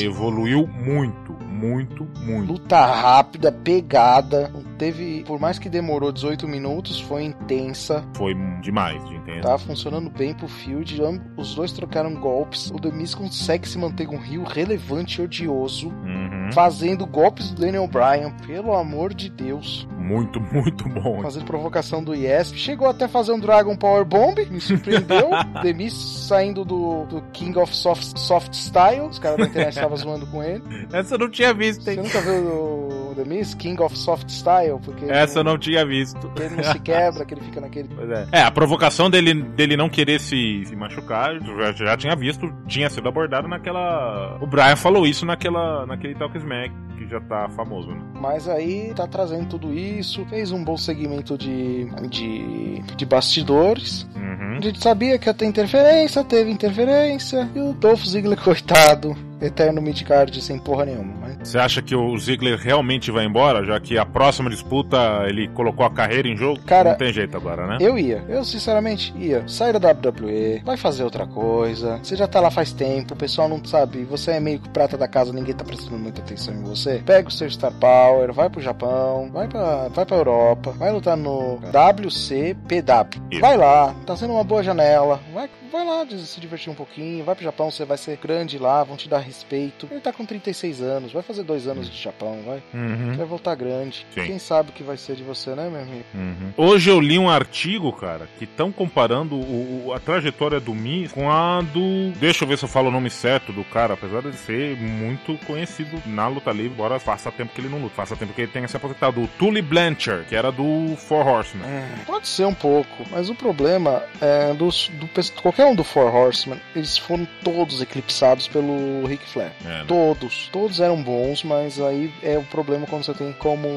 Evoluiu 0.03 0.67
muito, 0.67 1.33
muito, 1.45 2.09
muito. 2.21 2.53
Luta 2.53 2.85
rápida, 2.85 3.53
pegada. 3.53 4.51
Teve, 4.83 5.23
por 5.23 5.39
mais 5.39 5.61
que 5.61 5.69
demorou 5.69 6.11
18 6.11 6.49
minutos, 6.49 7.01
foi 7.03 7.23
intensa. 7.23 8.05
Foi 8.17 8.35
demais 8.61 9.01
de 9.05 9.15
intensa. 9.15 9.43
Tá 9.43 9.57
funcionando 9.57 10.11
bem 10.11 10.35
pro 10.35 10.49
Field. 10.49 11.01
Os 11.37 11.55
dois 11.55 11.71
trocaram 11.71 12.13
golpes. 12.17 12.69
O 12.69 12.81
The 12.81 12.91
Miz 12.91 13.15
consegue 13.15 13.69
se 13.69 13.79
manter 13.79 14.07
com 14.07 14.17
um 14.17 14.21
rio 14.21 14.43
relevante 14.43 15.21
e 15.21 15.25
odioso. 15.25 15.87
Uhum. 15.87 16.51
Fazendo 16.53 17.07
golpes 17.07 17.51
do 17.51 17.61
Daniel 17.61 17.87
Bryan, 17.87 18.33
pelo 18.45 18.75
amor 18.75 19.15
de 19.15 19.31
Deus. 19.31 19.87
Muito, 19.97 20.41
muito 20.41 20.89
bom. 20.89 21.23
Fazendo 21.23 21.45
provocação 21.45 22.03
do 22.03 22.13
Yes. 22.13 22.53
Chegou 22.53 22.89
até 22.89 23.05
a 23.05 23.09
fazer 23.09 23.31
um 23.31 23.39
Dragon 23.39 23.77
Power 23.77 24.05
Bomb, 24.05 24.45
me 24.51 24.61
surpreendeu. 24.61 25.31
The 25.63 25.73
Miz 25.73 25.95
saindo 25.95 26.65
do, 26.65 27.05
do 27.05 27.23
King 27.33 27.57
of 27.57 27.73
Soft, 27.73 28.19
Soft 28.19 28.53
Style. 28.53 29.03
Os 29.03 29.21
caras 29.21 29.39
da 29.39 29.45
internet 29.45 29.75
estavam 29.75 29.97
zoando 29.97 30.27
com 30.27 30.43
ele. 30.43 30.65
Essa 30.93 31.15
eu 31.15 31.21
não 31.21 31.31
tinha 31.31 31.55
visto, 31.55 31.89
hein? 31.89 31.99
Você 31.99 32.03
nunca 32.03 32.21
viu 32.21 32.35
o 32.35 33.02
The 33.15 33.25
Miz? 33.25 33.55
King 33.55 33.81
of 33.83 33.97
Soft 33.97 34.29
Style? 34.29 34.79
Porque 34.85 35.05
Essa 35.07 35.41
eu 35.41 35.45
não 35.45 35.59
tinha 35.59 35.85
visto. 35.85 36.31
Ele 36.39 36.57
não 36.57 36.65
se 36.65 36.79
quebra, 36.81 37.25
que 37.27 37.35
ele 37.35 37.41
fica 37.43 37.61
naquele. 37.61 37.89
É. 38.33 38.41
É, 38.41 38.43
a 38.43 38.51
provocação 38.51 39.11
dele, 39.11 39.35
dele 39.35 39.77
não 39.77 39.89
querer 39.89 40.21
se, 40.21 40.65
se 40.65 40.77
machucar, 40.77 41.39
já, 41.41 41.73
já 41.73 41.97
tinha 41.97 42.17
visto, 42.17 42.53
tinha 42.67 42.89
sido 42.91 43.09
abordado 43.09 43.49
naquela. 43.49 44.39
O 44.41 44.47
Brian 44.47 44.77
falou 44.77 45.07
isso 45.07 45.27
naquela, 45.27 45.87
naquele 45.87 46.15
Talk 46.15 46.37
Smack, 46.37 46.73
que 46.97 47.09
já 47.09 47.21
tá 47.21 47.49
famoso, 47.51 47.91
né? 47.91 48.01
Mas 48.15 48.49
aí 48.49 48.93
tá 48.95 49.07
trazendo 49.07 49.49
tudo 49.49 49.73
isso, 49.73 50.25
fez 50.27 50.51
um 50.51 50.63
bom 50.63 50.77
segmento 50.77 51.37
de, 51.37 51.87
de, 52.09 52.83
de 52.97 53.07
bastidores. 53.07 54.07
Uhum. 54.15 54.59
A 54.59 54.61
gente 54.61 54.81
sabia 54.81 55.19
que 55.19 55.29
ia 55.29 55.35
ter 55.35 55.47
interferência, 55.47 56.25
teve 56.25 56.51
interferência, 56.51 57.49
e 57.55 57.61
o 57.61 57.73
Dolph 57.73 58.05
Ziggler, 58.05 58.41
coitado, 58.41 59.17
eterno 59.43 59.83
midcard 59.83 60.41
sem 60.41 60.59
porra 60.59 60.85
nenhuma. 60.87 61.15
Mas... 61.21 61.49
Você 61.49 61.59
acha 61.59 61.83
que 61.83 61.95
o 61.95 62.17
Ziggler 62.19 62.59
realmente 62.59 63.11
vai 63.11 63.25
embora, 63.25 63.65
já 63.65 63.79
que 63.81 63.99
a 63.99 64.07
próxima 64.07 64.49
disputa 64.49 65.25
ele 65.27 65.49
colocou 65.49 65.85
a 65.85 65.91
carreira 65.91 66.29
em 66.29 66.37
jogo? 66.37 66.61
Cara, 66.65 66.91
não 66.91 66.99
tem 66.99 67.13
jeito 67.13 67.37
agora, 67.37 67.67
né? 67.67 67.79
Eu 67.81 67.99
ia, 67.99 68.25
eu 68.29 68.45
sinceramente 68.45 69.13
ia. 69.17 69.47
Sai 69.47 69.73
da 69.73 69.91
WWE, 69.91 70.63
vai 70.65 70.77
fazer 70.77 71.05
outra 71.05 71.27
coisa. 71.27 71.99
Você 72.03 72.17
já 72.17 72.27
tá 72.27 72.41
lá 72.41 72.51
faz 72.51 72.73
tempo, 72.73 73.15
o 73.15 73.17
pessoal 73.17 73.49
não 73.49 73.63
sabe, 73.65 74.05
você 74.05 74.33
é 74.33 74.41
meio 74.41 74.61
que 74.61 74.69
prata 74.69 74.97
da 74.97 75.09
casa, 75.09 75.33
ninguém 75.33 75.55
tá 75.55 75.65
prestando 75.65 75.99
muita 75.99 76.21
atenção 76.21 76.55
em 76.55 76.63
você. 76.63 77.03
Pega 77.05 77.29
o 77.29 77.33
seu 77.33 77.51
Star 77.51 77.73
Power, 77.73 78.33
vai 78.33 78.49
pro 78.49 78.61
Japão, 78.61 79.31
vai 79.33 79.49
pra, 79.49 79.89
vai 79.89 80.07
pra 80.07 80.17
Europa, 80.17 80.71
vai 80.73 80.93
lutar 80.93 81.17
no 81.17 81.57
WCPW. 81.57 83.23
Isso. 83.31 83.41
Vai 83.41 83.57
lá, 83.57 83.95
tá 84.07 84.17
sendo 84.17 84.35
uma 84.35 84.45
boa 84.45 84.63
janela, 84.63 85.21
vai, 85.33 85.49
vai 85.73 85.85
lá 85.85 86.07
se 86.07 86.41
divertir 86.41 86.71
um 86.71 86.75
pouquinho, 86.75 87.25
vai 87.25 87.35
pro 87.35 87.43
Japão, 87.43 87.71
você 87.71 87.85
vai 87.85 87.97
ser 87.97 88.19
grande 88.19 88.59
lá, 88.59 88.85
vão 88.85 88.97
te 88.97 89.09
dar 89.09 89.19
respeito. 89.19 89.89
Ele 89.91 90.01
tá 90.01 90.13
com 90.13 90.25
36 90.25 90.83
anos, 90.83 91.13
vai 91.13 91.23
fazer 91.23 91.43
dois 91.43 91.67
anos 91.67 91.91
de 91.91 92.01
Japão, 92.01 92.43
vai. 92.45 92.63
Uhum. 92.75 93.17
Vai 93.17 93.27
voltar 93.27 93.55
grande. 93.55 94.07
Sim. 94.11 94.25
Quem 94.25 94.39
sabe 94.39 94.71
o 94.71 94.73
que 94.73 94.83
vai 94.83 94.97
ser 94.97 95.17
de 95.17 95.23
você, 95.23 95.55
né, 95.55 95.69
meu 95.71 95.81
amigo? 95.81 96.05
Uhum. 96.15 96.53
Hoje 96.57 96.91
eu 96.91 97.01
li 97.01 97.19
um 97.19 97.31
artigo, 97.31 97.93
cara, 97.93 98.29
que 98.39 98.45
estão 98.45 98.71
comparando 98.71 99.37
o, 99.37 99.93
a 99.95 99.99
trajetória 99.99 100.61
do 100.61 100.75
Miz 100.75 101.13
com 101.13 101.31
a 101.31 101.61
do. 101.63 102.11
Deixa 102.19 102.45
eu 102.45 102.49
ver 102.49 102.59
se 102.59 102.65
eu 102.65 102.69
falo 102.69 102.89
o 102.89 102.93
nome 102.93 103.09
certo 103.09 103.53
do 103.53 103.65
cara, 103.65 103.95
apesar 103.95 104.23
de 104.23 104.37
ser 104.37 104.77
muito 104.77 105.39
conhecido 105.47 106.03
na 106.07 106.29
luta 106.29 106.51
livre, 106.51 106.73
embora 106.73 106.99
faça 106.99 107.33
tempo 107.33 107.53
que 107.55 107.61
ele 107.61 107.69
não 107.69 107.79
luta, 107.79 107.95
faça 107.95 108.17
tempo 108.17 108.33
que 108.35 108.43
ele 108.43 108.53
tenha 108.53 108.69
se 108.69 108.77
aposentado. 108.77 109.23
O 109.23 109.29
Tully 109.39 109.63
Blanchard, 109.63 110.27
que 110.27 110.37
era 110.37 110.53
do 110.53 110.95
Four 110.97 111.27
Horsemen. 111.27 111.67
É, 111.67 112.05
pode 112.05 112.29
ser 112.29 112.45
um 112.45 112.55
pouco, 112.55 113.05
mas 113.11 113.31
o 113.31 113.35
problema 113.35 114.03
é 114.21 114.53
dos, 114.53 114.91
do, 114.95 115.09
qualquer 115.41 115.62
do 115.75 115.85
Four 115.85 116.15
Horsemen, 116.15 116.61
eles 116.75 116.99
foram 116.99 117.27
todos 117.45 117.81
eclipsados 117.81 118.49
pelo 118.49 119.07
Ric 119.07 119.25
Flair. 119.25 119.53
É, 119.65 119.69
né? 119.69 119.85
Todos. 119.87 120.49
Todos 120.53 120.81
eram 120.81 121.01
bons, 121.01 121.45
mas 121.45 121.81
aí 121.81 122.13
é 122.23 122.37
o 122.37 122.43
problema 122.43 122.87
quando 122.87 123.05
você 123.05 123.15
tem 123.15 123.33
como 123.35 123.69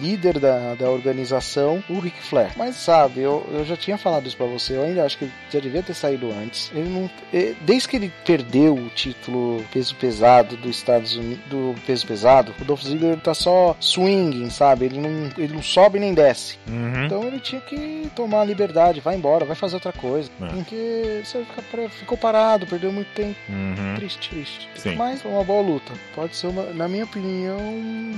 líder 0.00 0.38
da, 0.38 0.74
da 0.74 0.88
organização 0.88 1.82
o 1.88 1.98
Ric 1.98 2.22
Flair. 2.22 2.52
Mas 2.56 2.76
sabe, 2.76 3.20
eu, 3.20 3.44
eu 3.52 3.64
já 3.64 3.76
tinha 3.76 3.98
falado 3.98 4.26
isso 4.26 4.36
pra 4.36 4.46
você, 4.46 4.76
eu 4.76 4.84
ainda 4.84 5.04
acho 5.04 5.18
que 5.18 5.24
ele 5.24 5.32
já 5.50 5.58
devia 5.58 5.82
ter 5.82 5.94
saído 5.94 6.30
antes. 6.30 6.70
Ele 6.74 6.88
não. 6.88 7.10
Desde 7.62 7.88
que 7.88 7.96
ele 7.96 8.12
perdeu 8.24 8.74
o 8.74 8.88
título 8.90 9.64
peso 9.72 9.96
pesado 9.96 10.56
dos 10.56 10.76
Estados 10.76 11.16
Unidos, 11.16 11.44
do 11.48 11.74
peso 11.86 12.06
pesado, 12.06 12.54
o 12.60 12.64
Dolph 12.64 12.82
Ziggler 12.82 13.18
tá 13.18 13.34
só 13.34 13.76
swinging, 13.80 14.50
sabe? 14.50 14.86
Ele 14.86 15.00
não, 15.00 15.30
ele 15.36 15.54
não 15.54 15.62
sobe 15.62 15.98
nem 15.98 16.14
desce. 16.14 16.58
Uhum. 16.68 17.04
Então 17.06 17.24
ele 17.24 17.40
tinha 17.40 17.60
que 17.60 18.10
tomar 18.14 18.42
a 18.42 18.44
liberdade, 18.44 19.00
vai 19.00 19.16
embora, 19.16 19.44
vai 19.44 19.56
fazer 19.56 19.76
outra 19.76 19.92
coisa. 19.92 20.30
É. 20.40 20.46
Porque 20.46 21.22
você 21.32 21.44
fica, 21.44 21.88
ficou 21.88 22.18
parado, 22.18 22.66
perdeu 22.66 22.92
muito 22.92 23.08
tempo. 23.08 23.36
Uhum. 23.48 23.94
Triste, 23.96 24.30
triste. 24.30 24.68
Sim. 24.74 24.96
Mas 24.96 25.22
foi 25.22 25.30
uma 25.30 25.44
boa 25.44 25.62
luta. 25.62 25.92
Pode 26.14 26.36
ser 26.36 26.48
uma, 26.48 26.64
na 26.72 26.88
minha 26.88 27.04
opinião, 27.04 27.58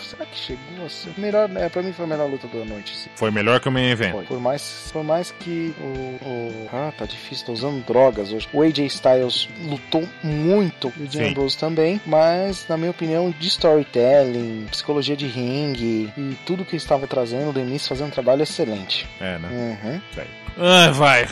será 0.01 0.27
que 0.27 0.37
chegou 0.37 0.85
a 0.85 0.89
ser 0.89 1.13
melhor? 1.17 1.49
É, 1.57 1.69
pra 1.69 1.83
mim 1.83 1.93
foi 1.93 2.05
a 2.05 2.09
melhor 2.09 2.29
luta 2.29 2.47
da 2.49 2.65
noite. 2.65 2.97
Sim. 2.97 3.11
Foi 3.15 3.31
melhor 3.31 3.61
que 3.61 3.69
o 3.69 3.73
main 3.73 3.91
event. 3.91 4.13
Foi. 4.13 4.25
Por 4.25 4.41
mais, 4.41 4.91
por 4.93 5.05
mais 5.05 5.31
que 5.31 5.75
o, 5.81 6.25
o, 6.25 6.69
ah, 6.73 6.93
tá 6.97 7.07
difícil, 7.07 7.47
tô 7.47 7.53
usando 7.53 7.85
drogas 7.85 8.33
hoje. 8.33 8.49
O 8.53 8.63
AJ 8.63 8.79
Styles 8.87 9.49
lutou 9.63 10.07
muito, 10.23 10.89
o 10.89 11.07
Dean 11.07 11.31
Ambrose 11.31 11.57
também, 11.57 12.01
mas 12.07 12.67
na 12.69 12.77
minha 12.77 12.91
opinião, 12.91 13.33
de 13.39 13.49
storytelling, 13.49 14.67
psicologia 14.71 15.17
de 15.17 15.27
ringue 15.27 16.13
e 16.17 16.37
tudo 16.45 16.65
que 16.65 16.77
estava 16.77 17.07
trazendo, 17.07 17.51
o 17.51 17.53
Denis 17.53 17.87
fazendo 17.87 18.09
um 18.09 18.11
trabalho 18.11 18.43
excelente. 18.43 19.07
É, 19.21 19.39
né? 19.39 19.49
Uhum. 19.51 20.01
Ah, 20.57 20.91
vai, 20.93 21.27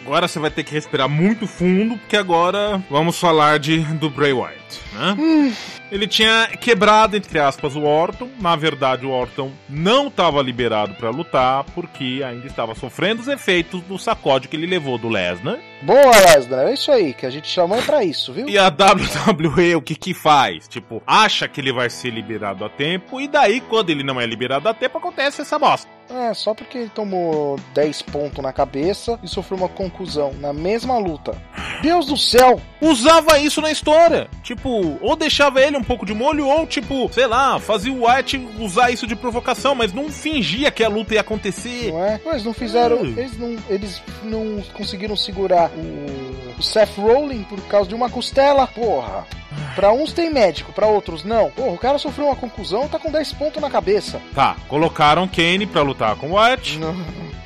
agora 0.00 0.26
você 0.26 0.38
vai 0.38 0.50
ter 0.50 0.64
que 0.64 0.72
respirar 0.72 1.08
muito 1.08 1.21
fundo, 1.46 1.96
porque 1.98 2.16
agora 2.16 2.82
vamos 2.90 3.18
falar 3.18 3.58
de 3.58 3.78
do 3.94 4.10
Bray 4.10 4.32
Wyatt, 4.32 4.80
né? 4.92 5.16
Hum. 5.18 5.52
Ele 5.92 6.06
tinha 6.06 6.48
quebrado, 6.58 7.18
entre 7.18 7.38
aspas, 7.38 7.76
o 7.76 7.82
Orton. 7.82 8.30
Na 8.40 8.56
verdade, 8.56 9.04
o 9.04 9.10
Orton 9.10 9.52
não 9.68 10.08
estava 10.08 10.40
liberado 10.40 10.94
para 10.94 11.10
lutar, 11.10 11.64
porque 11.74 12.22
ainda 12.24 12.46
estava 12.46 12.74
sofrendo 12.74 13.20
os 13.20 13.28
efeitos 13.28 13.82
do 13.82 13.98
sacode 13.98 14.48
que 14.48 14.56
ele 14.56 14.66
levou 14.66 14.96
do 14.96 15.10
Lesnar. 15.10 15.58
Boa, 15.82 16.16
Lesnar, 16.16 16.68
é 16.68 16.72
isso 16.72 16.90
aí, 16.90 17.12
que 17.12 17.26
a 17.26 17.30
gente 17.30 17.46
chamou 17.46 17.78
é 17.78 17.82
pra 17.82 18.02
isso, 18.02 18.32
viu? 18.32 18.48
E 18.48 18.56
a 18.56 18.68
WWE, 18.68 19.74
o 19.76 19.82
que 19.82 19.94
que 19.94 20.14
faz? 20.14 20.66
Tipo, 20.66 21.02
acha 21.06 21.46
que 21.46 21.60
ele 21.60 21.74
vai 21.74 21.90
ser 21.90 22.08
liberado 22.08 22.64
a 22.64 22.70
tempo, 22.70 23.20
e 23.20 23.28
daí, 23.28 23.60
quando 23.60 23.90
ele 23.90 24.02
não 24.02 24.18
é 24.18 24.24
liberado 24.24 24.70
a 24.70 24.72
tempo, 24.72 24.96
acontece 24.96 25.42
essa 25.42 25.58
bosta. 25.58 25.90
É, 26.12 26.34
só 26.34 26.52
porque 26.52 26.78
ele 26.78 26.90
tomou 26.90 27.58
10 27.74 28.02
pontos 28.02 28.42
na 28.42 28.52
cabeça 28.52 29.18
e 29.22 29.28
sofreu 29.28 29.58
uma 29.58 29.68
conclusão 29.68 30.32
na 30.34 30.52
mesma 30.52 30.98
luta. 30.98 31.34
Deus 31.82 32.06
do 32.06 32.16
céu! 32.16 32.60
Usava 32.80 33.38
isso 33.38 33.60
na 33.60 33.70
história. 33.70 34.28
Tipo, 34.42 34.98
ou 35.00 35.16
deixava 35.16 35.60
ele 35.60 35.76
um 35.76 35.82
pouco 35.82 36.04
de 36.04 36.14
molho, 36.14 36.46
ou 36.46 36.66
tipo, 36.66 37.10
sei 37.12 37.26
lá, 37.26 37.58
fazia 37.58 37.92
o 37.92 38.06
White 38.06 38.36
usar 38.58 38.90
isso 38.90 39.06
de 39.06 39.16
provocação, 39.16 39.74
mas 39.74 39.92
não 39.92 40.08
fingia 40.08 40.70
que 40.70 40.84
a 40.84 40.88
luta 40.88 41.14
ia 41.14 41.20
acontecer. 41.20 41.92
Não 41.92 42.04
é? 42.04 42.20
Mas 42.24 42.44
não 42.44 42.52
fizeram. 42.52 43.02
Uh. 43.02 43.18
Eles, 43.18 43.38
não, 43.38 43.56
eles 43.68 44.02
não 44.22 44.62
conseguiram 44.74 45.16
segurar 45.16 45.70
o, 45.70 46.58
o 46.58 46.62
Seth 46.62 46.96
Rollins 46.96 47.46
por 47.46 47.60
causa 47.62 47.88
de 47.88 47.94
uma 47.94 48.10
costela. 48.10 48.66
Porra. 48.66 49.26
Pra 49.74 49.92
uns 49.92 50.12
tem 50.12 50.30
médico, 50.30 50.72
pra 50.72 50.86
outros 50.86 51.24
não. 51.24 51.50
Porra, 51.50 51.72
o 51.72 51.78
cara 51.78 51.98
sofreu 51.98 52.26
uma 52.26 52.36
conclusão 52.36 52.88
tá 52.88 52.98
com 52.98 53.10
10 53.10 53.32
pontos 53.32 53.62
na 53.62 53.70
cabeça. 53.70 54.20
Tá, 54.34 54.56
colocaram 54.68 55.26
Kane 55.26 55.66
pra 55.66 55.82
lutar 55.82 56.16
com 56.16 56.30
o 56.30 56.34
Wyatt. 56.34 56.78
Não. 56.78 56.94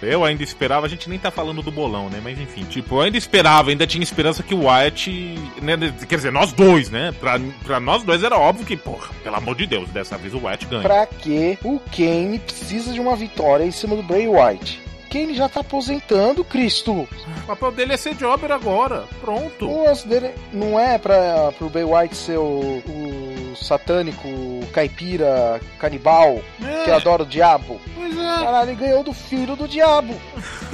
Eu 0.03 0.25
ainda 0.25 0.43
esperava, 0.43 0.87
a 0.87 0.89
gente 0.89 1.09
nem 1.09 1.19
tá 1.19 1.31
falando 1.31 1.63
do 1.63 1.71
bolão, 1.71 2.11
né? 2.11 2.21
Mas 2.23 2.39
enfim, 2.39 2.65
tipo, 2.65 2.97
eu 2.97 3.01
ainda 3.03 3.17
esperava, 3.17 3.71
ainda 3.71 3.87
tinha 3.87 4.03
esperança 4.03 4.43
que 4.43 4.55
o 4.55 4.67
Wyatt. 4.67 5.11
Né, 5.63 5.77
quer 6.09 6.17
dizer, 6.17 6.33
nós 6.33 6.53
dois, 6.53 6.91
né? 6.91 7.13
Pra, 7.19 7.41
pra 7.65 7.81
nós 7.81 8.03
dois 8.03 8.23
era 8.23 8.37
óbvio 8.37 8.67
que, 8.67 8.77
porra, 8.77 9.09
pelo 9.23 9.37
amor 9.37 9.55
de 9.55 9.67
Deus, 9.67 9.89
dessa 9.91 10.19
vez 10.19 10.35
o 10.35 10.45
Wyatt 10.45 10.67
ganha. 10.67 10.83
Pra 10.83 11.07
que 11.07 11.59
o 11.65 11.81
Kane 11.81 12.39
precisa 12.39 12.93
de 12.93 13.01
uma 13.01 13.17
vitória 13.17 13.65
em 13.65 13.71
cima 13.71 13.97
do 13.97 14.03
Bray 14.03 14.29
Wyatt? 14.29 14.86
Kane 15.17 15.35
já 15.35 15.49
tá 15.49 15.61
aposentando, 15.61 16.45
Cristo. 16.45 16.93
O 16.93 17.47
papel 17.47 17.73
dele 17.73 17.95
é 17.95 17.97
ser 17.97 18.15
jobber 18.15 18.53
agora. 18.53 19.05
Pronto. 19.23 19.67
O 19.67 19.85
lance 19.85 20.07
dele 20.07 20.31
não 20.53 20.79
é 20.79 20.99
pra, 20.99 21.53
pro 21.57 21.71
Bray 21.71 21.85
Wyatt 21.85 22.15
ser 22.15 22.39
o, 22.39 22.83
o 22.87 23.16
satânico, 23.65 24.29
caipira, 24.73 25.61
canibal, 25.79 26.41
é. 26.63 26.85
que 26.85 26.91
adora 26.91 27.23
o 27.23 27.27
diabo. 27.27 27.81
Pois 27.95 28.17
é. 28.17 28.45
Caralho, 28.45 28.71
ele 28.71 28.81
ganhou 28.81 29.03
do 29.03 29.13
filho 29.13 29.57
do 29.57 29.69
diabo. 29.69 30.15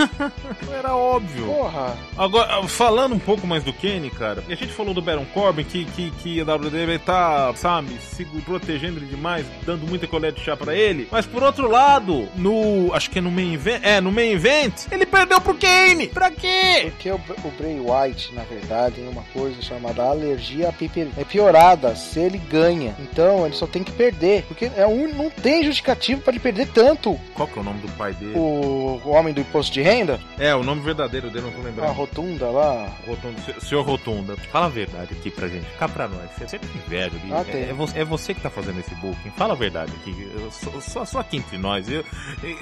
Era 0.72 0.94
óbvio. 0.94 1.46
Porra. 1.46 1.96
Agora, 2.16 2.66
falando 2.68 3.14
um 3.14 3.18
pouco 3.18 3.46
mais 3.46 3.62
do 3.62 3.72
Kenny, 3.72 4.10
cara, 4.10 4.42
a 4.48 4.54
gente 4.54 4.72
falou 4.72 4.94
do 4.94 5.02
Baron 5.02 5.24
Corbin, 5.32 5.64
que, 5.64 5.84
que, 5.84 6.10
que 6.10 6.40
a 6.40 6.44
WWE 6.44 6.98
tá, 6.98 7.52
sabe, 7.54 7.96
se 7.98 8.24
protegendo 8.44 8.98
ele 8.98 9.06
demais, 9.06 9.46
dando 9.64 9.86
muita 9.86 10.06
colher 10.06 10.32
de 10.32 10.40
chá 10.40 10.56
pra 10.56 10.74
ele. 10.74 11.08
Mas 11.10 11.26
por 11.26 11.42
outro 11.42 11.70
lado, 11.70 12.28
no. 12.36 12.92
Acho 12.94 13.10
que 13.10 13.18
é 13.18 13.22
no 13.22 13.30
main 13.30 13.54
event. 13.54 13.82
É, 13.82 14.00
no 14.00 14.10
main 14.10 14.32
event, 14.32 14.86
ele 14.90 15.06
perdeu 15.06 15.40
pro 15.40 15.54
Kane. 15.54 16.08
Pra 16.08 16.30
quê? 16.30 16.90
Porque 16.90 17.10
o, 17.10 17.16
o 17.16 17.50
Bray 17.58 17.78
White, 17.78 18.34
na 18.34 18.42
verdade, 18.42 19.02
tem 19.02 19.08
uma 19.08 19.22
coisa 19.32 19.60
chamada 19.60 20.04
alergia 20.04 20.68
a 20.68 20.72
pay 20.72 20.90
É 21.16 21.24
piorada 21.24 21.94
se 21.96 22.18
ele 22.20 22.38
ganha. 22.38 22.71
Então 22.98 23.46
ele 23.46 23.54
só 23.54 23.66
tem 23.66 23.82
que 23.82 23.92
perder. 23.92 24.44
Porque 24.44 24.70
é 24.76 24.86
um, 24.86 25.08
não 25.14 25.30
tem 25.30 25.64
justificativo 25.64 26.20
para 26.20 26.32
ele 26.32 26.40
perder 26.40 26.68
tanto. 26.68 27.18
Qual 27.34 27.48
que 27.48 27.58
é 27.58 27.62
o 27.62 27.64
nome 27.64 27.80
do 27.80 27.92
pai 27.92 28.12
dele? 28.14 28.32
O, 28.34 29.00
o 29.04 29.10
homem 29.10 29.32
do 29.32 29.40
imposto 29.40 29.72
de 29.72 29.82
renda? 29.82 30.20
É, 30.38 30.54
o 30.54 30.62
nome 30.62 30.80
verdadeiro 30.82 31.30
dele, 31.30 31.46
não 31.46 31.52
tô 31.52 31.62
lembrando. 31.62 31.88
A 31.88 31.92
Rotunda 31.92 32.50
lá. 32.50 32.88
Rotunda, 33.06 33.60
senhor 33.60 33.84
Rotunda. 33.84 34.36
Fala 34.50 34.66
a 34.66 34.70
verdade 34.70 35.08
aqui 35.12 35.30
pra 35.30 35.48
gente. 35.48 35.66
Cá 35.78 35.88
pra 35.88 36.08
nós. 36.08 36.30
Você 36.36 36.48
sempre 36.48 36.68
velho 36.88 37.12
ali. 37.22 37.32
Ah, 37.32 37.44
é, 37.48 37.70
é, 37.70 37.72
você, 37.72 37.98
é, 37.98 38.04
você, 38.04 38.34
que 38.34 38.40
tá 38.40 38.50
fazendo 38.50 38.80
esse 38.80 38.94
booking. 38.96 39.30
Fala 39.36 39.54
a 39.54 39.56
verdade 39.56 39.92
aqui. 40.00 40.30
Só, 40.50 40.80
só, 40.80 41.04
só 41.04 41.18
aqui 41.20 41.36
entre 41.38 41.58
nós. 41.58 41.88
Eu, 41.88 42.04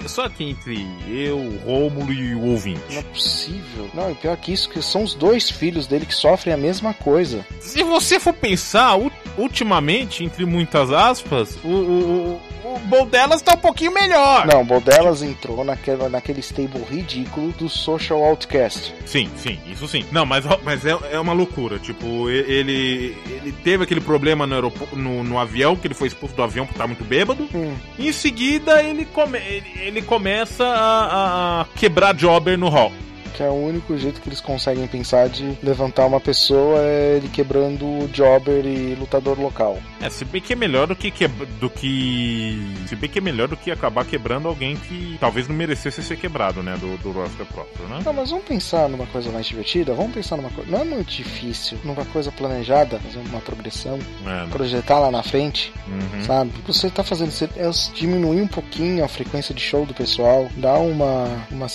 só 0.06 0.24
aqui 0.24 0.44
entre 0.44 0.86
eu, 1.08 1.38
o 1.38 1.58
Rômulo 1.64 2.12
e 2.12 2.34
o 2.34 2.46
ouvinte. 2.46 2.80
Não 2.90 2.98
é 2.98 3.02
possível. 3.02 3.90
Não, 3.94 4.10
e 4.10 4.14
pior 4.14 4.36
que 4.36 4.52
isso, 4.52 4.68
que 4.68 4.82
são 4.82 5.02
os 5.02 5.14
dois 5.14 5.50
filhos 5.50 5.86
dele 5.86 6.06
que 6.06 6.14
sofrem 6.14 6.54
a 6.54 6.56
mesma 6.56 6.94
coisa. 6.94 7.44
Se 7.60 7.82
você 7.82 8.18
for 8.18 8.32
pensar, 8.32 8.96
ultimamente, 9.36 10.24
entre 10.24 10.44
muitas 10.44 10.90
aspas, 10.90 11.58
o, 11.64 11.68
o, 11.68 12.40
o 12.64 12.78
Boldelas 12.80 13.42
tá 13.42 13.54
um 13.54 13.58
pouquinho 13.58 13.92
melhor. 13.92 14.46
Não, 14.46 14.62
o 14.62 14.64
Boldelas 14.64 15.22
entrou 15.22 15.64
naquele, 15.64 16.08
naquele 16.08 16.40
stable 16.40 16.82
ridículo 16.88 17.52
do 17.52 17.68
Social 17.68 18.22
Outcast. 18.24 18.94
Sim, 19.04 19.28
sim, 19.36 19.58
isso 19.66 19.86
sim. 19.88 20.04
Não, 20.12 20.24
mas, 20.24 20.44
mas 20.62 20.84
é, 20.84 20.96
é 21.12 21.20
uma 21.20 21.32
loucura. 21.32 21.78
Tipo, 21.78 22.28
ele, 22.30 23.16
ele 23.26 23.52
teve 23.64 23.84
aquele 23.84 24.00
problema 24.00 24.46
no, 24.46 24.72
no, 24.92 25.24
no 25.24 25.38
avião, 25.38 25.76
que 25.76 25.86
ele 25.86 25.94
foi 25.94 26.08
expulso 26.08 26.34
do 26.34 26.42
avião 26.42 26.66
por 26.66 26.72
estar 26.72 26.86
muito 26.86 27.04
bêbado. 27.04 27.48
Hum. 27.54 27.74
Em 27.98 28.12
seguida, 28.12 28.82
ele, 28.82 29.04
come, 29.04 29.38
ele, 29.38 29.72
ele 29.80 30.02
começa 30.02 30.64
a, 30.64 31.62
a 31.62 31.64
quebrar 31.76 32.14
jobber 32.14 32.56
no 32.56 32.68
hall 32.68 32.92
que 33.30 33.42
é 33.42 33.48
o 33.48 33.54
único 33.54 33.96
jeito 33.96 34.20
que 34.20 34.28
eles 34.28 34.40
conseguem 34.40 34.86
pensar 34.86 35.28
de 35.28 35.56
levantar 35.62 36.06
uma 36.06 36.20
pessoa 36.20 36.80
é 36.80 37.16
ele 37.16 37.28
quebrando 37.28 37.84
o 37.84 38.08
jobber 38.12 38.64
e 38.64 38.94
lutador 38.94 39.38
local. 39.38 39.78
É, 40.00 40.08
se 40.10 40.24
bem 40.24 40.40
que 40.40 40.52
é 40.52 40.56
melhor 40.56 40.86
do 40.86 40.96
que, 40.96 41.10
que 41.10 41.28
do 41.28 41.68
que 41.70 42.74
se 42.86 42.96
bem 42.96 43.08
que 43.08 43.18
é 43.18 43.22
melhor 43.22 43.48
do 43.48 43.56
que 43.56 43.70
acabar 43.70 44.04
quebrando 44.04 44.48
alguém 44.48 44.76
que 44.76 45.16
talvez 45.20 45.48
não 45.48 45.54
merecesse 45.54 46.02
ser 46.02 46.16
quebrado, 46.16 46.62
né, 46.62 46.76
do, 46.76 46.96
do 46.98 47.12
roster 47.12 47.46
próprio, 47.46 47.86
né? 47.88 48.00
Não, 48.04 48.12
mas 48.12 48.30
vamos 48.30 48.44
pensar 48.44 48.88
numa 48.88 49.06
coisa 49.06 49.30
mais 49.30 49.46
divertida, 49.46 49.92
vamos 49.94 50.12
pensar 50.12 50.36
numa 50.36 50.50
coisa, 50.50 50.70
não 50.70 50.80
é 50.80 50.84
muito 50.84 51.10
difícil, 51.10 51.78
numa 51.84 52.04
coisa 52.06 52.32
planejada, 52.32 52.98
fazer 52.98 53.18
uma 53.18 53.40
progressão, 53.40 53.98
é, 54.22 54.24
né? 54.24 54.48
projetar 54.50 54.98
lá 54.98 55.10
na 55.10 55.22
frente, 55.22 55.72
uhum. 55.86 56.24
sabe? 56.24 56.52
Você 56.66 56.90
tá 56.90 57.02
fazendo, 57.04 57.30
você, 57.30 57.48
é, 57.56 57.70
diminuir 57.94 58.40
um 58.40 58.48
pouquinho 58.48 59.04
a 59.04 59.08
frequência 59.08 59.54
de 59.54 59.60
show 59.60 59.84
do 59.86 59.94
pessoal, 59.94 60.48
dar 60.56 60.78
uma, 60.78 61.46
uma, 61.50 61.66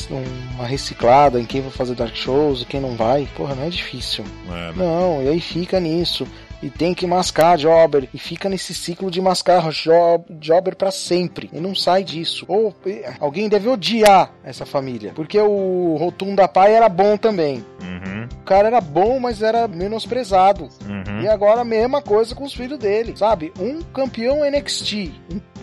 uma 0.55 0.65
reciclada 0.65 1.39
em 1.45 1.47
quem 1.47 1.61
vai 1.61 1.71
fazer 1.71 1.93
dark 1.93 2.15
shows 2.15 2.63
e 2.63 2.65
quem 2.65 2.81
não 2.81 2.95
vai, 2.95 3.27
porra, 3.37 3.53
não 3.53 3.63
é 3.63 3.69
difícil. 3.69 4.25
É, 4.47 4.49
né? 4.49 4.73
Não, 4.75 5.23
e 5.23 5.29
aí 5.29 5.39
fica 5.39 5.79
nisso 5.79 6.27
e 6.61 6.69
tem 6.69 6.93
que 6.95 7.05
mascar 7.05 7.57
Jobber 7.57 8.09
e 8.11 8.17
fica 8.17 8.49
nesse 8.49 8.73
ciclo 8.73 9.11
de 9.11 9.21
mascar 9.21 9.69
job, 9.69 10.25
Jobber 10.39 10.75
para 10.75 10.89
sempre 10.89 11.49
e 11.53 11.59
não 11.59 11.75
sai 11.75 12.03
disso. 12.03 12.45
Ou 12.47 12.75
alguém 13.19 13.47
deve 13.47 13.69
odiar 13.69 14.31
essa 14.43 14.65
família, 14.65 15.11
porque 15.15 15.39
o 15.39 15.95
Rotunda 15.99 16.47
Pai 16.47 16.73
era 16.73 16.89
bom 16.89 17.15
também. 17.15 17.63
Uhum. 17.81 18.14
O 18.45 18.47
cara 18.47 18.67
era 18.67 18.79
bom, 18.79 19.19
mas 19.19 19.41
era 19.41 19.67
menosprezado. 19.67 20.69
Uhum. 20.87 21.21
E 21.23 21.27
agora 21.27 21.61
a 21.61 21.65
mesma 21.65 21.99
coisa 21.99 22.35
com 22.35 22.43
os 22.43 22.53
filhos 22.53 22.77
dele, 22.77 23.17
sabe? 23.17 23.51
Um 23.59 23.81
campeão 23.81 24.47
NXT, 24.47 25.11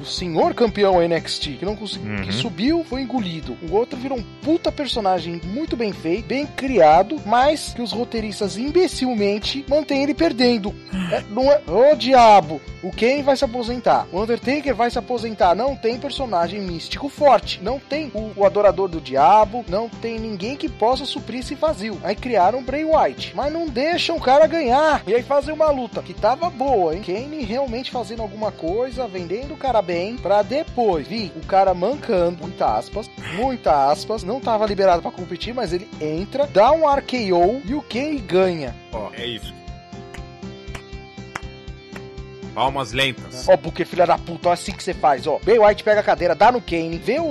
um 0.00 0.04
senhor 0.04 0.52
campeão 0.52 1.00
NXT, 1.00 1.58
que 1.58 1.64
não 1.64 1.76
conseguiu, 1.76 2.10
uhum. 2.10 2.22
que 2.22 2.32
subiu, 2.32 2.82
foi 2.82 3.02
engolido. 3.02 3.56
O 3.70 3.76
outro 3.76 3.96
virou 3.96 4.18
um 4.18 4.24
puta 4.42 4.72
personagem 4.72 5.40
muito 5.44 5.76
bem 5.76 5.92
feito, 5.92 6.26
bem 6.26 6.44
criado, 6.44 7.20
mas 7.24 7.72
que 7.72 7.80
os 7.80 7.92
roteiristas 7.92 8.56
imbecilmente 8.56 9.64
mantêm 9.68 10.02
ele 10.02 10.12
perdendo. 10.12 10.74
É, 11.12 11.22
não 11.30 11.52
é, 11.52 11.62
ô 11.68 11.94
diabo, 11.94 12.60
o 12.82 12.90
Kane 12.90 13.22
vai 13.22 13.36
se 13.36 13.44
aposentar, 13.44 14.08
o 14.10 14.20
Undertaker 14.20 14.74
vai 14.74 14.90
se 14.90 14.98
aposentar. 14.98 15.54
Não 15.54 15.76
tem 15.76 16.00
personagem 16.00 16.60
místico 16.60 17.08
forte, 17.08 17.62
não 17.62 17.78
tem 17.78 18.10
o, 18.12 18.32
o 18.36 18.44
adorador 18.44 18.88
do 18.88 19.00
diabo, 19.00 19.64
não 19.68 19.88
tem 19.88 20.18
ninguém 20.18 20.56
que 20.56 20.68
possa 20.68 21.04
suprir 21.04 21.40
esse 21.40 21.54
vazio. 21.54 22.00
Aí 22.02 22.16
criaram 22.16 22.58
o 22.58 22.64
Bray 22.72 22.86
White, 22.86 23.36
mas 23.36 23.52
não 23.52 23.66
deixam 23.68 24.16
o 24.16 24.20
cara 24.20 24.46
ganhar. 24.46 25.02
E 25.06 25.12
aí 25.12 25.22
fazer 25.22 25.52
uma 25.52 25.70
luta 25.70 26.02
que 26.02 26.14
tava 26.14 26.48
boa, 26.48 26.96
hein? 26.96 27.02
Kane 27.02 27.44
realmente 27.44 27.90
fazendo 27.90 28.22
alguma 28.22 28.50
coisa, 28.50 29.06
vendendo 29.06 29.52
o 29.52 29.58
cara 29.58 29.82
bem 29.82 30.16
pra 30.16 30.40
depois 30.40 31.06
vir 31.06 31.30
o 31.36 31.46
cara 31.46 31.74
mancando, 31.74 32.38
muita 32.40 32.78
aspas, 32.78 33.10
muita 33.34 33.90
aspas, 33.90 34.22
não 34.22 34.40
tava 34.40 34.64
liberado 34.64 35.02
para 35.02 35.10
competir, 35.10 35.52
mas 35.52 35.74
ele 35.74 35.86
entra, 36.00 36.46
dá 36.46 36.72
um 36.72 36.90
RKO 36.90 37.60
e 37.62 37.74
o 37.74 37.82
Kane 37.82 38.18
ganha. 38.20 38.74
Ó, 38.90 39.10
é 39.12 39.26
isso. 39.26 39.52
Palmas 42.54 42.92
lentas. 42.92 43.46
Ó, 43.48 43.56
porque 43.58 43.84
filha 43.84 44.06
da 44.06 44.16
puta, 44.16 44.48
ó, 44.48 44.52
assim 44.52 44.72
que 44.72 44.82
você 44.82 44.94
faz, 44.94 45.26
ó. 45.26 45.38
Bray 45.44 45.58
White 45.58 45.84
pega 45.84 46.00
a 46.00 46.02
cadeira, 46.02 46.34
dá 46.34 46.50
no 46.50 46.62
Kane, 46.62 46.96
vê 46.96 47.18
o, 47.18 47.24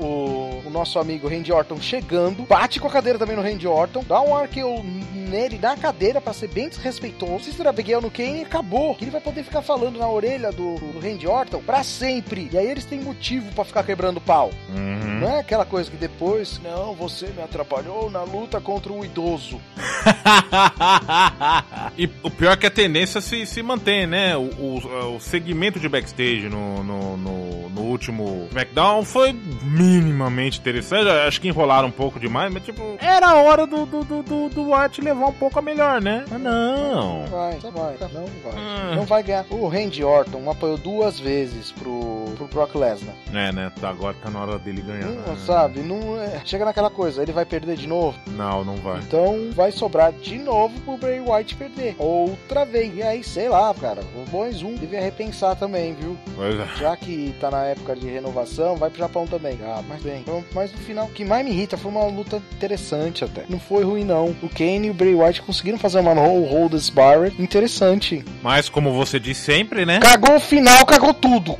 o, 0.00 0.55
o 0.66 0.70
nosso 0.70 0.98
amigo 0.98 1.28
Randy 1.28 1.52
Orton 1.52 1.80
chegando, 1.80 2.44
bate 2.44 2.80
com 2.80 2.88
a 2.88 2.90
cadeira 2.90 3.18
também 3.18 3.36
no 3.36 3.42
Randy 3.42 3.66
Orton, 3.66 4.04
dá 4.06 4.20
um 4.20 4.36
RKO 4.36 4.82
nele 5.26 5.58
na 5.58 5.76
cadeira 5.76 6.20
para 6.20 6.32
ser 6.32 6.48
bem 6.48 6.68
desrespeitoso. 6.68 7.44
Sister 7.44 7.66
Abigail 7.66 8.00
no 8.00 8.10
Kane 8.10 8.42
acabou. 8.42 8.94
Que 8.94 9.04
ele 9.04 9.10
vai 9.10 9.20
poder 9.20 9.42
ficar 9.42 9.62
falando 9.62 9.98
na 9.98 10.08
orelha 10.08 10.50
do, 10.50 10.76
do 10.76 10.98
Randy 10.98 11.26
Orton 11.26 11.60
para 11.60 11.82
sempre. 11.82 12.48
E 12.52 12.56
aí 12.56 12.66
eles 12.66 12.84
têm 12.84 13.00
motivo 13.00 13.52
para 13.52 13.64
ficar 13.64 13.82
quebrando 13.82 14.20
pau. 14.20 14.50
Uhum. 14.68 15.20
Não 15.20 15.28
é 15.28 15.40
aquela 15.40 15.64
coisa 15.64 15.90
que 15.90 15.96
depois, 15.96 16.60
não, 16.62 16.94
você 16.94 17.26
me 17.28 17.42
atrapalhou 17.42 18.10
na 18.10 18.22
luta 18.22 18.60
contra 18.60 18.92
o 18.92 19.04
idoso. 19.04 19.60
e 21.98 22.08
o 22.22 22.30
pior 22.30 22.52
é 22.52 22.56
que 22.56 22.66
a 22.66 22.70
tendência 22.70 23.20
se, 23.20 23.44
se 23.46 23.62
mantém, 23.62 24.06
né? 24.06 24.36
O, 24.36 24.50
o, 24.58 25.16
o 25.16 25.20
segmento 25.20 25.80
de 25.80 25.88
backstage 25.88 26.48
no, 26.48 26.84
no, 26.84 27.16
no, 27.16 27.70
no, 27.70 27.82
último 27.82 28.46
SmackDown 28.50 29.04
foi 29.04 29.32
minimamente 29.62 30.55
interessante. 30.58 31.08
Acho 31.08 31.40
que 31.40 31.48
enrolaram 31.48 31.88
um 31.88 31.92
pouco 31.92 32.18
demais, 32.18 32.52
mas 32.52 32.64
tipo, 32.64 32.96
era 32.98 33.28
a 33.28 33.34
hora 33.36 33.66
do, 33.66 33.86
do, 33.86 34.04
do, 34.04 34.22
do, 34.22 34.48
do 34.48 34.72
White 34.72 35.00
levar 35.00 35.26
um 35.26 35.32
pouco 35.32 35.58
a 35.58 35.62
melhor, 35.62 36.00
né? 36.00 36.24
Ah, 36.30 36.38
não. 36.38 37.22
Não 37.22 37.26
vai, 37.26 37.58
não 37.62 37.70
vai. 37.70 37.96
Não 38.00 38.26
vai. 38.42 38.54
Ah. 38.56 38.92
Não 38.96 39.04
vai 39.04 39.22
ganhar. 39.22 39.46
O 39.50 39.68
Randy 39.68 40.04
Orton 40.04 40.50
apoiou 40.50 40.76
duas 40.76 41.18
vezes 41.18 41.72
pro, 41.72 42.24
pro 42.36 42.46
Brock 42.46 42.74
Lesnar. 42.74 43.14
É, 43.32 43.52
né? 43.52 43.72
Tá, 43.80 43.90
agora 43.90 44.16
tá 44.22 44.30
na 44.30 44.42
hora 44.42 44.58
dele 44.58 44.82
ganhar. 44.82 45.06
Não, 45.06 45.34
né? 45.34 45.38
Sabe? 45.44 45.80
Não, 45.80 46.20
é... 46.20 46.40
Chega 46.44 46.64
naquela 46.64 46.90
coisa, 46.90 47.22
ele 47.22 47.32
vai 47.32 47.44
perder 47.44 47.76
de 47.76 47.86
novo? 47.86 48.18
Não, 48.28 48.64
não 48.64 48.76
vai. 48.76 48.98
Então 48.98 49.50
vai 49.52 49.72
sobrar 49.72 50.12
de 50.12 50.38
novo 50.38 50.78
pro 50.80 50.96
Bray 50.96 51.20
White 51.20 51.54
perder. 51.56 51.96
Outra 51.98 52.64
vez. 52.64 52.94
E 52.94 53.02
aí, 53.02 53.22
sei 53.22 53.48
lá, 53.48 53.72
cara. 53.74 54.02
O 54.14 54.30
Boys 54.30 54.62
1 54.62 54.74
devia 54.76 55.00
repensar 55.00 55.56
também, 55.56 55.94
viu? 55.94 56.16
Pois 56.34 56.58
é. 56.58 56.66
Já 56.76 56.96
que 56.96 57.34
tá 57.40 57.50
na 57.50 57.64
época 57.64 57.94
de 57.94 58.08
renovação, 58.08 58.76
vai 58.76 58.90
pro 58.90 58.98
Japão 58.98 59.26
também. 59.26 59.58
Ah, 59.62 59.82
mas 59.88 60.02
bem. 60.02 60.20
Então, 60.20 60.44
mas 60.54 60.72
no 60.72 60.78
final, 60.78 61.06
o 61.06 61.10
que 61.10 61.24
mais 61.24 61.44
me 61.44 61.52
irrita 61.52 61.76
foi 61.76 61.90
uma 61.90 62.04
luta 62.04 62.42
interessante 62.54 63.24
até. 63.24 63.44
Não 63.48 63.58
foi 63.58 63.84
ruim, 63.84 64.04
não. 64.04 64.34
O 64.42 64.48
Kane 64.48 64.88
e 64.88 64.90
o 64.90 64.94
Bray 64.94 65.14
White 65.14 65.42
conseguiram 65.42 65.78
fazer 65.78 66.00
uma 66.00 66.14
no 66.14 66.44
hold 66.44 66.74
Barrett 66.92 67.40
interessante. 67.40 68.24
Mas 68.42 68.68
como 68.68 68.92
você 68.92 69.20
diz 69.20 69.36
sempre, 69.36 69.84
né? 69.84 70.00
Cagou 70.00 70.36
o 70.36 70.40
final, 70.40 70.84
cagou 70.86 71.14
tudo. 71.14 71.58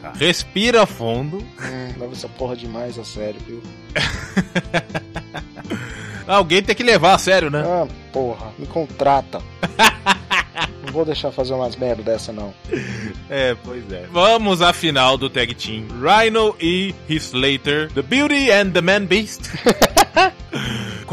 Tá. 0.00 0.12
Respira 0.14 0.86
fundo. 0.86 1.38
Hum, 1.38 1.88
leva 1.98 2.12
essa 2.12 2.28
porra 2.28 2.56
demais 2.56 2.98
a 2.98 3.04
sério, 3.04 3.40
viu? 3.46 3.62
Alguém 6.26 6.62
tem 6.62 6.74
que 6.74 6.82
levar 6.82 7.14
a 7.14 7.18
sério, 7.18 7.50
né? 7.50 7.62
Ah, 7.64 7.86
porra, 8.12 8.52
me 8.58 8.66
contrata. 8.66 9.42
vou 10.94 11.04
deixar 11.04 11.32
fazer 11.32 11.52
umas 11.52 11.74
merda 11.76 12.02
dessa, 12.02 12.32
não. 12.32 12.54
É, 13.28 13.54
pois 13.62 13.90
é. 13.92 14.06
Vamos 14.12 14.62
à 14.62 14.72
final 14.72 15.18
do 15.18 15.28
tag 15.28 15.52
team. 15.54 15.86
Rhino 16.00 16.54
e 16.60 16.94
Heath 17.10 17.34
Slater, 17.34 17.90
The 17.92 18.02
Beauty 18.02 18.50
and 18.50 18.70
the 18.70 18.80
Man 18.80 19.04
Beast. 19.04 19.50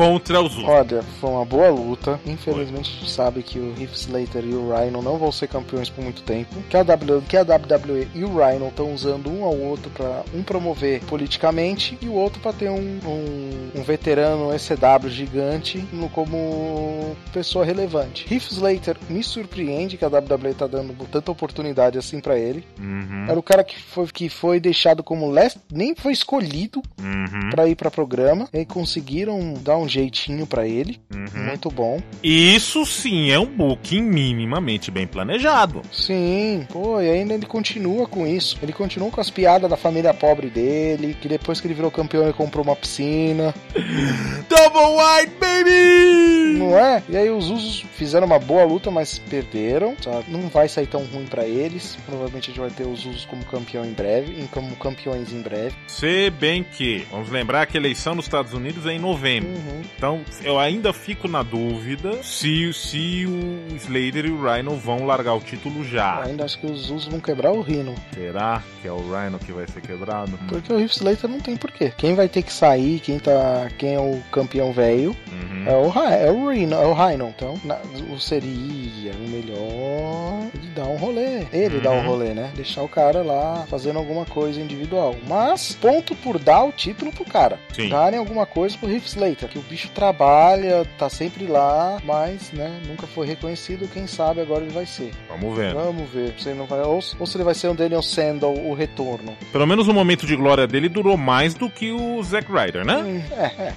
contra 0.02 0.42
os 0.42 0.58
Olha, 0.64 1.04
foi 1.20 1.30
uma 1.30 1.46
boa 1.46 1.70
luta. 1.70 2.20
Infelizmente 2.26 2.90
a 2.90 3.00
gente 3.00 3.12
sabe 3.12 3.44
que 3.44 3.60
o 3.60 3.76
Heath 3.80 3.94
Slater 3.94 4.44
e 4.44 4.54
o 4.56 4.74
Rhino 4.74 5.00
não 5.00 5.18
vão 5.18 5.32
ser 5.32 5.48
campeões 5.48 5.92
por 5.92 6.04
muito 6.04 6.24
tempo. 6.24 6.56
Que 6.70 6.76
a, 6.76 6.84
w, 6.84 7.22
que 7.22 7.38
a 7.38 7.42
WWE 7.42 8.08
e 8.16 8.24
o 8.24 8.36
Rhino 8.36 8.70
estão 8.70 8.92
usando 8.92 9.30
um 9.30 9.44
ao 9.44 9.56
outro 9.56 9.92
para 9.92 10.24
um 10.34 10.42
promover 10.42 11.02
politicamente 11.06 11.98
e 12.02 12.08
o 12.08 12.14
outro 12.14 12.42
para 12.42 12.54
ter 12.54 12.70
um, 12.70 13.00
um, 13.06 13.80
um, 13.80 13.84
veterano 13.84 14.52
ECW 14.52 15.10
gigante 15.10 15.86
no, 15.94 16.10
como 16.10 17.16
pessoa 17.32 17.64
relevante. 17.64 18.26
Heath 18.34 18.52
Slater 18.52 18.98
me 19.08 19.24
surpreende 19.24 19.98
que 19.98 20.06
a 20.06 20.08
WWE 20.08 20.54
tá 20.58 20.66
dando 20.66 20.94
tanta 21.12 21.32
oportunidade 21.32 22.00
assim 22.00 22.20
para 22.20 22.40
ele. 22.40 22.66
Uhum. 22.80 23.26
Era 23.30 23.40
o 23.40 23.44
cara 23.44 23.64
que 23.64 23.80
foi, 23.80 24.08
que 24.08 24.30
foi 24.30 24.60
deixado 24.60 25.04
como 25.04 25.30
last, 25.30 25.60
nem 25.72 25.94
foi 25.94 26.14
escolhido 26.14 26.82
uhum. 27.00 27.50
para 27.52 27.68
ir 27.68 27.76
para 27.76 27.92
programa 27.92 28.50
e 28.52 28.66
conseguiram 28.66 29.54
dar 29.62 29.78
um 29.78 29.91
jeitinho 29.92 30.46
para 30.48 30.68
ele. 30.68 31.00
Uhum. 31.14 31.46
Muito 31.48 31.70
bom. 31.70 32.02
Isso 32.24 32.86
sim 32.86 33.32
é 33.32 33.40
um 33.40 33.46
booking 33.46 34.02
minimamente 34.02 34.92
bem 34.92 35.08
planejado. 35.08 35.82
Sim, 35.92 36.66
pô, 36.72 37.02
e 37.02 37.10
ainda 37.10 37.34
ele 37.34 37.46
continua 37.46 38.08
com 38.08 38.26
isso. 38.26 38.58
Ele 38.62 38.74
continua 38.74 39.10
com 39.10 39.22
as 39.22 39.30
piadas 39.30 39.70
da 39.70 39.78
família 39.78 40.14
pobre 40.14 40.50
dele, 40.50 41.16
que 41.20 41.28
depois 41.28 41.60
que 41.60 41.68
ele 41.68 41.74
virou 41.74 41.92
campeão 41.92 42.24
ele 42.24 42.34
comprou 42.34 42.64
uma 42.64 42.76
piscina. 42.76 43.54
Double 44.50 44.98
White, 44.98 45.36
baby! 45.40 46.61
É? 46.92 47.04
E 47.08 47.18
aí 47.18 47.30
os 47.30 47.50
Usos 47.50 47.86
fizeram 47.94 48.28
uma 48.28 48.40
boa 48.40 48.64
luta, 48.64 48.92
mas 48.92 49.18
perderam. 49.18 49.96
Sabe? 50.02 50.26
Não 50.30 50.50
vai 50.50 50.68
sair 50.68 50.88
tão 50.88 51.04
ruim 51.06 51.26
para 51.26 51.46
eles. 51.46 51.98
Provavelmente 52.06 52.50
a 52.50 52.54
gente 52.54 52.60
vai 52.60 52.70
ter 52.70 52.86
os 52.86 53.06
Usos 53.06 53.26
como 53.26 53.46
campeão 53.46 53.86
em 53.86 53.94
breve, 53.94 54.48
como 54.52 54.76
campeões 54.76 55.32
em 55.32 55.42
breve. 55.42 55.76
Se 55.88 56.30
bem 56.32 56.64
que, 56.64 57.06
vamos 57.12 57.30
lembrar 57.30 57.66
que 57.66 57.78
a 57.78 57.80
eleição 57.80 58.16
nos 58.16 58.26
Estados 58.26 58.54
Unidos 58.54 58.86
é 58.86 58.92
em 58.92 59.00
novembro. 59.00 59.50
Uhum. 59.50 59.82
Então, 59.96 60.22
eu 60.44 60.60
ainda 60.60 60.92
fico 60.92 61.28
na 61.28 61.44
dúvida 61.44 62.22
se, 62.24 62.74
se 62.74 63.26
o 63.26 63.76
Slater 63.76 64.26
e 64.26 64.32
o 64.32 64.42
Rhino 64.44 64.76
vão 64.76 65.06
largar 65.06 65.34
o 65.36 65.40
título 65.40 65.84
já. 65.84 66.22
Eu 66.24 66.32
ainda 66.32 66.46
acho 66.46 66.60
que 66.60 66.66
os 66.66 66.90
Usos 66.90 67.06
vão 67.06 67.20
quebrar 67.20 67.52
o 67.52 67.62
Rhino. 67.62 67.96
Será 68.14 68.62
que 68.82 68.88
é 68.88 68.92
o 68.92 68.98
Rhino 68.98 69.40
que 69.40 69.52
vai 69.52 69.68
ser 69.68 69.82
quebrado? 69.82 70.38
Porque 70.48 70.74
o 70.74 70.80
Heath 70.80 70.98
Slater 70.98 71.30
não 71.30 71.40
tem 71.40 71.56
porquê. 71.56 71.94
Quem 71.98 72.16
vai 72.16 72.28
ter 72.28 72.42
que 72.42 72.52
sair, 72.52 73.00
quem, 73.00 73.20
tá, 73.20 73.70
quem 73.78 73.96
é 73.96 74.00
o 74.00 74.22
campeão 74.32 74.72
velho, 74.74 75.16
uhum. 75.32 75.64
é, 75.68 75.76
o, 75.76 76.04
é 76.10 76.32
o 76.32 76.50
Rhino. 76.50 76.76
É 76.82 76.84
o 76.84 76.94
Rhino. 76.94 77.32
Então, 77.36 77.62
na, 77.64 77.78
o 78.12 78.20
seria 78.20 79.14
o 79.14 79.30
melhor 79.30 80.50
de 80.60 80.70
dar 80.70 80.86
um 80.86 80.98
rolê. 80.98 81.46
Ele 81.54 81.76
uhum. 81.76 81.84
dá 81.84 81.92
um 81.92 82.02
rolê, 82.08 82.34
né? 82.34 82.52
Deixar 82.56 82.82
o 82.82 82.90
cara 82.90 83.22
lá 83.22 83.68
fazendo 83.70 84.00
alguma 84.00 84.26
coisa 84.26 84.60
individual. 84.60 85.16
Mas, 85.28 85.74
ponto 85.80 86.16
por 86.16 86.40
dar 86.40 86.64
o 86.64 86.72
título 86.72 87.12
pro 87.12 87.24
cara. 87.24 87.60
Sim. 87.72 87.90
Darem 87.90 88.18
alguma 88.18 88.48
coisa 88.48 88.76
pro 88.80 88.92
Heath 88.92 89.06
Slater. 89.06 89.48
Que 89.48 89.60
o 89.60 89.62
bicho 89.62 89.90
trabalha, 89.90 90.84
tá 90.98 91.08
sempre 91.08 91.46
lá, 91.46 92.02
mas, 92.04 92.52
né, 92.52 92.82
nunca 92.88 93.06
foi 93.06 93.28
reconhecido. 93.28 93.88
Quem 93.88 94.08
sabe 94.08 94.42
agora 94.42 94.64
ele 94.64 94.74
vai 94.74 94.88
ser. 94.88 95.12
Vamos 95.30 95.56
ver. 95.56 95.76
Vamos 95.76 96.10
ver. 96.10 96.34
Se 96.40 96.52
não 96.56 96.66
vai, 96.66 96.82
ou, 96.82 97.00
ou 97.20 97.28
se 97.28 97.38
ele 97.38 97.44
vai 97.44 97.54
ser 97.54 97.68
um 97.68 97.76
Daniel 97.76 98.02
Sandal, 98.02 98.56
o 98.56 98.74
retorno. 98.74 99.38
Pelo 99.52 99.68
menos 99.68 99.88
o 99.88 99.94
momento 99.94 100.26
de 100.26 100.36
glória 100.36 100.66
dele 100.66 100.90
durou 100.90 101.16
mais 101.16 101.54
do 101.54 101.70
que 101.70 101.92
o 101.92 102.24
Zack 102.24 102.52
Ryder, 102.52 102.84
né? 102.84 102.96
Hum, 102.96 103.22
é, 103.38 103.46
é. 103.68 103.74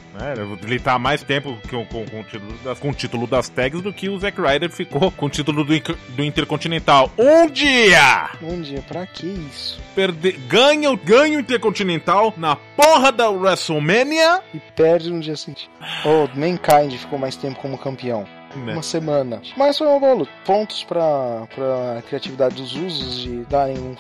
ele 0.62 0.80
tá 0.80 0.98
mais 0.98 1.22
tempo 1.22 1.58
com, 1.68 1.84
com, 1.84 2.06
com, 2.06 2.20
o 2.20 2.24
título 2.24 2.54
das, 2.64 2.78
com 2.78 2.93
o 2.94 2.96
título 2.96 3.26
das 3.26 3.48
tags 3.48 3.82
do 3.82 3.92
que 3.92 4.08
o 4.08 4.18
Zack 4.18 4.40
Ryder 4.40 4.70
ficou 4.70 5.10
com 5.10 5.26
o 5.26 5.30
título 5.30 5.64
do, 5.64 5.74
do 5.80 6.24
Intercontinental. 6.24 7.10
Um 7.18 7.50
dia! 7.50 8.30
Um 8.40 8.62
dia, 8.62 8.82
pra 8.82 9.04
que 9.06 9.26
isso? 9.26 9.80
Perde... 9.94 10.32
Ganha, 10.32 10.94
ganha 10.96 11.36
o 11.36 11.40
Intercontinental 11.40 12.32
na 12.36 12.56
porra 12.56 13.10
da 13.10 13.28
WrestleMania 13.28 14.40
e 14.54 14.60
perde 14.74 15.10
no 15.10 15.20
dia 15.20 15.36
seguinte. 15.36 15.68
Oh, 16.04 16.28
Mankind 16.38 16.96
ficou 16.96 17.18
mais 17.18 17.36
tempo 17.36 17.58
como 17.60 17.76
campeão 17.76 18.26
né? 18.56 18.72
uma 18.72 18.82
semana. 18.82 19.42
Mas 19.56 19.78
foi 19.78 19.86
uma 19.86 20.00
boa 20.00 20.14
luta. 20.14 20.32
Pontos 20.44 20.84
pra, 20.84 21.46
pra 21.54 22.02
criatividade 22.08 22.56
dos 22.56 22.74
usos 22.74 23.18
de 23.22 23.44
darem 23.44 23.78
um, 23.78 23.94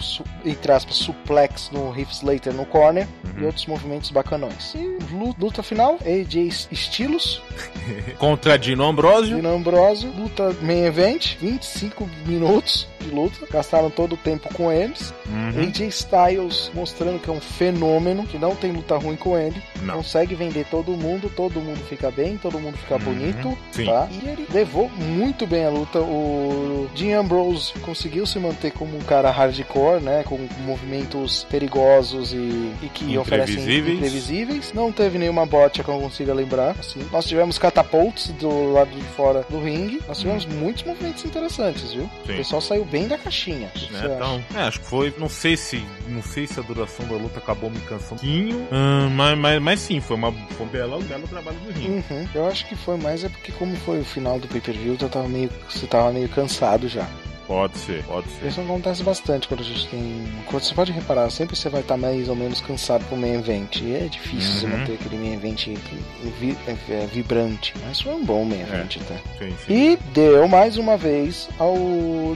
entre 0.44 0.72
aspas, 0.72 0.96
suplex 0.96 1.70
no 1.70 1.96
Heath 1.98 2.12
Slater 2.12 2.52
no 2.52 2.66
corner 2.66 3.06
uhum. 3.24 3.42
e 3.42 3.44
outros 3.46 3.66
movimentos 3.66 4.10
bacanões. 4.10 4.74
E 4.74 4.98
luta 5.38 5.62
final, 5.62 5.98
AJ 6.04 6.68
Estilos 6.70 7.42
contra 8.18 8.58
Dino 8.58 8.84
Ambrosio. 8.84 9.36
Dino 9.36 9.54
Ambrosio, 9.54 10.10
luta 10.10 10.54
main 10.62 10.84
event, 10.84 11.36
25 11.40 12.08
minutos 12.26 12.86
de 13.04 13.14
luta, 13.14 13.46
gastaram 13.50 13.90
todo 13.90 14.14
o 14.14 14.16
tempo 14.16 14.52
com 14.54 14.72
eles. 14.72 15.14
Uhum. 15.26 15.68
AJ 15.68 15.80
Styles 15.88 16.70
mostrando 16.74 17.18
que 17.20 17.30
é 17.30 17.32
um 17.32 17.40
fenômeno, 17.40 18.26
que 18.26 18.38
não 18.38 18.54
tem 18.54 18.72
luta 18.72 18.96
ruim 18.96 19.16
com 19.16 19.36
ele, 19.36 19.60
não. 19.82 19.96
consegue 19.96 20.34
vender 20.34 20.66
todo 20.70 20.92
mundo, 20.92 21.30
todo 21.34 21.60
mundo 21.60 21.80
fica 21.88 22.10
bem, 22.10 22.36
todo 22.36 22.58
mundo 22.58 22.76
fica 22.76 22.94
uhum. 22.94 23.00
bonito, 23.00 23.58
Sim. 23.72 23.86
tá? 23.86 24.08
E 24.10 24.28
ele 24.28 24.46
levou 24.52 24.88
muito 24.88 25.46
bem 25.46 25.64
a 25.64 25.70
luta. 25.70 26.00
O 26.00 26.88
Dean 26.96 27.20
Ambrose 27.20 27.72
conseguiu 27.80 28.26
se 28.26 28.38
manter 28.38 28.72
como 28.72 28.96
um 28.96 29.00
cara 29.00 29.30
hardcore, 29.30 30.02
né? 30.02 30.22
Com 30.24 30.38
movimentos 30.64 31.44
perigosos 31.44 32.32
e, 32.32 32.72
e 32.82 32.90
que 32.92 33.16
oferecem 33.18 33.62
imprevisíveis. 33.78 34.72
Não 34.72 34.92
teve 34.92 35.18
nenhuma 35.18 35.46
bote 35.46 35.82
que 35.82 35.88
eu 35.88 35.98
consiga 35.98 36.32
lembrar. 36.34 36.76
Assim. 36.78 37.04
Nós 37.10 37.24
tivemos 37.24 37.58
catapults 37.58 38.28
do 38.28 38.72
lado 38.72 38.90
de 38.90 39.02
fora 39.02 39.44
do 39.48 39.60
ringue. 39.60 40.00
Nós 40.06 40.18
tivemos 40.18 40.44
hum. 40.44 40.50
muitos 40.50 40.82
movimentos 40.84 41.24
interessantes, 41.24 41.92
viu? 41.92 42.08
Sim. 42.26 42.32
O 42.32 42.36
pessoal 42.36 42.60
saiu 42.60 42.84
bem 42.94 43.08
da 43.08 43.18
caixinha. 43.18 43.72
É, 43.74 44.06
então, 44.06 44.44
é, 44.54 44.60
acho 44.60 44.78
que 44.78 44.86
foi. 44.86 45.12
Não 45.18 45.28
sei 45.28 45.56
se. 45.56 45.84
Não 46.06 46.22
sei 46.22 46.46
se 46.46 46.60
a 46.60 46.62
duração 46.62 47.04
da 47.08 47.16
luta 47.16 47.40
acabou 47.40 47.68
me 47.68 47.80
cansando 47.80 48.20
um 48.24 48.50
hum, 48.72 49.10
mas, 49.10 49.36
mas, 49.36 49.60
mas 49.60 49.80
sim, 49.80 50.00
foi, 50.00 50.16
uma, 50.16 50.30
foi 50.30 50.64
um 50.64 50.68
belo, 50.68 51.02
belo 51.02 51.26
trabalho 51.26 51.58
do 51.58 51.72
ringue. 51.72 52.04
Uhum. 52.08 52.28
Eu 52.32 52.46
acho 52.46 52.64
que 52.68 52.76
foi 52.76 52.96
mais 52.96 53.24
é 53.24 53.28
porque 53.28 53.50
como 53.50 53.74
foi 53.78 54.00
o 54.00 54.04
final 54.04 54.38
do 54.38 54.46
pay-per-view, 54.46 54.96
eu 55.00 55.08
tava 55.08 55.28
meio, 55.28 55.50
você 55.68 55.88
tava 55.88 56.12
meio 56.12 56.28
cansado 56.28 56.88
já. 56.88 57.08
Pode 57.46 57.78
ser, 57.78 58.02
pode 58.04 58.28
ser. 58.30 58.46
Isso 58.46 58.60
acontece 58.60 59.02
bastante 59.02 59.48
quando 59.48 59.60
a 59.60 59.64
gente 59.64 59.86
tem. 59.88 60.26
Quando 60.46 60.62
você 60.62 60.74
pode 60.74 60.92
reparar, 60.92 61.30
sempre 61.30 61.56
você 61.56 61.68
vai 61.68 61.82
estar 61.82 61.96
mais 61.96 62.28
ou 62.28 62.36
menos 62.36 62.60
cansado 62.60 63.04
pro 63.06 63.16
main 63.16 63.34
event. 63.34 63.80
E 63.82 63.94
é 63.94 64.08
difícil 64.08 64.50
uhum. 64.50 64.60
você 64.60 64.66
manter 64.66 64.94
aquele 64.94 65.16
main 65.16 65.34
event 65.34 65.68
é, 65.68 66.92
é, 66.92 67.06
vibrante. 67.06 67.74
Mas 67.86 68.00
foi 68.00 68.14
um 68.14 68.24
bom 68.24 68.44
main 68.44 68.60
é. 68.60 68.62
event, 68.62 68.96
é. 68.96 69.00
tá? 69.00 69.14
Sim, 69.38 69.54
sim. 69.66 69.74
E 69.74 69.98
deu 70.12 70.48
mais 70.48 70.76
uma 70.76 70.96
vez 70.96 71.48
ao 71.58 71.76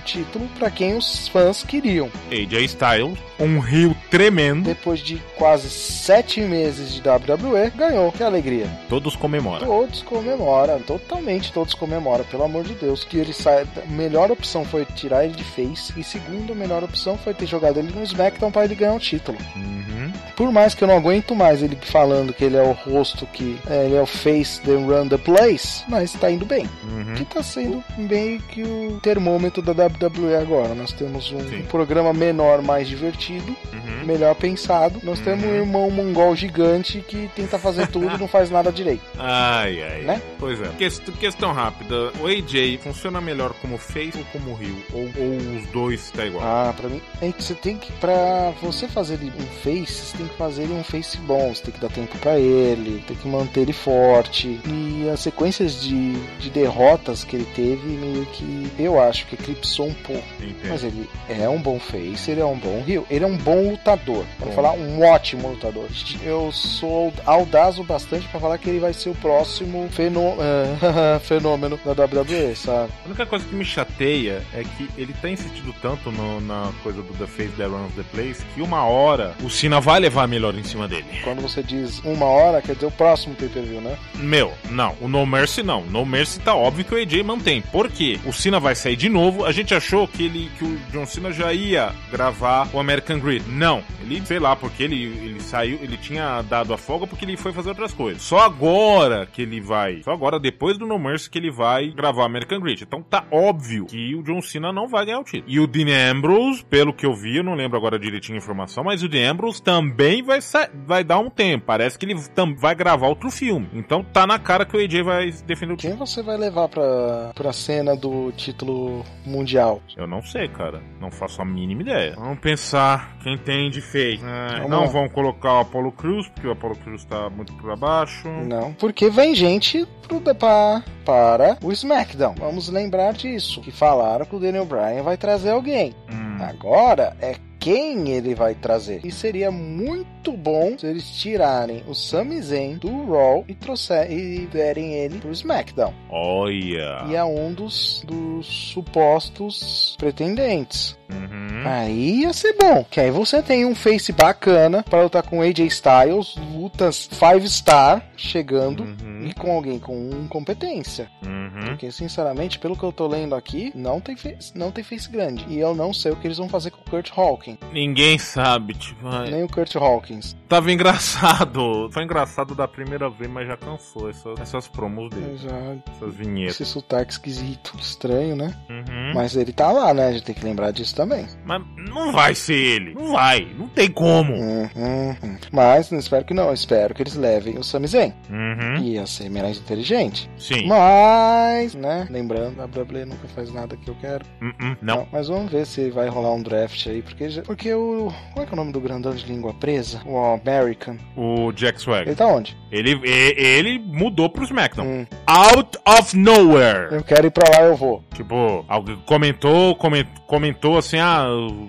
título 0.05 0.49
para 0.59 0.71
quem 0.71 0.97
os 0.97 1.29
fãs 1.29 1.63
queriam. 1.63 2.11
AJ 2.31 2.65
Styles, 2.65 3.19
um 3.39 3.59
rio 3.59 3.97
tremendo. 4.11 4.65
Depois 4.65 5.01
de 5.01 5.17
quase 5.37 5.71
sete 5.71 6.41
meses 6.41 6.93
de 6.93 7.01
WWE, 7.01 7.71
ganhou. 7.75 8.13
Que 8.13 8.23
alegria. 8.23 8.67
Todos 8.89 9.17
comemoram. 9.17 9.67
Todos 9.67 10.03
comemoram, 10.03 10.81
totalmente 10.81 11.53
todos 11.53 11.75
comemoram, 11.75 12.25
pelo 12.25 12.45
amor 12.45 12.65
de 12.65 12.75
Deus. 12.75 13.05
Que 13.05 13.19
ele 13.19 13.33
sai. 13.33 13.63
A 13.63 13.91
melhor 13.91 14.31
opção 14.31 14.65
foi 14.65 14.85
tirar 14.99 15.25
ele 15.25 15.35
de 15.35 15.45
face. 15.45 15.93
E 15.97 16.03
segundo, 16.03 16.53
a 16.53 16.57
melhor 16.57 16.83
opção 16.83 17.17
foi 17.17 17.35
ter 17.35 17.47
jogado 17.47 17.79
ele 17.79 17.93
no 17.93 18.03
SmackDown 18.03 18.51
para 18.51 18.65
ele 18.65 18.75
ganhar 18.75 18.95
o 18.95 18.99
título. 18.99 19.39
Uhum. 19.57 20.13
Por 20.37 20.53
mais 20.53 20.75
que 20.75 20.85
eu 20.85 20.89
não 20.89 20.97
aguento 20.97 21.35
mais 21.35 21.63
ele 21.63 21.77
falando 21.83 22.33
que 22.33 22.45
ele 22.45 22.57
é 22.57 22.63
o 22.63 22.73
rosto 22.73 23.27
que 23.27 23.59
é, 23.69 23.87
ele 23.87 23.97
é 23.97 24.01
o 24.01 24.07
face 24.07 24.61
the 24.63 24.75
run 24.75 25.09
the 25.09 25.19
place, 25.19 25.85
mas 25.89 26.13
tá 26.13 26.31
indo 26.31 26.47
bem. 26.47 26.69
Uhum. 26.85 27.15
Que 27.15 27.25
tá 27.25 27.43
sendo 27.43 27.83
meio 27.97 28.41
que 28.43 28.63
o 28.63 29.01
termômetro 29.03 29.61
da 29.61 29.73
WWE 29.73 30.37
agora. 30.41 30.75
Nós 30.75 30.93
temos 30.93 31.33
um, 31.33 31.39
um 31.39 31.63
programa 31.63 32.13
menor, 32.13 32.63
mais 32.63 32.87
divertido, 32.89 33.57
uhum. 33.73 34.07
melhor 34.07 34.35
pensado. 34.35 35.01
Nós 35.03 35.19
temos 35.21 35.45
um 35.45 35.49
uhum. 35.49 35.55
irmão 35.55 35.91
mongol 35.91 36.37
gigante 36.37 37.01
que 37.01 37.29
tenta 37.35 37.59
fazer 37.59 37.87
tudo 37.91 38.15
e 38.15 38.19
não 38.19 38.29
faz 38.29 38.51
nada 38.51 38.71
direito. 38.71 39.03
Ai, 39.19 39.83
ai. 39.83 40.03
Né? 40.03 40.23
Pois 40.39 40.61
é. 40.61 40.69
Quest 40.79 41.03
questão 41.19 41.53
rápida. 41.53 42.13
O 42.21 42.27
AJ 42.27 42.79
funciona 42.81 43.21
melhor 43.21 43.53
como 43.61 43.77
face 43.77 44.17
ou 44.17 44.25
como 44.27 44.55
rio? 44.55 44.77
Ou, 44.93 45.03
ou 45.03 45.59
os 45.59 45.67
dois 45.69 46.11
tá 46.11 46.25
igual? 46.25 46.45
Ah, 46.45 46.73
pra 46.77 46.89
mim, 46.89 47.01
é 47.21 47.31
que 47.33 47.43
você 47.43 47.55
tem 47.55 47.77
que, 47.77 47.93
pra 47.93 48.53
você 48.63 48.89
fazer 48.89 49.19
um 49.23 49.47
face, 49.63 49.93
você 49.93 50.19
tem 50.19 50.27
que 50.27 50.37
fazer 50.37 50.63
ele 50.63 50.73
um 50.73 50.85
face 50.85 51.19
bom, 51.19 51.55
você 51.55 51.65
tem 51.65 51.75
que 51.75 51.81
dar 51.81 51.91
tempo 51.91 52.17
para 52.19 52.39
ele, 52.39 53.03
tem 53.07 53.17
que 53.17 53.29
manter 53.29 53.61
ele 53.61 53.73
forte. 53.73 54.61
E 54.67 55.09
as 55.13 55.21
sequências 55.21 55.81
de, 55.83 56.13
de 56.39 56.51
derrotas 56.51 57.25
que 57.25 57.37
ele 57.37 57.47
teve, 57.55 57.87
meio 57.87 58.27
que 58.27 58.71
eu 58.79 59.01
acho 59.01 59.27
que 59.27 59.35
eclipsou 59.35 59.89
um 59.89 59.95
pouco. 59.95 60.25
Entendo. 60.41 60.69
Mas 60.69 60.85
ele 60.85 61.09
é 61.29 61.49
um 61.49 61.61
bom 61.61 61.79
face, 61.79 62.31
ele 62.31 62.41
é 62.41 62.47
um 62.47 62.59
bom 62.59 62.83
rio, 62.83 63.07
ele 63.11 63.25
é 63.25 63.29
um 63.29 63.37
bom 63.37 63.71
lutador. 63.71 64.25
Vou 64.39 64.53
falar 64.53 64.73
um 64.73 65.03
ótimo 65.03 65.49
lutador. 65.49 65.87
Eu 66.23 66.51
sou 66.53 67.13
audaz 67.25 67.79
o 67.79 67.85
bastante 67.85 68.27
para 68.29 68.41
falar 68.41 68.59
que 68.59 68.69
ele 68.69 68.81
vai 68.81 68.93
ser 68.93 69.11
o 69.11 69.15
próximo 69.15 69.89
fenô 69.91 70.35
fenômeno 71.23 71.79
da 71.85 71.93
WWE, 71.93 72.55
sabe? 72.55 72.93
A 73.05 73.07
única 73.07 73.27
coisa 73.27 73.45
que 73.45 73.55
me 73.55 73.65
chateia 73.65 74.43
é 74.55 74.63
que 74.63 74.78
ele 74.97 75.13
tá 75.15 75.31
insistido 75.31 75.75
tanto 75.81 76.11
no, 76.11 76.41
na 76.41 76.73
coisa 76.83 77.03
do 77.03 77.13
The 77.15 77.27
Face 77.27 77.53
That 77.57 77.71
Runs 77.71 77.95
the 77.95 78.03
Place 78.03 78.45
que 78.55 78.63
uma 78.63 78.85
hora 78.85 79.35
o 79.43 79.51
Cena 79.51 79.81
vai 79.81 80.01
levar 80.01 80.29
melhor 80.29 80.55
em 80.55 80.63
cima 80.63 80.87
dele. 80.87 81.07
Quando 81.25 81.41
você 81.41 81.63
diz 81.63 82.01
uma 82.05 82.27
hora, 82.27 82.61
quer 82.61 82.75
dizer 82.75 82.87
o 82.87 82.91
próximo 82.91 83.35
pay-per-view, 83.35 83.81
né? 83.81 83.97
Meu, 84.17 84.53
não. 84.71 84.97
O 85.01 85.09
No 85.09 85.25
Mercy 85.27 85.63
não. 85.63 85.85
No 85.87 86.05
Mercy 86.05 86.41
tá 86.41 86.55
óbvio 86.55 86.85
que 86.85 86.95
o 86.95 86.99
AJ 86.99 87.23
mantém. 87.23 87.63
Por 87.63 87.91
quê? 87.91 88.19
O 88.25 88.33
Cena 88.33 88.61
vai 88.61 88.75
sair 88.75 88.97
de 88.97 89.09
novo. 89.09 89.45
A 89.45 89.53
gente 89.53 89.75
achou 89.75 90.07
que 90.07 90.25
ele 90.25 90.51
que 90.59 90.65
o 90.65 90.79
John 90.93 91.07
Cena 91.07 91.33
já 91.33 91.53
ia 91.53 91.93
gravar 92.11 92.69
o 92.73 92.79
American 92.79 93.19
Grid. 93.19 93.45
Não. 93.49 93.83
Ele, 94.03 94.25
sei 94.25 94.39
lá, 94.39 94.57
porque 94.57 94.83
ele, 94.83 95.05
ele 95.05 95.41
saiu, 95.41 95.79
ele 95.83 95.97
tinha 95.97 96.43
dado 96.43 96.73
a 96.73 96.79
folga 96.79 97.07
porque 97.07 97.25
ele 97.25 97.37
foi 97.37 97.53
fazer 97.53 97.71
outras 97.71 97.93
coisas. 97.93 98.23
Só 98.23 98.39
agora 98.39 99.27
que 99.27 99.43
ele 99.43 99.61
vai. 99.61 100.03
Só 100.03 100.13
agora, 100.13 100.39
depois 100.41 100.79
do 100.79 100.87
No 100.87 100.99
Mercy, 100.99 101.29
que 101.29 101.39
ele 101.39 101.51
vai 101.51 101.89
gravar 101.89 102.23
o 102.23 102.25
American 102.25 102.61
Grid. 102.61 102.83
Então 102.83 103.03
tá 103.03 103.25
óbvio 103.31 103.87
que 103.87 104.15
o 104.15 104.23
John 104.23 104.41
Cena 104.41 104.68
não 104.73 104.89
vai 104.89 105.07
ganhar 105.07 105.21
o 105.21 105.25
título. 105.25 105.45
E 105.47 105.61
o 105.61 105.67
Dean 105.67 106.13
Ambrose, 106.13 106.65
pelo 106.65 106.93
que 106.93 107.07
eu 107.07 107.15
vi, 107.15 107.37
eu 107.37 107.45
não 107.45 107.55
lembro 107.55 107.77
agora 107.77 107.99
direitinho 107.99 108.37
a 108.37 108.39
informação, 108.39 108.85
mas 108.85 109.03
o 109.03 109.09
Dean 109.09 109.31
Ambrose 109.33 109.63
também 109.63 110.23
vai, 110.23 110.39
vai 110.87 111.05
dar 111.05 111.19
um 111.19 111.31
tempo. 111.31 111.67
Parece 111.67 111.99
que 111.99 112.07
ele 112.07 112.17
vai 112.57 112.75
gravar 112.75 113.09
outro 113.09 113.31
filme. 113.31 113.69
Então 113.73 114.03
tá 114.03 114.27
na 114.27 114.39
cara 114.39 114.65
que 114.65 114.77
o 114.77 114.81
AJ 114.81 115.03
vai 115.03 115.31
defender 115.47 115.75
o 115.75 115.77
título. 115.77 115.97
Quem 115.97 116.07
você 116.07 116.23
vai 116.23 116.37
levar 116.37 116.69
pra, 116.69 117.33
pra 117.35 117.53
cena 117.53 117.97
do 117.97 118.33
título 118.33 119.05
mundial? 119.25 119.83
Eu 119.97 120.07
não 120.07 120.23
sei, 120.23 120.49
cara. 120.49 120.83
Não 121.01 121.11
faço 121.11 121.43
a 121.43 121.45
mínima 121.45 121.83
ideia. 121.83 122.15
Vamos 122.17 122.39
pensar 122.39 123.17
quem 123.23 123.37
tem 123.37 123.71
de 123.71 123.81
feio. 123.81 124.21
É, 124.25 124.69
não 124.69 124.89
vão 124.89 125.09
colocar 125.09 125.55
o 125.55 125.61
Apollo 125.61 125.93
Cruz, 125.93 126.29
porque 126.29 126.47
o 126.47 126.53
Apollo 126.53 126.77
Cruz 126.77 127.05
tá 127.05 127.29
muito 127.31 127.53
pra 127.55 127.77
baixo. 127.77 128.29
Não, 128.29 128.73
porque 128.75 129.11
vem 129.11 129.35
gente 129.35 129.87
pro, 130.07 130.21
pra, 130.21 130.83
para 131.05 131.59
o 131.63 131.73
SmackDown. 131.73 132.35
Vamos 132.39 132.69
lembrar 132.69 133.13
disso. 133.13 133.61
Que 133.61 133.71
falaram 133.71 134.25
que 134.25 134.35
o 134.35 134.41
Daniel 134.41 134.58
Bryan 134.65 135.03
vai 135.03 135.17
trazer 135.17 135.51
alguém. 135.51 135.95
Hum. 136.11 136.39
Agora 136.41 137.17
é 137.21 137.35
quem 137.59 138.11
ele 138.11 138.35
vai 138.35 138.55
trazer. 138.55 139.05
E 139.05 139.11
seria 139.11 139.51
muito 139.51 140.33
bom 140.33 140.79
se 140.79 140.87
eles 140.87 141.11
tirarem 141.11 141.83
o 141.87 141.95
Sami 141.95 142.41
Zayn 142.41 142.79
do 142.79 143.07
Raw 143.07 143.45
e 143.49 143.55
trouxer 143.55 144.11
e 144.11 144.47
derem 144.47 144.95
ele 144.95 145.19
pro 145.19 145.33
SmackDown. 145.33 145.93
Olha! 146.11 147.05
E 147.09 147.15
é 147.15 147.25
um 147.25 147.53
dos, 147.53 148.03
dos 148.07 148.47
supostos 148.47 149.97
pretendentes. 149.99 150.98
Uhum. 151.11 151.63
Aí 151.65 152.23
ia 152.23 152.33
ser 152.33 152.55
bom. 152.55 152.85
Que 152.89 153.01
aí 153.01 153.11
você 153.11 153.43
tem 153.43 153.65
um 153.65 153.75
face 153.75 154.13
bacana 154.13 154.83
para 154.83 155.03
lutar 155.03 155.23
com 155.23 155.43
AJ 155.43 155.61
Styles, 155.61 156.37
lutas 156.55 157.09
5 157.13 157.49
star 157.49 158.03
chegando 158.17 158.83
uhum. 158.83 159.27
e 159.27 159.35
com 159.35 159.53
alguém 159.53 159.79
com 159.79 160.27
competência. 160.29 161.11
Uhum. 161.25 161.67
Porque, 161.67 161.91
sinceramente, 161.91 162.59
pelo 162.59 162.77
que 162.77 162.83
eu 162.83 162.93
tô 162.93 163.07
lendo 163.07 163.35
aqui, 163.35 163.73
não 163.75 164.01
tem, 164.01 164.17
face, 164.17 164.57
não 164.57 164.71
tem 164.71 164.85
face 164.85 165.11
grande. 165.11 165.45
E 165.49 165.59
eu 165.59 165.75
não 165.75 165.93
sei 165.93 166.13
o 166.13 166.17
que 166.17 166.27
eles 166.27 166.39
vão 166.39 166.49
fazer 166.49 166.71
com 166.71 166.81
o 166.81 166.91
Kurt 166.91 167.11
Hawkins. 167.17 167.59
Ninguém 167.73 168.19
sabe, 168.19 168.75
tipo. 168.75 169.09
Nem 169.31 169.43
o 169.43 169.49
Kurt 169.49 169.75
Hawkins. 169.77 170.37
Tava 170.49 170.73
engraçado. 170.73 171.89
Foi 171.93 172.05
engraçado 172.05 172.55
da 172.55 172.67
primeira 172.67 173.09
vez, 173.09 173.31
mas 173.31 173.47
já 173.47 173.57
cansou 173.57 174.11
essas, 174.11 174.41
essas 174.41 174.69
promos 174.69 175.11
dele. 175.11 175.37
Já, 175.39 175.93
essas 175.95 176.15
vinhetas. 176.15 176.61
Esse 176.61 176.73
sotaque 176.73 177.13
esquisito, 177.13 177.77
estranho, 177.79 178.37
né? 178.37 178.55
Uhum. 178.69 179.13
Mas 179.15 179.37
ele 179.37 179.53
tá 179.53 179.71
lá, 179.71 179.93
né? 179.95 180.09
A 180.09 180.13
gente 180.13 180.25
tem 180.25 180.35
que 180.35 180.45
lembrar 180.45 180.71
disso 180.71 180.97
também. 180.99 181.25
Mas 181.47 181.63
não 181.89 182.11
vai 182.11 182.35
ser 182.35 182.57
ele. 182.57 182.95
Não 182.95 183.13
vai. 183.13 183.47
Não 183.57 183.69
tem 183.69 183.89
como. 183.89 184.35
Uhum. 184.35 184.69
uhum. 184.75 185.39
Mas 185.53 185.93
espero 185.93 186.25
que 186.25 186.35
não. 186.35 186.53
Espero 186.53 186.93
que 186.93 187.03
eles 187.03 187.15
levem 187.15 187.57
o 187.57 187.63
Sami 187.63 187.87
Zayn. 187.87 188.13
Uhum. 188.29 188.83
Ia 188.83 189.07
ser 189.07 189.31
menos 189.31 189.59
inteligente. 189.59 190.29
Sim. 190.37 190.67
Mas, 190.67 191.75
né? 191.75 192.09
Lembrando, 192.11 192.61
a 192.61 192.65
WWE 192.65 193.05
nunca 193.05 193.29
faz 193.29 193.53
nada 193.53 193.77
que 193.77 193.89
eu 193.89 193.95
quero. 194.01 194.25
Não. 194.41 194.77
não. 194.83 195.09
Mas 195.13 195.29
vamos 195.29 195.53
ver 195.53 195.67
se 195.67 195.89
vai 195.91 196.09
rolar 196.09 196.33
um 196.33 196.43
draft 196.43 196.85
aí. 196.89 197.01
Porque, 197.01 197.29
porque 197.45 197.73
o. 197.73 198.13
Qual 198.35 198.45
é, 198.45 198.47
que 198.47 198.53
é 198.53 198.55
o 198.55 198.57
nome 198.57 198.73
do 198.73 198.81
grandão 198.81 199.15
de 199.15 199.25
língua 199.25 199.55
presa? 199.55 200.03
O 200.05 200.19
American. 200.19 200.97
O 201.17 201.53
Jack 201.53 201.81
Swag. 201.81 202.09
Ele 202.09 202.17
tá 202.17 202.27
onde? 202.27 202.57
Ele, 202.73 203.01
ele 203.05 203.79
mudou 203.79 204.29
pro 204.29 204.45
SmackDown. 204.45 204.85
Hum. 204.85 205.07
Out 205.27 205.79
of 205.87 206.17
nowhere. 206.17 206.93
Eu 206.93 207.05
quero 207.05 207.29
ir 207.29 207.31
pra 207.31 207.49
lá, 207.49 207.67
eu 207.67 207.77
vou. 207.77 208.03
Tipo, 208.15 208.65
alguém 208.69 208.97
comentou, 209.07 209.77
comentou, 209.77 210.25
comentou 210.27 210.77
assim: 210.77 210.88
ah, 210.97 211.27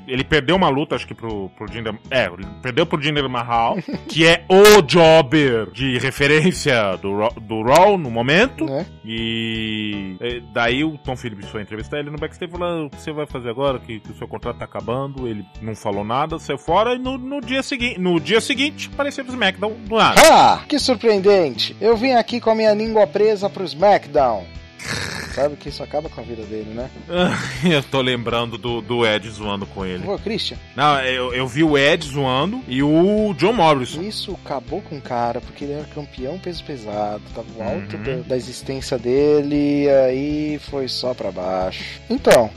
ele 0.07 0.23
perdeu 0.23 0.55
uma 0.55 0.69
luta, 0.69 0.95
acho 0.95 1.07
que 1.07 1.13
pro, 1.13 1.49
pro 1.49 1.71
Jinder. 1.71 1.95
É, 2.09 2.29
perdeu 2.61 2.85
pro 2.85 3.01
Jinder 3.01 3.27
Mahal, 3.27 3.77
que 4.07 4.25
é 4.25 4.45
o 4.47 4.81
jobber 4.81 5.69
de 5.71 5.97
referência 5.97 6.95
do, 6.97 7.29
do 7.41 7.61
Raw 7.63 7.97
no 7.97 8.09
momento. 8.09 8.65
Né? 8.65 8.85
E 9.03 10.15
daí 10.53 10.83
o 10.83 10.97
Tom 10.97 11.15
Phillips 11.15 11.49
foi 11.49 11.61
entrevistar 11.61 11.99
ele 11.99 12.11
no 12.11 12.17
backstage 12.17 12.51
falando: 12.51 12.87
o 12.87 12.89
que 12.89 13.01
você 13.01 13.11
vai 13.11 13.25
fazer 13.25 13.49
agora? 13.49 13.79
Que, 13.79 13.99
que 13.99 14.11
o 14.11 14.17
seu 14.17 14.27
contrato 14.27 14.57
tá 14.57 14.65
acabando. 14.65 15.27
Ele 15.27 15.45
não 15.61 15.75
falou 15.75 16.03
nada, 16.03 16.37
saiu 16.39 16.57
fora 16.57 16.93
e 16.93 16.99
no, 16.99 17.17
no 17.17 17.41
dia 17.41 17.63
seguinte, 17.63 17.99
no 17.99 18.19
dia 18.19 18.39
seguinte 18.39 18.89
apareceu 18.93 19.25
pro 19.25 19.33
SmackDown 19.33 19.73
do 19.87 19.97
nada. 19.97 20.21
Ah, 20.31 20.63
que 20.67 20.77
surpreendente! 20.77 21.75
Eu 21.81 21.97
vim 21.97 22.11
aqui 22.11 22.39
com 22.39 22.51
a 22.51 22.55
minha 22.55 22.73
língua 22.73 23.07
presa 23.07 23.49
pro 23.49 23.63
SmackDown. 23.63 24.45
Sabe 25.33 25.55
que 25.55 25.69
isso 25.69 25.83
acaba 25.83 26.09
com 26.09 26.21
a 26.21 26.23
vida 26.23 26.43
dele, 26.43 26.71
né? 26.73 26.89
eu 27.63 27.83
tô 27.83 28.01
lembrando 28.01 28.57
do, 28.57 28.81
do 28.81 29.05
Ed 29.05 29.29
zoando 29.29 29.65
com 29.65 29.85
ele. 29.85 30.07
Ô, 30.07 30.17
Christian. 30.17 30.57
Não, 30.75 30.99
eu, 31.01 31.33
eu 31.33 31.47
vi 31.47 31.63
o 31.63 31.77
Ed 31.77 32.05
zoando 32.05 32.61
e 32.67 32.81
o 32.81 33.33
John 33.37 33.53
Morrison. 33.53 34.01
Isso 34.01 34.37
acabou 34.43 34.81
com 34.81 34.97
o 34.97 35.01
cara, 35.01 35.39
porque 35.41 35.63
ele 35.63 35.73
era 35.73 35.85
campeão 35.85 36.37
peso 36.39 36.63
pesado, 36.63 37.21
tava 37.33 37.47
alto 37.63 37.95
uhum. 37.95 38.03
da, 38.03 38.29
da, 38.29 38.37
existência 38.37 38.97
dele, 38.97 39.83
e 39.83 39.89
aí 39.89 40.59
foi 40.69 40.87
só 40.87 41.13
pra 41.13 41.31
baixo. 41.31 42.01
Então, 42.09 42.49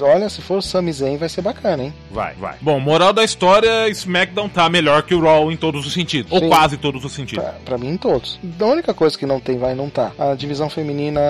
olha, 0.00 0.28
se 0.28 0.40
for 0.42 0.58
o 0.58 0.62
Sami 0.62 0.92
Zayn 0.92 1.16
vai 1.16 1.28
ser 1.28 1.42
bacana, 1.42 1.84
hein? 1.84 1.94
Vai, 2.10 2.34
vai. 2.34 2.56
Bom, 2.60 2.80
moral 2.80 3.12
da 3.12 3.24
história, 3.24 3.88
SmackDown 3.88 4.48
tá 4.48 4.68
melhor 4.68 5.02
que 5.02 5.14
o 5.14 5.20
Raw 5.20 5.50
em 5.50 5.56
todos 5.56 5.86
os 5.86 5.92
sentidos. 5.92 6.30
Sim. 6.30 6.44
Ou 6.44 6.48
quase 6.48 6.76
todos 6.76 7.04
os 7.04 7.12
sentidos. 7.12 7.44
Pra, 7.44 7.54
pra 7.64 7.78
mim, 7.78 7.90
em 7.90 7.96
todos. 7.96 8.38
A 8.60 8.64
única 8.64 8.94
coisa 8.94 9.16
que 9.16 9.26
não 9.26 9.40
tem 9.40 9.58
vai 9.58 9.74
não 9.74 9.88
tá. 9.88 10.12
A 10.18 10.34
divisão 10.34 10.68
feminina, 10.68 11.20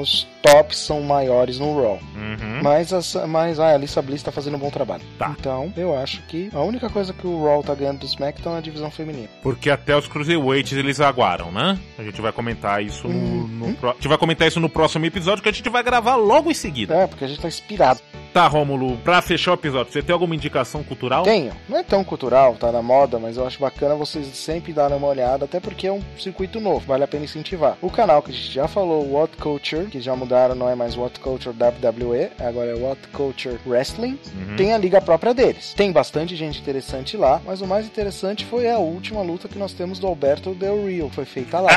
os 0.00 0.26
tops 0.50 0.78
são 0.78 1.00
maiores 1.02 1.58
no 1.58 1.74
Raw. 1.80 1.98
Uhum. 2.14 2.60
Mas, 2.62 2.92
as, 2.92 3.14
mas 3.26 3.58
ah, 3.58 3.68
a 3.68 3.74
Alissa 3.74 4.02
Bliss 4.02 4.22
tá 4.22 4.32
fazendo 4.32 4.56
um 4.56 4.58
bom 4.58 4.70
trabalho. 4.70 5.02
Tá. 5.18 5.34
Então, 5.38 5.72
eu 5.76 5.96
acho 5.96 6.22
que 6.22 6.50
a 6.52 6.60
única 6.60 6.88
coisa 6.90 7.12
que 7.12 7.26
o 7.26 7.44
Raw 7.44 7.62
tá 7.62 7.74
ganhando 7.74 8.00
do 8.00 8.06
SmackDown 8.06 8.56
é 8.56 8.58
a 8.58 8.60
divisão 8.60 8.90
feminina. 8.90 9.28
Porque 9.42 9.70
até 9.70 9.96
os 9.96 10.06
Cruiserweights 10.08 10.76
eles 10.76 11.00
aguaram, 11.00 11.50
né? 11.50 11.78
A 11.98 12.02
gente 12.02 12.20
vai 12.20 12.32
comentar 12.32 12.82
isso 12.82 13.06
uhum. 13.06 13.48
no, 13.48 13.68
no 13.68 13.74
pro... 13.74 13.90
A 13.90 13.94
gente 13.94 14.08
vai 14.08 14.18
comentar 14.18 14.48
isso 14.48 14.60
no 14.60 14.68
próximo 14.68 15.06
episódio 15.06 15.42
que 15.42 15.48
a 15.48 15.52
gente 15.52 15.68
vai 15.68 15.82
gravar 15.82 16.16
logo 16.16 16.50
em 16.50 16.54
seguida. 16.54 16.94
É, 16.94 17.06
porque 17.06 17.24
a 17.24 17.28
gente 17.28 17.40
tá 17.40 17.48
inspirado. 17.48 18.00
Tá, 18.32 18.46
Rômulo, 18.46 18.96
pra 18.98 19.20
fechar 19.20 19.50
o 19.50 19.54
episódio, 19.54 19.92
você 19.92 20.02
tem 20.02 20.12
alguma 20.12 20.36
indicação 20.36 20.84
cultural? 20.84 21.24
Tenho. 21.24 21.52
Não 21.68 21.78
é 21.78 21.82
tão 21.82 22.04
cultural, 22.04 22.54
tá 22.54 22.70
na 22.70 22.80
moda, 22.80 23.18
mas 23.18 23.36
eu 23.36 23.44
acho 23.44 23.58
bacana 23.58 23.96
vocês 23.96 24.24
sempre 24.36 24.72
darem 24.72 24.96
uma 24.96 25.08
olhada, 25.08 25.46
até 25.46 25.58
porque 25.58 25.88
é 25.88 25.92
um 25.92 26.00
circuito 26.16 26.60
novo, 26.60 26.86
vale 26.86 27.02
a 27.02 27.08
pena 27.08 27.24
incentivar. 27.24 27.76
O 27.82 27.90
canal 27.90 28.22
que 28.22 28.30
a 28.30 28.34
gente 28.34 28.52
já 28.52 28.68
falou, 28.68 29.04
What 29.12 29.36
Culture, 29.36 29.86
que 29.86 30.00
já 30.00 30.14
mudaram, 30.14 30.54
não 30.54 30.68
é 30.68 30.76
mais 30.76 30.96
What 30.96 31.18
Culture 31.18 31.54
WWE, 31.56 32.30
agora 32.38 32.70
é 32.70 32.74
What 32.74 33.08
Culture 33.08 33.58
Wrestling, 33.66 34.16
uhum. 34.36 34.56
tem 34.56 34.72
a 34.72 34.78
liga 34.78 35.00
própria 35.00 35.34
deles. 35.34 35.74
Tem 35.74 35.90
bastante 35.90 36.36
gente 36.36 36.60
interessante 36.60 37.16
lá, 37.16 37.40
mas 37.44 37.60
o 37.60 37.66
mais 37.66 37.84
interessante 37.84 38.44
foi 38.44 38.70
a 38.70 38.78
última 38.78 39.22
luta 39.22 39.48
que 39.48 39.58
nós 39.58 39.72
temos 39.72 39.98
do 39.98 40.06
Alberto 40.06 40.54
Del 40.54 40.86
Rio, 40.86 41.10
foi 41.10 41.24
feita 41.24 41.58
lá. 41.58 41.70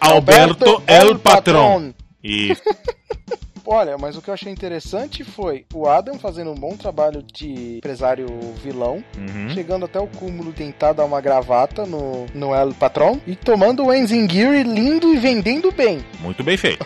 Alberto, 0.00 0.64
Alberto 0.64 0.82
El 0.86 1.18
Patron. 1.18 1.92
Isso. 2.22 2.62
Olha, 3.66 3.96
mas 3.96 4.16
o 4.16 4.22
que 4.22 4.28
eu 4.28 4.34
achei 4.34 4.52
interessante 4.52 5.24
foi 5.24 5.64
o 5.72 5.86
Adam 5.86 6.18
fazendo 6.18 6.50
um 6.50 6.54
bom 6.54 6.76
trabalho 6.76 7.22
de 7.22 7.78
empresário 7.78 8.26
vilão, 8.62 9.02
uhum. 9.16 9.50
chegando 9.50 9.84
até 9.84 9.98
o 9.98 10.06
cúmulo 10.06 10.52
de 10.52 10.64
tentar 10.64 10.92
dar 10.92 11.04
uma 11.04 11.20
gravata 11.20 11.84
no, 11.84 12.26
no 12.34 12.54
El 12.54 12.72
Patron 12.74 13.20
e 13.26 13.36
tomando 13.36 13.84
o 13.84 13.94
Enzingiri 13.94 14.62
lindo 14.62 15.12
e 15.12 15.18
vendendo 15.18 15.70
bem. 15.72 16.04
Muito 16.20 16.42
bem 16.42 16.56
feito. 16.56 16.84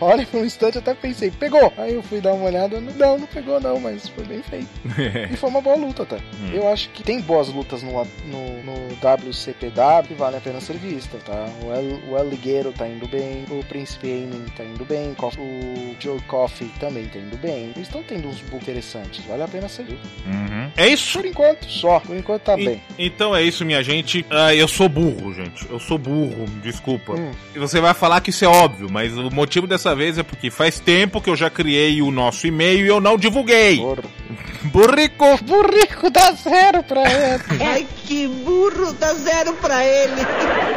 Olha, 0.00 0.26
por 0.26 0.40
um 0.40 0.44
instante 0.44 0.78
até 0.78 0.94
pensei, 0.94 1.30
pegou. 1.30 1.72
Aí 1.76 1.94
eu 1.94 2.02
fui 2.02 2.20
dar 2.20 2.32
uma 2.32 2.46
olhada, 2.46 2.80
não, 2.80 3.18
não 3.18 3.26
pegou 3.26 3.60
não, 3.60 3.78
mas 3.78 4.08
foi 4.08 4.24
bem 4.24 4.42
feito. 4.42 4.68
e 5.30 5.36
foi 5.36 5.50
uma 5.50 5.60
boa 5.60 5.76
luta 5.76 6.02
até. 6.02 6.16
Hum. 6.16 6.50
Eu 6.52 6.68
acho 6.68 6.90
que 6.90 7.02
tem 7.02 7.20
boas 7.20 7.48
lutas 7.48 7.82
no, 7.82 7.92
no, 7.92 8.62
no 8.62 8.72
WCPW 9.02 10.16
vale 10.16 10.36
a 10.36 10.40
pena 10.40 10.60
ser 10.60 10.76
vista, 10.76 11.18
tá? 11.18 11.46
O, 11.62 11.72
El, 11.72 12.10
o 12.10 12.18
El 12.18 12.28
Ligueiro 12.28 12.72
tá 12.72 12.88
indo 12.88 13.06
bem, 13.08 13.44
o 13.50 13.64
Príncipe 13.64 14.10
Aiming 14.10 14.46
tá 14.56 14.64
indo 14.64 14.84
bem, 14.84 15.14
o 15.38 15.94
Joe 16.02 16.20
Coffey 16.22 16.68
também 16.80 17.06
tá 17.06 17.18
indo 17.18 17.36
bem. 17.36 17.72
Eles 17.74 17.88
estão 17.88 18.02
tendo 18.02 18.28
uns 18.28 18.40
books 18.40 18.62
interessantes, 18.62 19.24
vale 19.24 19.42
a 19.42 19.48
pena 19.48 19.68
seguir. 19.68 19.98
Uhum. 20.26 20.70
É 20.76 20.88
isso? 20.88 21.18
Por 21.18 21.26
enquanto, 21.26 21.66
só. 21.66 22.00
Por 22.00 22.16
enquanto 22.16 22.42
tá 22.42 22.58
e, 22.58 22.64
bem. 22.64 22.82
Então 22.98 23.34
é 23.34 23.42
isso, 23.42 23.64
minha 23.64 23.82
gente. 23.82 24.20
Uh, 24.22 24.52
eu 24.54 24.66
sou 24.66 24.88
burro, 24.88 25.32
gente. 25.32 25.66
Eu 25.70 25.78
sou 25.78 25.98
burro, 25.98 26.46
desculpa. 26.62 27.12
Hum. 27.12 27.32
E 27.54 27.58
você 27.58 27.80
vai 27.80 27.94
falar 27.94 28.20
que 28.20 28.30
isso 28.30 28.44
é 28.44 28.48
óbvio, 28.48 28.88
mas 28.90 29.16
o 29.16 29.30
motivo 29.30 29.66
dessa 29.66 29.94
vez 29.94 30.18
é 30.18 30.22
porque 30.22 30.50
faz 30.50 30.80
tempo 30.80 31.20
que 31.20 31.30
eu 31.30 31.36
já 31.36 31.50
criei 31.50 32.02
o 32.02 32.10
nosso 32.10 32.46
e-mail 32.46 32.84
e 32.84 32.88
eu 32.88 33.00
não 33.00 33.16
divulguei. 33.16 33.76
Porra. 33.76 34.02
Burrico! 34.64 35.38
Burrico 35.42 36.10
dá 36.10 36.32
zero 36.32 36.82
pra 36.82 37.10
ele. 37.10 37.42
Ai, 37.62 37.86
que 38.04 38.28
burro, 38.28 38.92
dá 38.92 39.14
zero 39.14 39.54
pra 39.54 39.82
ele. 39.84 40.20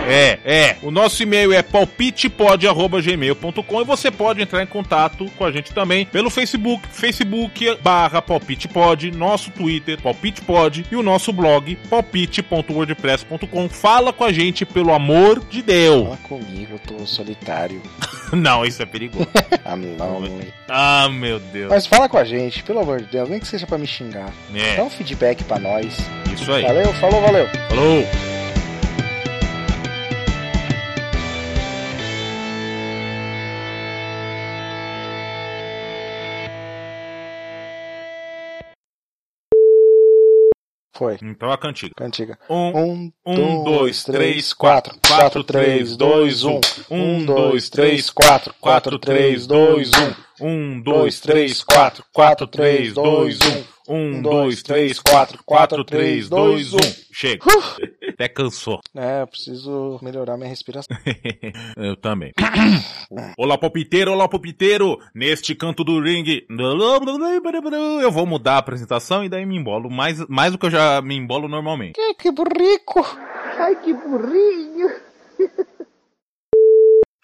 É, 0.07 0.39
é. 0.45 0.77
O 0.81 0.89
nosso 0.91 1.21
e-mail 1.21 1.51
é 1.53 1.61
palpitepod.gmail.com 1.61 3.81
e 3.81 3.83
você 3.83 4.09
pode 4.11 4.41
entrar 4.41 4.63
em 4.63 4.67
contato 4.67 5.29
com 5.37 5.43
a 5.43 5.51
gente 5.51 5.73
também 5.73 6.05
pelo 6.05 6.29
Facebook, 6.29 6.87
Facebook 6.89 7.77
barra 7.81 8.21
palpitepod, 8.21 9.11
nosso 9.11 9.51
Twitter, 9.51 10.01
palpitepod 10.01 10.85
e 10.91 10.95
o 10.95 11.03
nosso 11.03 11.33
blog 11.33 11.75
palpite.wordpress.com. 11.89 13.67
Fala 13.69 14.13
com 14.13 14.23
a 14.23 14.31
gente, 14.31 14.65
pelo 14.65 14.93
amor 14.93 15.43
de 15.45 15.61
Deus. 15.61 16.03
Fala 16.03 16.17
comigo, 16.17 16.73
eu 16.73 16.79
tô 16.79 17.05
solitário. 17.05 17.81
não, 18.31 18.65
isso 18.65 18.81
é 18.81 18.85
perigoso. 18.85 19.27
ah, 19.65 19.75
não, 19.75 20.21
não. 20.21 20.39
Ah, 20.67 21.09
meu 21.09 21.39
Deus. 21.39 21.69
Mas 21.69 21.85
fala 21.85 22.07
com 22.07 22.17
a 22.17 22.23
gente, 22.23 22.63
pelo 22.63 22.79
amor 22.79 23.01
de 23.01 23.07
Deus, 23.07 23.29
nem 23.29 23.39
que 23.39 23.47
seja 23.47 23.67
pra 23.67 23.74
me 23.77 23.87
xingar. 23.87 24.31
É. 24.53 24.75
Dá 24.75 24.83
um 24.83 24.89
feedback 24.89 25.43
pra 25.43 25.59
nós. 25.59 25.97
Isso 26.33 26.51
aí. 26.51 26.63
Valeu, 26.63 26.93
falou, 26.93 27.21
valeu. 27.21 27.47
Falou. 27.69 28.05
Foi. 40.95 41.17
Então 41.21 41.51
a 41.51 41.57
cantiga. 41.57 41.93
Cantiga. 41.97 42.39
Um, 42.49 42.69
um, 42.69 43.11
um 43.25 43.63
dois, 43.65 44.03
três, 44.05 44.53
quatro. 44.53 44.97
Quatro, 45.05 45.43
três, 45.43 45.97
dois, 45.97 46.45
um. 46.45 46.61
Um, 46.89 47.25
dois, 47.25 47.69
três, 47.69 48.09
quatro. 48.09 48.55
Quatro, 48.61 48.97
três, 48.97 49.45
dois, 49.45 49.91
um. 49.93 50.45
Um, 50.47 50.81
dois, 50.81 51.19
três, 51.19 51.61
quatro. 51.61 52.05
Quatro, 52.13 52.47
três, 52.47 52.93
dois, 52.93 53.39
um. 53.41 53.74
Um, 53.87 54.21
dois, 54.21 54.63
três, 54.63 54.99
quatro, 54.99 55.39
quatro, 55.45 55.83
três, 55.83 56.27
dois, 56.27 56.73
um. 56.73 56.77
Chega. 57.11 57.43
Até 58.09 58.27
cansou. 58.27 58.79
É, 58.97 59.21
eu 59.21 59.27
preciso 59.27 59.99
melhorar 60.01 60.37
minha 60.37 60.47
respiração. 60.47 60.95
eu 61.75 61.97
também. 61.97 62.31
olá, 63.37 63.57
palpiteiro, 63.57 64.11
olá, 64.11 64.27
palpiteiro. 64.27 64.97
Neste 65.13 65.53
canto 65.53 65.83
do 65.83 65.99
ringue. 65.99 66.47
Eu 68.01 68.11
vou 68.11 68.25
mudar 68.25 68.53
a 68.53 68.59
apresentação 68.59 69.23
e 69.23 69.29
daí 69.29 69.45
me 69.45 69.57
embolo. 69.57 69.89
Mais, 69.89 70.25
mais 70.29 70.53
do 70.53 70.57
que 70.57 70.65
eu 70.65 70.71
já 70.71 71.01
me 71.01 71.15
embolo 71.15 71.49
normalmente. 71.49 71.93
Que, 71.93 72.13
que 72.13 72.31
burrico. 72.31 73.05
Ai, 73.59 73.75
que 73.83 73.93
burrinho. 73.93 74.89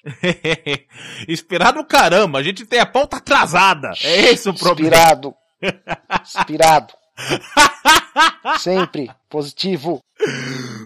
Inspirado 1.28 1.84
caramba, 1.86 2.40
a 2.40 2.44
gente 2.44 2.66
tem 2.66 2.80
a 2.80 2.86
pauta 2.86 3.18
atrasada. 3.18 3.94
É 4.04 4.32
esse 4.32 4.50
o 4.50 4.54
problema. 4.54 4.96
Inspirado. 4.96 5.34
Inspirado. 6.22 6.94
Sempre 8.60 9.10
positivo. 9.30 10.00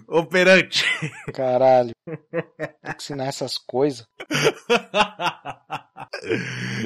Operante. 0.08 0.84
Caralho. 1.32 1.92
Tem 2.06 2.92
que 2.94 3.02
ensinar 3.02 3.26
essas 3.26 3.58
coisas. 3.58 4.06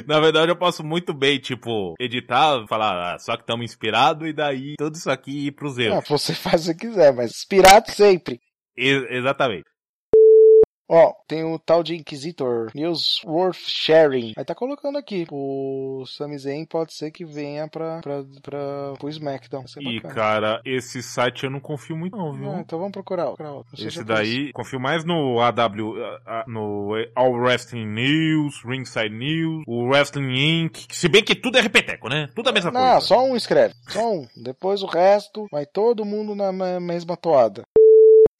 Na 0.07 0.19
verdade, 0.19 0.51
eu 0.51 0.55
posso 0.55 0.83
muito 0.83 1.13
bem, 1.13 1.39
tipo, 1.39 1.93
editar, 1.99 2.65
falar 2.67 3.15
ah, 3.15 3.19
só 3.19 3.35
que 3.35 3.43
estamos 3.43 3.65
inspirados 3.65 4.27
e 4.27 4.33
daí 4.33 4.75
tudo 4.77 4.95
isso 4.95 5.09
aqui 5.09 5.47
ir 5.47 5.51
pros 5.51 5.77
erros. 5.77 5.97
Ah, 5.97 6.03
você 6.07 6.33
faz 6.33 6.67
o 6.67 6.73
que 6.73 6.87
quiser, 6.87 7.13
mas 7.13 7.31
inspirado 7.31 7.91
sempre. 7.91 8.39
Ex 8.75 9.03
exatamente. 9.09 9.70
Ó, 10.93 11.13
tem 11.25 11.45
o 11.45 11.57
tal 11.57 11.81
de 11.81 11.95
Inquisitor, 11.95 12.69
News 12.75 13.21
Worth 13.23 13.55
Sharing. 13.65 14.33
Aí 14.35 14.43
tá 14.43 14.53
colocando 14.53 14.97
aqui. 14.97 15.25
O 15.31 16.03
Sami 16.05 16.37
Zayn 16.37 16.65
pode 16.65 16.93
ser 16.93 17.11
que 17.11 17.23
venha 17.23 17.65
pra, 17.69 18.01
pra, 18.01 18.25
pra, 18.41 18.93
pro 18.99 19.09
SmackDown. 19.09 19.63
E, 19.79 20.01
cara, 20.01 20.61
esse 20.65 21.01
site 21.01 21.45
eu 21.45 21.49
não 21.49 21.61
confio 21.61 21.95
muito 21.95 22.17
não, 22.17 22.33
viu? 22.33 22.51
Ah, 22.51 22.59
então 22.59 22.77
vamos 22.77 22.91
procurar. 22.91 23.27
procurar 23.27 23.63
esse 23.77 24.03
daí, 24.03 24.51
confio 24.51 24.81
mais 24.81 25.05
no 25.05 25.39
AW, 25.39 25.95
no 26.47 26.91
All 27.15 27.31
Wrestling 27.35 27.87
News, 27.87 28.61
Ringside 28.65 29.15
News, 29.15 29.63
o 29.65 29.85
Wrestling 29.85 30.65
Inc. 30.65 30.87
Se 30.91 31.07
bem 31.07 31.23
que 31.23 31.35
tudo 31.35 31.57
é 31.57 31.61
repeteco, 31.61 32.09
né? 32.09 32.27
Tudo 32.35 32.49
é 32.49 32.51
a 32.51 32.53
mesma 32.53 32.71
não, 32.71 32.81
coisa. 32.81 32.93
Não, 32.95 33.01
só 33.01 33.23
um 33.23 33.35
escreve. 33.37 33.73
Só 33.87 34.11
um. 34.11 34.27
Depois 34.35 34.83
o 34.83 34.87
resto, 34.87 35.47
vai 35.49 35.65
todo 35.65 36.03
mundo 36.03 36.35
na 36.35 36.51
mesma 36.81 37.15
toada. 37.15 37.63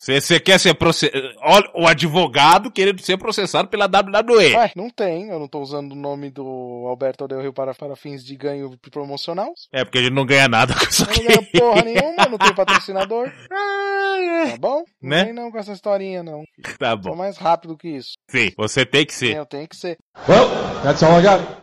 Você 0.02 0.39
quer 0.39 0.60
ser 0.60 0.74
processado. 0.74 1.36
Olha, 1.41 1.70
o 1.76 1.88
advogado 1.88 2.72
querendo 2.72 2.99
ser 3.02 3.18
processado 3.18 3.68
pela 3.68 3.86
WWE. 3.86 4.56
Ué, 4.56 4.72
não 4.76 4.89
tem. 4.89 5.30
Eu 5.30 5.38
não 5.38 5.47
tô 5.47 5.60
usando 5.60 5.91
o 5.91 5.95
nome 5.95 6.32
do 6.32 6.86
Alberto 6.88 7.28
Del 7.28 7.41
Rio 7.41 7.54
para, 7.54 7.76
para 7.76 7.95
fins 7.95 8.26
de 8.26 8.36
ganho 8.36 8.76
promocional. 8.89 9.54
É, 9.72 9.84
porque 9.84 9.99
a 9.99 10.02
gente 10.02 10.14
não 10.14 10.26
ganha 10.26 10.47
nada 10.47 10.74
com 10.74 10.84
isso 10.86 11.04
aqui. 11.04 11.22
Não 11.22 11.28
ganha 11.28 11.49
porra 11.52 11.82
nenhuma, 11.84 12.26
não 12.26 12.38
tem 12.39 12.54
patrocinador. 12.56 13.32
Ah. 13.52 14.49
Tá 14.49 14.58
bom? 14.58 14.84
Não 15.02 15.10
né? 15.10 15.26
tem 15.26 15.34
não 15.34 15.52
com 15.52 15.60
essa 15.60 15.72
historinha, 15.72 16.24
não. 16.24 16.43
Tá 16.80 16.95
bom. 16.95 17.12
Tô 17.12 17.16
mais 17.16 17.38
rápido 17.38 17.78
que 17.78 17.89
isso. 17.89 18.14
Sim, 18.28 18.52
você 18.58 18.86
tem 18.86 19.06
que 19.06 19.14
ser. 19.14 19.36
Eu 19.36 19.45
tenho 19.45 19.68
que 19.68 19.76
ser. 19.76 19.97
Well, 20.28 20.49
that's 20.84 21.04
all 21.04 21.20
I 21.20 21.22
got. 21.22 21.60